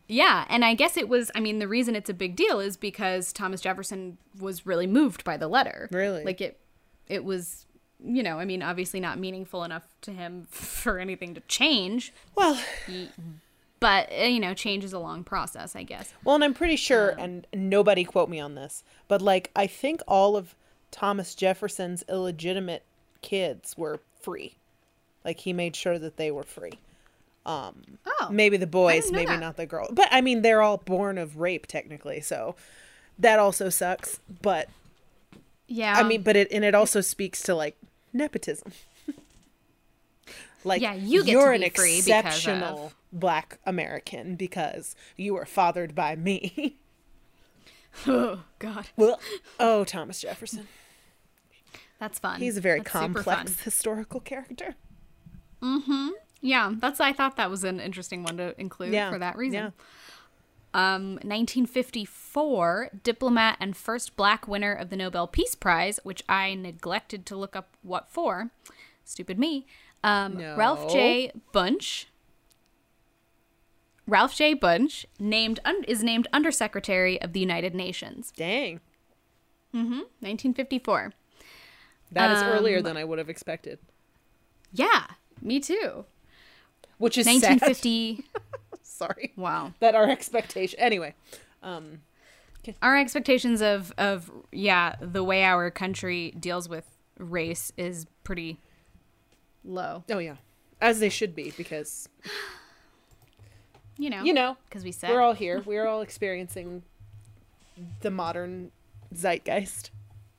Yeah, 0.07 0.45
and 0.49 0.63
I 0.63 0.75
guess 0.75 0.97
it 0.97 1.09
was. 1.09 1.31
I 1.35 1.39
mean, 1.39 1.59
the 1.59 1.67
reason 1.67 1.95
it's 1.95 2.09
a 2.09 2.13
big 2.13 2.35
deal 2.35 2.59
is 2.59 2.77
because 2.77 3.33
Thomas 3.33 3.61
Jefferson 3.61 4.17
was 4.39 4.65
really 4.65 4.87
moved 4.87 5.23
by 5.23 5.37
the 5.37 5.47
letter. 5.47 5.89
Really? 5.91 6.23
like 6.23 6.41
it. 6.41 6.59
It 7.07 7.23
was, 7.23 7.65
you 8.03 8.23
know, 8.23 8.39
I 8.39 8.45
mean, 8.45 8.63
obviously 8.63 8.99
not 8.99 9.19
meaningful 9.19 9.63
enough 9.63 9.83
to 10.01 10.11
him 10.11 10.47
for 10.49 10.97
anything 10.99 11.35
to 11.35 11.41
change, 11.41 12.13
Well, 12.35 12.59
but 13.79 14.11
uh, 14.11 14.23
you 14.23 14.39
know, 14.39 14.53
change 14.53 14.83
is 14.83 14.93
a 14.93 14.99
long 14.99 15.23
process, 15.23 15.75
I 15.75 15.83
guess. 15.83 16.13
Well, 16.23 16.35
and 16.35 16.43
I'm 16.43 16.53
pretty 16.53 16.75
sure, 16.75 17.09
and 17.19 17.45
nobody 17.53 18.03
quote 18.03 18.29
me 18.29 18.39
on 18.39 18.55
this, 18.55 18.83
but 19.07 19.21
like 19.21 19.51
I 19.55 19.67
think 19.67 20.01
all 20.07 20.35
of 20.35 20.55
Thomas 20.91 21.35
Jefferson's 21.35 22.03
illegitimate 22.09 22.83
kids 23.21 23.77
were 23.77 23.99
free. 24.19 24.55
Like 25.23 25.41
he 25.41 25.53
made 25.53 25.75
sure 25.75 25.99
that 25.99 26.17
they 26.17 26.31
were 26.31 26.43
free. 26.43 26.79
Um, 27.45 27.83
oh, 28.05 28.29
Maybe 28.31 28.57
the 28.57 28.65
boys, 28.67 29.11
maybe 29.11 29.27
that. 29.27 29.39
not 29.39 29.55
the 29.57 29.65
girl. 29.67 29.87
But 29.91 30.07
I 30.11 30.21
mean, 30.21 30.41
they're 30.41 30.61
all 30.63 30.77
born 30.77 31.17
of 31.19 31.37
rape 31.37 31.67
technically, 31.67 32.19
so 32.21 32.55
that 33.19 33.37
also 33.39 33.69
sucks. 33.69 34.19
But 34.41 34.67
yeah. 35.67 35.93
I 35.95 36.03
mean, 36.03 36.23
but 36.23 36.35
it 36.35 36.47
and 36.51 36.63
it 36.65 36.73
also 36.73 37.01
speaks 37.01 37.41
to 37.43 37.53
like 37.55 37.77
nepotism. 38.13 38.71
like 40.63 40.81
Yeah, 40.81 40.93
you 40.95 41.23
get 41.23 41.31
you're 41.31 41.51
an 41.51 41.63
exceptional 41.63 42.85
of- 42.87 42.95
black 43.11 43.59
American 43.65 44.35
because 44.35 44.95
you 45.15 45.33
were 45.35 45.45
fathered 45.45 45.93
by 45.95 46.15
me. 46.15 46.77
oh 48.07 48.41
God, 48.59 48.87
Well, 48.97 49.19
oh, 49.59 49.83
Thomas 49.85 50.19
Jefferson. 50.21 50.67
that's 51.99 52.19
fun. 52.19 52.39
He's 52.39 52.57
a 52.57 52.61
very 52.61 52.79
That's 52.79 52.91
complex 52.91 53.61
historical 53.61 54.19
character. 54.19 54.75
Mm-hmm. 55.61 56.09
Yeah, 56.45 56.73
that's. 56.77 56.99
I 56.99 57.11
thought 57.11 57.37
that 57.37 57.49
was 57.49 57.63
an 57.63 57.79
interesting 57.79 58.21
one 58.23 58.37
to 58.37 58.59
include 58.61 58.93
Yeah. 58.93 59.09
for 59.09 59.17
that 59.19 59.35
reason. 59.35 59.73
Yeah. 60.75 60.93
Um, 60.95 61.13
1954, 61.23 62.89
diplomat 63.01 63.57
and 63.61 63.75
first 63.77 64.15
black 64.17 64.47
winner 64.47 64.73
of 64.73 64.89
the 64.89 64.97
Nobel 64.97 65.25
Peace 65.25 65.55
Prize, 65.55 65.99
which 66.03 66.21
I 66.27 66.53
neglected 66.53 67.25
to 67.27 67.35
look 67.37 67.55
up 67.55 67.69
what 67.81 68.09
for. 68.11 68.51
Stupid 69.05 69.39
me. 69.39 69.65
Um, 70.03 70.37
Ralph 70.37 70.91
J. 70.91 71.31
Bunche. 71.53 72.05
Ralph 74.05 74.35
J. 74.35 74.53
Bunche 74.53 75.05
named 75.17 75.59
un- 75.65 75.83
is 75.87 76.03
named 76.03 76.27
Undersecretary 76.33 77.19
of 77.21 77.33
the 77.33 77.39
United 77.39 77.73
Nations. 77.73 78.31
Dang. 78.35 78.81
1954. 79.71 81.13
That 82.11 82.35
is 82.37 82.43
earlier 82.43 82.77
Um, 82.77 82.83
than 82.83 82.97
I 82.97 83.03
would 83.03 83.17
have 83.17 83.29
expected. 83.29 83.79
Yeah, 84.71 85.07
me 85.41 85.59
too. 85.59 86.05
Which 86.97 87.17
is 87.17 87.25
sad. 87.25 87.61
1950. 87.61 88.25
Sorry. 88.83 89.33
Wow. 89.35 89.73
That 89.79 89.95
our 89.95 90.09
expectation. 90.09 90.79
Anyway, 90.79 91.13
um 91.63 92.01
Our 92.81 92.97
expectations 92.97 93.61
of 93.61 93.91
of 93.97 94.31
yeah, 94.51 94.95
the 95.01 95.23
way 95.23 95.43
our 95.43 95.69
country 95.71 96.31
deals 96.39 96.67
with 96.69 96.85
race 97.19 97.71
is 97.77 98.05
pretty 98.23 98.59
low. 99.63 100.03
oh 100.11 100.19
yeah, 100.19 100.35
as 100.81 100.99
they 100.99 101.09
should 101.09 101.33
be 101.35 101.51
because 101.57 102.07
You 103.97 104.09
know. 104.09 104.23
you 104.23 104.33
know 104.33 104.57
because 104.67 104.83
we 104.83 104.91
said 104.91 105.09
we're 105.11 105.21
all 105.21 105.33
here. 105.33 105.61
We're 105.65 105.87
all 105.87 106.01
experiencing 106.01 106.83
the 108.01 108.11
modern 108.11 108.71
zeitgeist. 109.13 109.91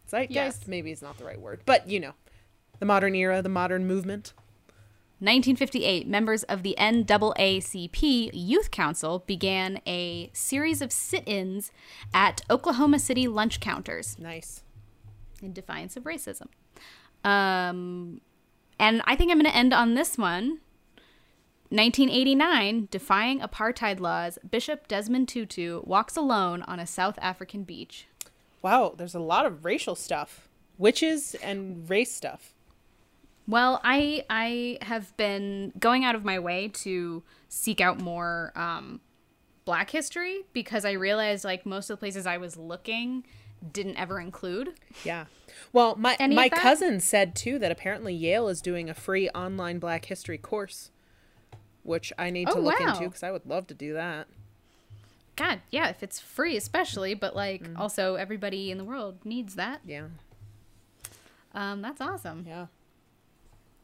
Zeitgeist 0.09 0.61
Yes. 0.61 0.69
maybe 0.69 0.91
is 0.93 1.03
not 1.03 1.19
the 1.19 1.25
right 1.25 1.41
word, 1.41 1.61
but 1.67 1.89
you 1.89 1.99
know, 2.01 2.13
the 2.79 2.87
modern 2.87 3.15
era, 3.15 3.43
the 3.43 3.49
modern 3.49 3.87
movement. 3.87 4.33
1958, 5.19 6.07
members 6.07 6.43
of 6.43 6.63
the 6.63 6.75
NAACP 6.79 8.31
Youth 8.35 8.71
Council 8.71 9.25
began 9.27 9.81
a 9.87 10.31
series 10.35 10.83
of 10.83 10.93
sit 10.93 11.23
ins 11.27 11.73
at 12.13 12.43
Oklahoma 12.51 12.99
City 12.99 13.27
lunch 13.27 13.59
counters 13.59 14.19
Nice. 14.19 14.63
in 15.43 15.55
defiance 15.55 15.97
of 15.97 16.05
racism. 16.05 16.49
Um, 17.25 18.21
and 18.79 19.01
I 19.07 19.17
think 19.17 19.31
I'm 19.31 19.39
going 19.39 19.51
to 19.51 19.57
end 19.57 19.73
on 19.73 19.95
this 19.95 20.19
one. 20.19 20.61
1989, 21.71 22.89
defying 22.91 23.41
apartheid 23.41 23.99
laws, 23.99 24.39
Bishop 24.49 24.87
Desmond 24.87 25.29
Tutu 25.29 25.81
walks 25.85 26.15
alone 26.15 26.63
on 26.63 26.79
a 26.79 26.87
South 26.87 27.19
African 27.23 27.65
beach. 27.65 28.07
Wow, 28.63 28.95
there's 28.97 29.15
a 29.15 29.21
lot 29.21 29.47
of 29.47 29.65
racial 29.65 29.95
stuff, 29.95 30.49
witches 30.79 31.35
and 31.37 31.89
race 31.89 32.15
stuff. 32.15 32.53
Well, 33.49 33.81
I 33.85 34.25
I 34.29 34.79
have 34.83 35.17
been 35.17 35.73
going 35.79 36.05
out 36.05 36.15
of 36.15 36.25
my 36.25 36.39
way 36.39 36.69
to 36.69 37.23
seek 37.49 37.81
out 37.81 38.01
more 38.01 38.53
um, 38.57 39.01
Black 39.65 39.91
history 39.91 40.43
because 40.53 40.85
I 40.85 40.93
realized 40.93 41.45
like 41.45 41.65
most 41.65 41.89
of 41.91 41.97
the 41.97 42.01
places 42.01 42.27
I 42.27 42.39
was 42.39 42.57
looking 42.57 43.25
didn't 43.73 43.97
ever 43.97 44.21
include. 44.21 44.75
Yeah. 45.05 45.27
Well, 45.73 45.97
my 45.97 46.17
Any 46.19 46.35
my 46.35 46.49
cousin 46.49 47.01
said 47.01 47.35
too 47.35 47.59
that 47.61 47.71
apparently 47.71 48.15
Yale 48.15 48.49
is 48.49 48.61
doing 48.61 48.91
a 48.91 48.95
free 48.95 49.29
online 49.31 49.79
Black 49.79 50.07
History 50.07 50.39
course, 50.39 50.91
which 51.83 52.13
I 52.19 52.31
need 52.31 52.49
to 52.49 52.57
Oh, 52.57 52.61
look 52.61 52.81
wow. 52.81 52.89
into 52.95 53.05
because 53.05 53.23
I 53.23 53.31
would 53.31 53.47
love 53.47 53.67
to 53.69 53.75
do 53.75 53.93
that. 53.95 54.27
God, 55.37 55.61
yeah, 55.71 55.89
if 55.89 56.03
it's 56.03 56.19
free, 56.19 56.57
especially, 56.57 57.15
but 57.15 57.37
like 57.37 57.63
also 57.77 58.15
everybody 58.17 58.71
in 58.71 58.79
the 58.79 58.85
world 58.85 59.19
needs 59.25 59.55
that. 59.55 59.81
Yeah. 59.87 60.07
Um, 61.55 61.83
that's 61.83 62.01
awesome. 62.01 62.45
Yeah. 62.49 62.67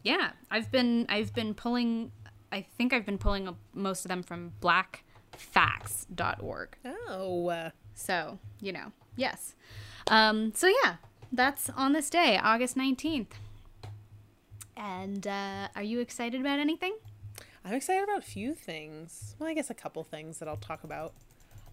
Yeah, 0.02 0.32
I've 0.50 0.70
been 0.70 1.06
I've 1.08 1.34
been 1.34 1.54
pulling. 1.54 2.12
I 2.50 2.62
think 2.62 2.92
I've 2.92 3.06
been 3.06 3.18
pulling 3.18 3.56
most 3.72 4.04
of 4.04 4.10
them 4.10 4.22
from 4.22 4.52
BlackFacts.org. 4.60 6.76
Oh. 6.84 7.70
So, 7.94 8.38
you 8.60 8.72
know, 8.72 8.92
yes. 9.16 9.54
Um, 10.08 10.52
so, 10.54 10.66
yeah, 10.66 10.96
that's 11.30 11.70
on 11.70 11.92
this 11.92 12.10
day, 12.10 12.38
August 12.42 12.76
19th. 12.76 13.28
And 14.76 15.26
uh, 15.26 15.68
are 15.76 15.82
you 15.82 16.00
excited 16.00 16.40
about 16.40 16.58
anything? 16.58 16.96
I'm 17.64 17.74
excited 17.74 18.04
about 18.04 18.18
a 18.18 18.26
few 18.26 18.54
things. 18.54 19.36
Well, 19.38 19.48
I 19.48 19.54
guess 19.54 19.70
a 19.70 19.74
couple 19.74 20.02
things 20.02 20.38
that 20.38 20.48
I'll 20.48 20.56
talk 20.56 20.84
about. 20.84 21.12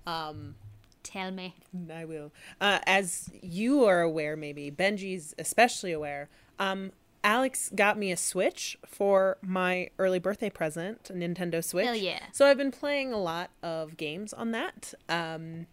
Um, 0.05 0.55
Tell 1.01 1.31
me. 1.31 1.55
I 1.91 2.05
will. 2.05 2.31
Uh, 2.61 2.79
as 2.85 3.29
you 3.41 3.85
are 3.85 4.01
aware, 4.01 4.35
maybe 4.35 4.69
Benji's 4.69 5.33
especially 5.39 5.91
aware. 5.91 6.29
Um, 6.59 6.91
Alex 7.23 7.71
got 7.75 7.97
me 7.97 8.11
a 8.11 8.17
Switch 8.17 8.77
for 8.85 9.37
my 9.41 9.89
early 9.97 10.19
birthday 10.19 10.49
present, 10.49 11.09
a 11.09 11.13
Nintendo 11.13 11.63
Switch. 11.63 11.85
Hell 11.85 11.95
yeah. 11.95 12.19
So 12.31 12.45
I've 12.45 12.57
been 12.57 12.71
playing 12.71 13.11
a 13.13 13.17
lot 13.17 13.51
of 13.61 13.97
games 13.97 14.33
on 14.33 14.51
that. 14.51 14.93
Um, 15.07 15.67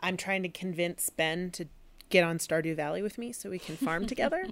I'm 0.00 0.16
trying 0.16 0.42
to 0.42 0.48
convince 0.48 1.10
Ben 1.10 1.50
to 1.52 1.66
get 2.10 2.22
on 2.22 2.38
Stardew 2.38 2.76
Valley 2.76 3.02
with 3.02 3.18
me 3.18 3.32
so 3.32 3.50
we 3.50 3.58
can 3.58 3.76
farm 3.76 4.06
together. 4.08 4.46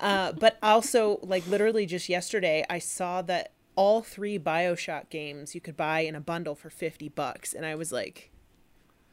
Uh, 0.00 0.32
but 0.32 0.58
also, 0.62 1.18
like 1.22 1.46
literally 1.46 1.86
just 1.86 2.08
yesterday, 2.08 2.64
I 2.68 2.78
saw 2.78 3.22
that 3.22 3.52
all 3.74 4.02
three 4.02 4.38
Bioshock 4.38 5.10
games 5.10 5.54
you 5.54 5.60
could 5.60 5.76
buy 5.76 6.00
in 6.00 6.14
a 6.14 6.20
bundle 6.20 6.54
for 6.54 6.70
50 6.70 7.08
bucks, 7.10 7.52
and 7.54 7.64
I 7.64 7.74
was 7.74 7.92
like, 7.92 8.30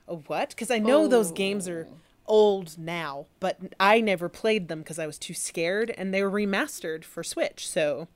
a 0.07 0.15
what? 0.15 0.49
Because 0.49 0.71
I 0.71 0.79
know 0.79 1.07
those 1.07 1.31
games 1.31 1.67
are 1.67 1.87
old 2.25 2.77
now, 2.77 3.25
but 3.39 3.59
I 3.79 4.01
never 4.01 4.29
played 4.29 4.67
them 4.67 4.79
because 4.79 4.99
I 4.99 5.05
was 5.07 5.17
too 5.17 5.33
scared, 5.33 5.93
and 5.97 6.13
they 6.13 6.23
were 6.23 6.31
remastered 6.31 7.03
for 7.03 7.23
Switch. 7.23 7.67
So 7.67 8.07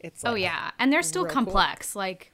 it's 0.00 0.22
Oh, 0.24 0.34
yeah. 0.34 0.70
And 0.78 0.92
they're 0.92 1.02
still 1.02 1.24
real 1.24 1.30
cool. 1.32 1.44
complex. 1.44 1.94
Like, 1.96 2.32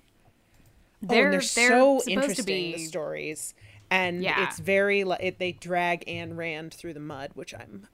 oh, 1.02 1.06
they're, 1.08 1.24
and 1.26 1.32
they're, 1.34 1.40
they're 1.40 1.68
so 1.70 2.02
interesting 2.06 2.34
to 2.36 2.42
be. 2.44 2.72
the 2.74 2.78
stories, 2.86 3.54
and 3.90 4.22
Yeah. 4.22 4.44
it's 4.46 4.58
very 4.58 5.04
li- 5.04 5.16
it, 5.20 5.38
they 5.38 5.52
drag 5.52 6.04
Ayn 6.06 6.36
Rand 6.36 6.72
through 6.74 6.94
the 6.94 7.00
mud, 7.00 7.30
which 7.34 7.54
I'm 7.54 7.88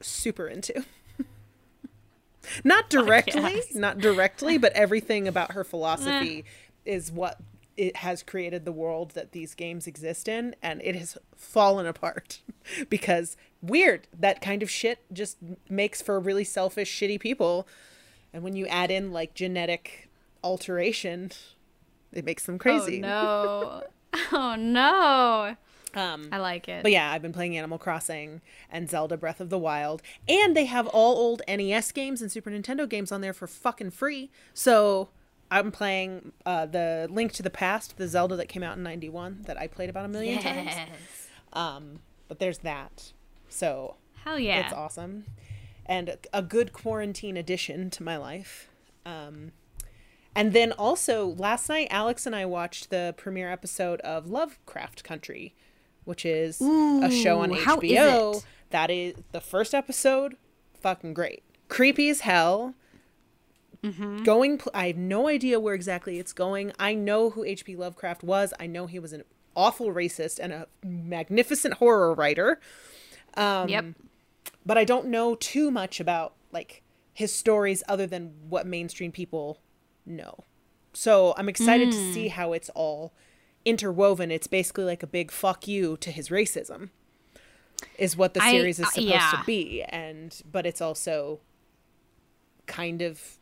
super 0.00 0.46
into. 0.48 0.84
not 2.64 2.90
directly, 2.90 3.62
not 3.74 3.98
directly, 3.98 4.58
but 4.58 4.72
everything 4.72 5.28
about 5.28 5.52
her 5.52 5.60
eh. 5.64 5.64
philosophy 5.64 6.44
is 6.84 7.12
what 7.12 7.38
it 7.76 7.96
has 7.96 8.22
created 8.22 8.64
the 8.64 8.72
world 8.72 9.12
that 9.12 9.32
these 9.32 9.54
games 9.54 9.86
exist 9.86 10.28
in, 10.28 10.54
and 10.62 10.80
it 10.82 10.94
has 10.94 11.16
fallen 11.36 11.86
apart 11.86 12.40
because 12.88 13.36
weird 13.60 14.08
that 14.18 14.40
kind 14.40 14.62
of 14.62 14.70
shit 14.70 15.00
just 15.12 15.38
makes 15.68 16.02
for 16.02 16.18
really 16.20 16.44
selfish, 16.44 16.94
shitty 16.94 17.20
people, 17.20 17.66
and 18.32 18.42
when 18.42 18.56
you 18.56 18.66
add 18.66 18.90
in 18.90 19.12
like 19.12 19.34
genetic 19.34 20.08
alteration, 20.42 21.30
it 22.12 22.24
makes 22.24 22.46
them 22.46 22.58
crazy. 22.58 23.02
Oh, 23.04 23.08
no. 23.08 23.82
oh, 24.32 24.54
no. 24.56 25.56
Um, 25.94 26.28
I 26.32 26.38
like 26.38 26.68
it. 26.68 26.82
but 26.82 26.92
yeah, 26.92 27.12
I've 27.12 27.20
been 27.20 27.34
playing 27.34 27.56
Animal 27.56 27.78
Crossing 27.78 28.40
and 28.70 28.88
Zelda 28.88 29.16
Breath 29.16 29.40
of 29.40 29.50
the 29.50 29.58
Wild, 29.58 30.00
and 30.26 30.56
they 30.56 30.64
have 30.64 30.86
all 30.86 31.16
old 31.16 31.42
NES 31.46 31.92
games 31.92 32.22
and 32.22 32.32
Super 32.32 32.50
Nintendo 32.50 32.88
games 32.88 33.12
on 33.12 33.20
there 33.20 33.34
for 33.34 33.46
fucking 33.46 33.90
free. 33.90 34.30
So 34.54 35.10
I'm 35.52 35.70
playing 35.70 36.32
uh, 36.46 36.66
the 36.66 37.06
Link 37.10 37.32
to 37.34 37.42
the 37.42 37.50
Past, 37.50 37.96
the 37.96 38.08
Zelda 38.08 38.36
that 38.36 38.48
came 38.48 38.62
out 38.62 38.76
in 38.76 38.82
'91 38.82 39.42
that 39.46 39.56
I 39.58 39.66
played 39.66 39.90
about 39.90 40.04
a 40.04 40.08
million 40.08 40.40
times. 40.42 40.66
yes. 40.70 40.88
Um, 41.52 42.00
but 42.28 42.38
there's 42.38 42.58
that. 42.58 43.12
So 43.48 43.96
Hell 44.24 44.38
yeah. 44.38 44.64
it's 44.64 44.72
awesome, 44.72 45.24
and 45.86 46.16
a- 46.32 46.42
good 46.42 46.72
quarantine 46.72 47.36
addition 47.36 47.90
to 47.90 48.02
my 48.02 48.16
life. 48.16 48.68
Um, 49.04 49.52
and 50.34 50.52
then 50.54 50.72
also 50.72 51.26
last 51.26 51.68
night, 51.68 51.88
Alex 51.90 52.24
and 52.24 52.34
I 52.34 52.46
watched 52.46 52.88
the 52.90 53.14
premiere 53.18 53.50
episode 53.52 54.00
of 54.00 54.28
Lovecraft 54.28 55.04
Country, 55.04 55.54
which 56.04 56.24
is 56.24 56.60
a 56.60 57.10
show 57.10 57.40
on 57.40 57.50
Ooh, 57.50 57.54
is 57.54 57.64
HBO. 57.64 58.36
it? 58.38 58.46
That 58.70 58.90
is 58.90 59.14
the 59.32 59.40
first 59.42 59.74
episode, 59.74 60.36
fucking 60.80 61.12
great, 61.12 61.42
creepy 61.68 62.08
as 62.08 62.20
hell. 62.20 62.74
Mm-hmm. 63.84 64.22
Going, 64.22 64.58
pl- 64.58 64.70
I 64.74 64.86
have 64.88 64.96
no 64.96 65.26
idea 65.28 65.58
where 65.58 65.74
exactly 65.74 66.18
it's 66.18 66.32
going. 66.32 66.72
I 66.78 66.94
know 66.94 67.30
who 67.30 67.42
H.P. 67.44 67.74
Lovecraft 67.76 68.22
was. 68.22 68.54
I 68.60 68.66
know 68.66 68.86
he 68.86 68.98
was 69.00 69.12
an 69.12 69.24
awful 69.56 69.88
racist 69.88 70.38
and 70.38 70.52
a 70.52 70.66
magnificent 70.84 71.74
horror 71.74 72.14
writer 72.14 72.58
yep. 73.36 73.84
but 74.64 74.78
I 74.78 74.84
don't 74.84 75.08
know 75.08 75.34
too 75.34 75.70
much 75.70 76.00
about 76.00 76.32
like 76.52 76.82
his 77.12 77.34
stories 77.34 77.82
other 77.86 78.06
than 78.06 78.32
what 78.48 78.66
mainstream 78.66 79.12
people 79.12 79.60
know. 80.06 80.44
So 80.94 81.34
I'm 81.36 81.48
excited 81.50 81.92
to 81.92 81.98
Hmm. 81.98 82.12
see 82.12 82.28
how 82.28 82.52
it's 82.54 82.70
all 82.70 83.12
interwoven. 83.66 84.30
It's 84.30 84.46
basically 84.46 84.84
like 84.84 85.02
a 85.02 85.06
big 85.06 85.30
fuck 85.30 85.68
you 85.68 85.98
to 85.98 86.10
his 86.10 86.30
racism. 86.30 86.88
Is 87.98 88.16
what 88.16 88.32
the 88.32 88.42
I- 88.42 88.52
series 88.52 88.78
is 88.78 88.86
uh, 88.86 88.88
supposed 88.90 89.08
yeah. 89.10 89.30
to 89.32 89.44
be 89.44 89.82
and 89.82 90.40
but 90.50 90.64
it's 90.64 90.80
also 90.80 91.40
kind 92.66 93.02
of 93.02 93.38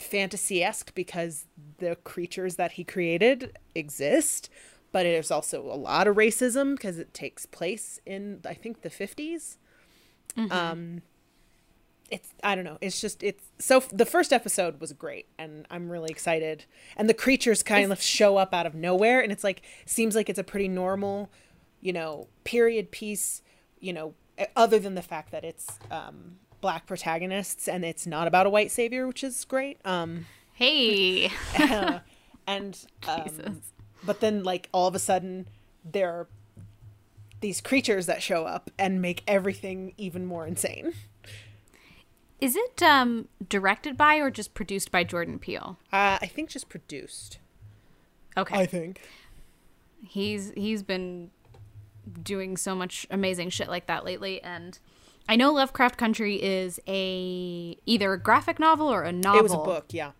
fantasy-esque 0.00 0.94
because 0.94 1.46
the 1.78 1.96
creatures 2.04 2.56
that 2.56 2.72
he 2.72 2.84
created 2.84 3.56
exist 3.74 4.48
but 4.92 5.04
there's 5.04 5.30
also 5.30 5.60
a 5.62 5.76
lot 5.76 6.08
of 6.08 6.16
racism 6.16 6.74
because 6.74 6.98
it 6.98 7.12
takes 7.14 7.46
place 7.46 8.00
in 8.04 8.40
i 8.46 8.54
think 8.54 8.82
the 8.82 8.90
50s 8.90 9.56
um 10.50 11.02
it's 12.10 12.30
i 12.42 12.54
don't 12.54 12.64
know 12.64 12.78
it's 12.80 13.00
just 13.00 13.22
it's 13.22 13.44
so 13.58 13.80
the 13.92 14.06
first 14.06 14.32
episode 14.32 14.80
was 14.80 14.92
great 14.92 15.26
and 15.38 15.66
i'm 15.70 15.90
really 15.90 16.10
excited. 16.10 16.64
And 16.96 17.08
the 17.08 17.14
creatures 17.14 17.62
kind 17.62 17.92
of 17.92 18.00
show 18.02 18.36
up 18.36 18.52
out 18.54 18.66
of 18.66 18.74
nowhere 18.74 19.20
and 19.20 19.30
it's 19.32 19.44
like 19.44 19.62
seems 19.86 20.14
like 20.16 20.28
it's 20.28 20.38
a 20.38 20.44
pretty 20.44 20.68
normal 20.68 21.30
you 21.80 21.92
know 21.92 22.28
period 22.44 22.90
piece 22.90 23.42
you 23.80 23.92
know 23.92 24.14
other 24.56 24.78
than 24.78 24.94
the 24.94 25.02
fact 25.02 25.30
that 25.32 25.44
it's 25.44 25.78
um 25.90 26.36
black 26.60 26.86
protagonists 26.86 27.68
and 27.68 27.84
it's 27.84 28.06
not 28.06 28.26
about 28.26 28.46
a 28.46 28.50
white 28.50 28.70
savior 28.70 29.06
which 29.06 29.22
is 29.24 29.44
great 29.44 29.78
um 29.84 30.26
Hey. 30.52 31.30
and 32.46 32.78
um, 33.08 33.62
but 34.04 34.20
then 34.20 34.42
like 34.44 34.68
all 34.72 34.86
of 34.86 34.94
a 34.94 34.98
sudden 34.98 35.48
there 35.84 36.10
are 36.10 36.28
these 37.40 37.62
creatures 37.62 38.04
that 38.06 38.22
show 38.22 38.44
up 38.44 38.70
and 38.78 39.00
make 39.00 39.22
everything 39.26 39.94
even 39.96 40.26
more 40.26 40.46
insane 40.46 40.92
Is 42.40 42.56
it 42.56 42.82
um 42.82 43.28
directed 43.48 43.96
by 43.96 44.16
or 44.16 44.30
just 44.30 44.52
produced 44.52 44.90
by 44.92 45.02
Jordan 45.04 45.38
Peele? 45.38 45.78
uh, 45.92 46.18
i 46.20 46.26
think 46.26 46.50
just 46.50 46.68
produced 46.68 47.38
Okay. 48.36 48.56
I 48.58 48.66
think. 48.66 49.00
he's 50.06 50.52
he's 50.56 50.82
been 50.82 51.30
doing 52.22 52.56
so 52.56 52.74
much 52.74 53.06
amazing 53.10 53.50
shit 53.50 53.68
like 53.68 53.86
that 53.86 54.04
lately 54.04 54.42
and 54.42 54.78
I 55.30 55.36
know 55.36 55.52
Lovecraft 55.52 55.96
Country 55.96 56.42
is 56.42 56.80
a 56.88 57.76
either 57.86 58.12
a 58.14 58.18
graphic 58.18 58.58
novel 58.58 58.92
or 58.92 59.04
a 59.04 59.12
novel. 59.12 59.38
It 59.38 59.42
was 59.44 59.52
a 59.52 59.58
book, 59.58 59.86
yeah. 59.90 60.10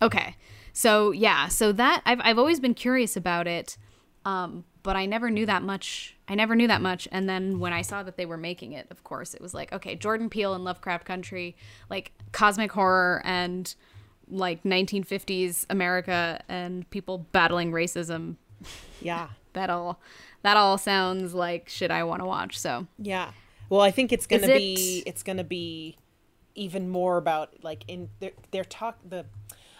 Okay. 0.00 0.36
So 0.72 1.10
yeah, 1.10 1.48
so 1.48 1.70
that 1.72 2.00
I've 2.06 2.20
I've 2.24 2.38
always 2.38 2.58
been 2.58 2.72
curious 2.72 3.14
about 3.14 3.46
it, 3.46 3.76
um, 4.24 4.64
but 4.82 4.96
I 4.96 5.04
never 5.04 5.30
knew 5.30 5.44
that 5.44 5.62
much. 5.62 6.16
I 6.28 6.34
never 6.34 6.56
knew 6.56 6.66
that 6.66 6.80
much, 6.80 7.06
and 7.12 7.28
then 7.28 7.58
when 7.58 7.74
I 7.74 7.82
saw 7.82 8.02
that 8.04 8.16
they 8.16 8.24
were 8.24 8.38
making 8.38 8.72
it, 8.72 8.86
of 8.90 9.04
course, 9.04 9.34
it 9.34 9.42
was 9.42 9.52
like 9.52 9.70
okay, 9.74 9.94
Jordan 9.94 10.30
Peele 10.30 10.54
and 10.54 10.64
Lovecraft 10.64 11.04
Country, 11.04 11.54
like 11.90 12.12
cosmic 12.32 12.72
horror 12.72 13.20
and 13.22 13.74
like 14.28 14.62
1950s 14.62 15.66
America 15.68 16.42
and 16.48 16.88
people 16.88 17.18
battling 17.32 17.70
racism. 17.70 18.36
Yeah. 19.02 19.28
That 19.52 19.70
all 19.70 20.00
that 20.42 20.58
all 20.58 20.76
sounds 20.76 21.32
like 21.32 21.70
shit 21.70 21.90
I 21.90 22.04
want 22.04 22.20
to 22.20 22.26
watch. 22.26 22.58
So 22.58 22.86
Yeah. 22.98 23.30
Well, 23.68 23.80
I 23.80 23.90
think 23.90 24.12
it's 24.12 24.26
gonna 24.26 24.46
Is 24.46 24.58
be 24.58 25.02
it's 25.06 25.22
gonna 25.22 25.44
be 25.44 25.96
even 26.54 26.88
more 26.88 27.16
about 27.18 27.62
like 27.62 27.84
in 27.88 28.10
their 28.20 28.32
their 28.50 28.64
talk 28.64 28.98
the 29.06 29.26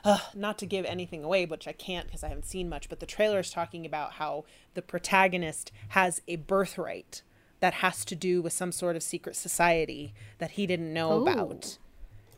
uh, 0.05 0.18
not 0.34 0.57
to 0.59 0.66
give 0.66 0.84
anything 0.84 1.24
away, 1.24 1.47
which 1.47 1.66
I 1.66 1.72
can't 1.72 2.07
because 2.07 2.22
I 2.22 2.28
haven't 2.28 2.47
seen 2.47 2.68
much, 2.68 2.89
but 2.89 3.01
the 3.01 3.07
trailer 3.07 3.41
is 3.41 3.51
talking 3.51 3.84
about 3.84 4.12
how 4.12 4.45
the 4.74 4.82
protagonist 4.82 5.72
has 5.89 6.22
a 6.28 6.37
birthright 6.37 7.22
that 7.61 7.74
has 7.74 8.05
to 8.05 8.14
do 8.14 8.41
with 8.43 8.53
some 8.53 8.70
sort 8.70 8.95
of 8.95 9.03
secret 9.03 9.34
society 9.34 10.14
that 10.39 10.53
he 10.53 10.66
didn't 10.66 10.93
know 10.93 11.11
Oh. 11.12 11.22
about. 11.22 11.78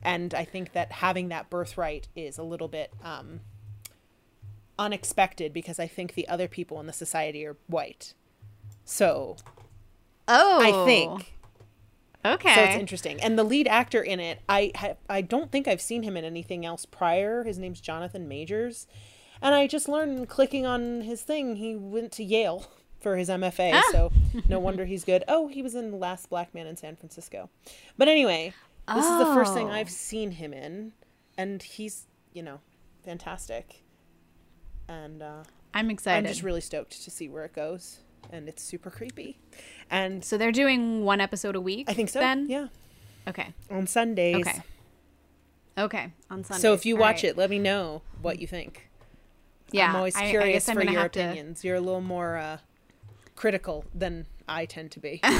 And 0.03 0.33
I 0.33 0.45
think 0.45 0.73
that 0.73 0.93
having 0.93 1.29
that 1.29 1.51
birthright 1.51 2.09
is 2.17 2.39
a 2.39 2.43
little 2.43 2.69
bit 2.69 2.93
um, 3.03 3.41
unexpected 4.79 5.53
because 5.53 5.79
I 5.79 5.87
think 5.87 6.15
the 6.15 6.29
other 6.29 6.49
people 6.49 6.79
in 6.81 6.87
the 6.87 6.93
society 6.93 7.45
are 7.45 7.57
white. 7.67 8.15
So 8.85 9.37
oh, 10.29 10.61
I 10.63 10.87
think 10.87 11.35
okay. 12.35 12.55
so 12.55 12.61
it's 12.63 12.77
interesting. 12.77 13.21
And 13.21 13.39
the 13.39 13.45
lead 13.45 13.69
actor 13.69 14.03
in 14.03 14.21
it, 14.21 14.41
I 14.49 14.73
ha- 14.77 14.95
I 15.09 15.21
don't 15.23 15.51
think 15.53 15.67
I've 15.69 15.81
seen 15.81 16.03
him 16.03 16.17
in 16.17 16.25
anything 16.25 16.65
else 16.67 16.87
prior. 16.87 17.45
His 17.45 17.59
name's 17.59 17.81
Jonathan 17.81 18.29
Majors. 18.29 18.87
And 19.41 19.55
I 19.55 19.67
just 19.67 19.89
learned 19.89 20.29
clicking 20.29 20.67
on 20.67 21.03
his 21.03 21.23
thing, 21.23 21.57
he 21.57 21.77
went 21.77 22.11
to 22.13 22.25
Yale 22.25 22.67
for 23.01 23.17
his 23.17 23.29
MFA. 23.29 23.73
Ah. 23.75 23.83
So 23.93 24.13
no 24.49 24.59
wonder 24.59 24.85
he's 24.85 25.05
good. 25.05 25.23
Oh, 25.29 25.49
he 25.49 25.63
was 25.63 25.75
in 25.75 25.91
The 25.93 25.97
Last 25.97 26.29
Black 26.29 26.53
Man 26.55 26.67
in 26.67 26.77
San 26.77 26.97
Francisco. 26.97 27.49
But 27.97 28.09
anyway, 28.09 28.53
this 28.93 29.05
is 29.05 29.19
the 29.19 29.27
first 29.35 29.55
thing 29.55 29.69
Oh. 29.69 29.73
I've 29.73 29.91
seen 29.91 30.33
him 30.33 30.53
in. 30.53 30.93
And 31.37 31.63
he's, 31.63 32.07
you 32.33 32.43
know, 32.43 32.59
fantastic. 33.05 33.85
And 34.89 35.23
uh, 35.23 35.45
I'm 35.73 35.89
excited. 35.91 36.19
I'm 36.27 36.33
just 36.33 36.43
really 36.43 36.61
stoked 36.61 37.05
to 37.05 37.11
see 37.11 37.29
where 37.29 37.45
it 37.45 37.53
goes. 37.55 37.99
And 38.33 38.49
it's 38.49 38.63
super 38.63 38.91
creepy. 38.91 39.39
And 39.91 40.25
so 40.25 40.37
they're 40.37 40.53
doing 40.53 41.05
one 41.05 41.21
episode 41.21 41.57
a 41.57 41.61
week. 41.61 41.89
I 41.89 41.95
think 41.95 42.09
so. 42.11 42.19
Then 42.21 42.47
Yeah. 42.49 42.69
Okay. 43.27 43.55
On 43.71 43.87
Sundays. 43.87 44.37
Okay. 44.47 44.63
Okay. 45.79 46.13
On 46.31 46.45
Sunday. 46.45 46.61
So 46.61 46.73
if 46.75 46.85
you 46.85 46.97
watch 46.97 47.25
it, 47.25 47.37
let 47.37 47.49
me 47.51 47.59
know 47.59 48.03
what 48.21 48.39
you 48.41 48.47
think. 48.47 48.89
yeah, 49.71 49.91
I'm 49.91 49.97
always 49.97 50.17
I- 50.17 50.27
I 50.27 50.31
curious 50.31 50.69
I'm 50.69 50.77
for 50.77 50.83
your 50.85 51.01
have 51.01 51.13
to- 51.13 51.21
opinions. 51.21 51.65
You're 51.65 51.77
a 51.77 51.81
little 51.81 52.01
more 52.01 52.37
uh, 52.37 52.59
critical 53.37 53.85
than 53.95 54.27
I 54.49 54.65
tend 54.67 54.91
to 54.93 55.01
be. 55.01 55.21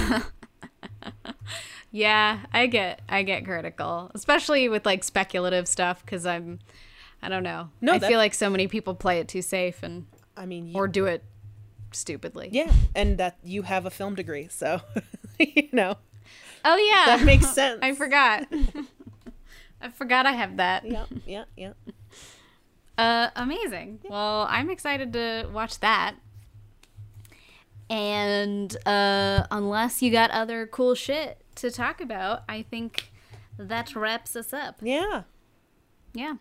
Yeah, 1.91 2.41
I 2.53 2.67
get 2.67 3.01
I 3.09 3.23
get 3.23 3.47
critical, 3.47 4.11
especially 4.15 4.69
with 4.69 4.85
like 4.85 5.03
speculative 5.03 5.67
stuff 5.67 6.05
because 6.05 6.27
I'm 6.27 6.59
I 7.23 7.31
don't 7.31 7.43
know. 7.43 7.71
No, 7.81 7.95
I 7.95 7.99
that- 7.99 8.09
feel 8.09 8.19
like 8.19 8.35
so 8.35 8.51
many 8.51 8.69
people 8.69 8.95
play 8.95 9.21
it 9.21 9.27
too 9.29 9.41
safe 9.41 9.83
and 9.83 10.07
I 10.37 10.45
mean, 10.45 10.69
you, 10.69 10.75
or 10.77 10.87
do 10.87 11.07
it 11.07 11.25
stupidly. 11.93 12.49
yeah, 12.53 12.73
and 12.95 13.19
that 13.19 13.39
you 13.43 13.63
have 13.63 13.87
a 13.87 13.91
film 13.91 14.15
degree, 14.15 14.49
so 14.49 14.81
you 15.39 15.69
know 15.73 15.97
Oh 16.65 16.77
yeah, 16.77 17.17
that 17.17 17.25
makes 17.25 17.51
sense. 17.53 17.79
I 17.83 17.95
forgot. 17.95 18.47
I 19.81 19.89
forgot 19.91 20.27
I 20.27 20.33
have 20.33 20.57
that. 20.57 20.85
Yeah, 20.85 21.05
yeah, 21.27 21.45
yeah. 21.57 21.73
Uh, 22.97 23.31
amazing. 23.37 24.01
Well, 24.09 24.47
I'm 24.51 24.71
excited 24.71 25.13
to 25.13 25.49
watch 25.53 25.79
that. 25.81 26.17
And 27.89 28.77
uh, 28.85 29.47
unless 29.51 30.03
you 30.03 30.11
got 30.11 30.31
other 30.31 30.67
cool 30.67 30.95
shit 30.95 31.43
to 31.55 31.71
talk 31.71 32.01
about, 32.01 32.43
I 32.49 32.63
think 32.63 33.13
that 33.57 33.95
wraps 33.95 34.35
us 34.37 34.53
up. 34.53 34.77
Yeah. 34.83 35.23
Yeah. 36.13 36.35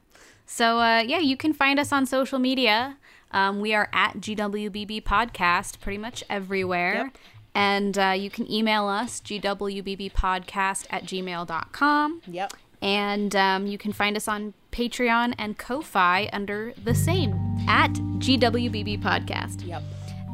So, 0.45 0.79
uh, 0.79 1.03
yeah, 1.05 1.19
you 1.19 1.37
can 1.37 1.53
find 1.53 1.79
us 1.79 1.91
on 1.91 2.05
social 2.05 2.39
media. 2.39 2.97
Um, 3.31 3.59
we 3.59 3.73
are 3.73 3.89
at 3.93 4.17
GWBB 4.17 5.03
Podcast 5.03 5.79
pretty 5.79 5.97
much 5.97 6.23
everywhere. 6.29 6.93
Yep. 7.05 7.17
And 7.53 7.97
uh, 7.97 8.13
you 8.15 8.29
can 8.29 8.49
email 8.51 8.87
us, 8.87 9.19
gwbbpodcast 9.19 10.85
at 10.89 11.05
gmail.com. 11.05 12.21
Yep. 12.27 12.53
And 12.81 13.35
um, 13.35 13.65
you 13.65 13.79
can 13.79 13.91
find 13.91 14.15
us 14.15 14.27
on 14.27 14.53
Patreon 14.71 15.33
and 15.39 15.57
Ko-Fi 15.57 16.29
under 16.31 16.73
the 16.83 16.93
same, 16.93 17.33
at 17.67 17.93
GWBB 17.93 19.01
Podcast. 19.01 19.65
Yep. 19.67 19.81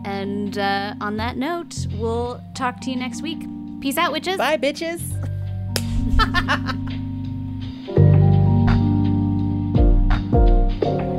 And 0.03 0.57
uh, 0.57 0.95
on 0.99 1.15
that 1.17 1.37
note, 1.37 1.87
we'll 1.93 2.43
talk 2.55 2.81
to 2.81 2.89
you 2.89 2.97
next 2.97 3.21
week. 3.21 3.45
Peace 3.79 3.97
out, 3.97 4.11
witches. 4.11 4.37
Bye, 4.37 4.57
bitches. 4.57 5.01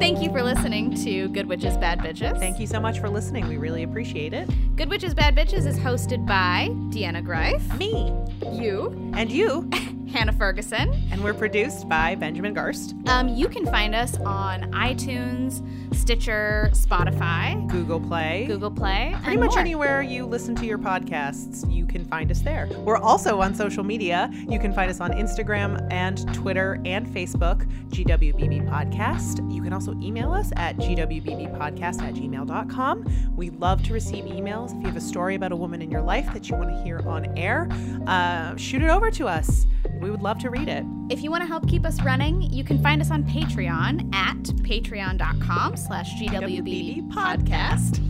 Thank 0.00 0.22
you 0.22 0.30
for 0.30 0.42
listening 0.42 0.94
to 1.04 1.28
Good 1.28 1.46
Witches, 1.46 1.76
Bad 1.76 1.98
Bitches. 1.98 2.38
Thank 2.38 2.58
you 2.58 2.66
so 2.66 2.80
much 2.80 2.98
for 3.00 3.10
listening. 3.10 3.46
We 3.48 3.58
really 3.58 3.82
appreciate 3.82 4.32
it. 4.32 4.48
Good 4.74 4.88
Witches, 4.88 5.12
Bad 5.12 5.36
Bitches 5.36 5.66
is 5.66 5.78
hosted 5.78 6.26
by 6.26 6.68
Deanna 6.88 7.22
Greif, 7.22 7.62
Me 7.74 8.10
you, 8.50 9.12
and 9.14 9.30
you, 9.30 9.68
Hannah 10.12 10.32
Ferguson. 10.32 10.92
and 11.10 11.22
we're 11.22 11.34
produced 11.34 11.88
by 11.88 12.14
Benjamin 12.14 12.54
Garst, 12.54 12.94
Um, 13.08 13.28
you 13.28 13.48
can 13.48 13.64
find 13.66 13.94
us 13.94 14.18
on 14.20 14.62
iTunes, 14.72 15.62
Stitcher, 15.94 16.70
Spotify, 16.72 17.66
Google 17.68 18.00
Play, 18.00 18.44
Google 18.46 18.70
Play, 18.70 19.14
Pretty 19.22 19.36
much 19.38 19.50
more. 19.50 19.58
anywhere 19.60 20.02
you 20.02 20.24
listen 20.26 20.54
to 20.56 20.66
your 20.66 20.78
podcasts, 20.78 21.70
you 21.72 21.84
can 21.86 22.04
find 22.04 22.30
us 22.30 22.40
there. 22.40 22.68
We're 22.84 22.96
also 22.98 23.40
on 23.40 23.54
social 23.54 23.84
media. 23.84 24.30
You 24.48 24.58
can 24.58 24.72
find 24.72 24.90
us 24.90 25.00
on 25.00 25.12
Instagram 25.12 25.86
and 25.92 26.32
Twitter 26.34 26.80
and 26.84 27.06
Facebook, 27.06 27.66
GWBB 27.90 28.62
Podcast. 28.68 29.52
You 29.52 29.62
can 29.62 29.72
also 29.72 29.94
email 30.00 30.32
us 30.32 30.52
at 30.56 30.76
gwbbpodcast 30.78 32.02
at 32.02 32.14
gmail.com. 32.14 33.34
We 33.36 33.50
love 33.50 33.82
to 33.84 33.92
receive 33.92 34.24
emails. 34.24 34.70
If 34.74 34.80
you 34.80 34.86
have 34.86 34.96
a 34.96 35.00
story 35.00 35.34
about 35.34 35.52
a 35.52 35.56
woman 35.56 35.82
in 35.82 35.90
your 35.90 36.02
life 36.02 36.32
that 36.32 36.48
you 36.48 36.56
want 36.56 36.70
to 36.70 36.82
hear 36.82 37.00
on 37.06 37.36
air, 37.38 37.68
uh, 38.06 38.56
shoot 38.56 38.82
it 38.82 38.90
over 38.90 39.10
to 39.12 39.26
us. 39.28 39.66
We 40.00 40.10
would 40.10 40.22
love 40.22 40.38
to 40.40 40.50
read 40.50 40.68
it. 40.68 40.84
If 41.10 41.22
you 41.22 41.30
want 41.30 41.42
to 41.42 41.46
help 41.46 41.68
keep 41.68 41.84
us 41.84 42.00
running, 42.02 42.42
you 42.42 42.64
can 42.64 42.82
find 42.82 43.00
us 43.00 43.10
on 43.10 43.24
Patreon 43.24 44.14
at 44.14 44.42
patreon.com 44.42 45.76
slash 45.76 46.14
GWBB 46.20 47.10
podcast. 47.12 48.00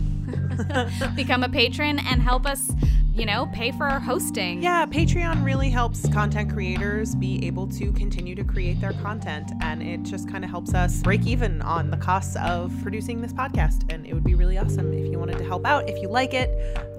Become 1.15 1.43
a 1.43 1.49
patron 1.49 1.99
and 1.99 2.21
help 2.21 2.45
us, 2.45 2.71
you 3.13 3.25
know, 3.25 3.47
pay 3.53 3.71
for 3.71 3.85
our 3.85 3.99
hosting. 3.99 4.61
Yeah, 4.61 4.85
Patreon 4.85 5.43
really 5.43 5.69
helps 5.69 6.07
content 6.09 6.53
creators 6.53 7.15
be 7.15 7.45
able 7.45 7.67
to 7.67 7.91
continue 7.93 8.35
to 8.35 8.43
create 8.43 8.79
their 8.79 8.93
content. 8.93 9.51
And 9.61 9.81
it 9.81 10.03
just 10.03 10.29
kind 10.29 10.43
of 10.43 10.49
helps 10.49 10.73
us 10.73 11.01
break 11.01 11.25
even 11.25 11.61
on 11.61 11.89
the 11.89 11.97
costs 11.97 12.35
of 12.37 12.73
producing 12.81 13.21
this 13.21 13.33
podcast. 13.33 13.91
And 13.91 14.05
it 14.05 14.13
would 14.13 14.23
be 14.23 14.35
really 14.35 14.57
awesome 14.57 14.93
if 14.93 15.11
you 15.11 15.19
wanted 15.19 15.37
to 15.39 15.45
help 15.45 15.65
out. 15.65 15.89
If 15.89 16.01
you 16.01 16.07
like 16.07 16.33
it, 16.33 16.49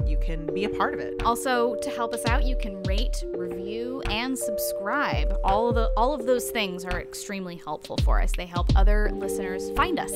you 0.06 0.16
can 0.18 0.46
be 0.54 0.64
a 0.64 0.68
part 0.68 0.94
of 0.94 1.00
it. 1.00 1.22
Also, 1.24 1.74
to 1.76 1.90
help 1.90 2.14
us 2.14 2.24
out, 2.26 2.44
you 2.44 2.56
can 2.56 2.82
rate, 2.84 3.24
review, 3.28 4.02
and 4.06 4.38
subscribe. 4.38 5.36
All 5.44 5.68
of 5.68 5.74
the 5.74 5.92
all 5.96 6.14
of 6.14 6.26
those 6.26 6.50
things 6.50 6.84
are 6.84 7.00
extremely 7.00 7.56
helpful 7.56 7.96
for 8.04 8.20
us. 8.20 8.32
They 8.36 8.46
help 8.46 8.74
other 8.76 9.10
listeners 9.12 9.70
find 9.72 9.98
us. 9.98 10.12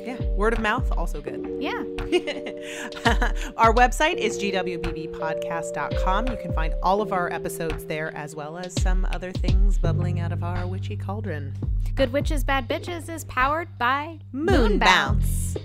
Yeah, 0.00 0.20
word 0.36 0.54
of 0.54 0.60
mouth, 0.60 0.90
also 0.96 1.20
good. 1.20 1.44
Yeah. 1.60 1.82
our 3.58 3.74
website 3.74 4.16
is 4.16 4.38
gwbbpodcast.com. 4.38 6.28
You 6.28 6.36
can 6.40 6.52
find 6.52 6.74
all 6.82 7.02
of 7.02 7.12
our 7.12 7.30
episodes 7.32 7.84
there, 7.84 8.16
as 8.16 8.34
well 8.34 8.56
as 8.56 8.80
some 8.80 9.06
other 9.12 9.32
things 9.32 9.76
bubbling 9.76 10.20
out 10.20 10.32
of 10.32 10.42
our 10.42 10.66
witchy 10.66 10.96
cauldron. 10.96 11.52
Good 11.94 12.12
Witches 12.12 12.44
Bad 12.44 12.68
Bitches 12.68 13.08
is 13.08 13.24
powered 13.24 13.76
by 13.76 14.20
Moon 14.32 14.78
Moonbounce. 14.78 14.78
Bounce. 14.78 15.56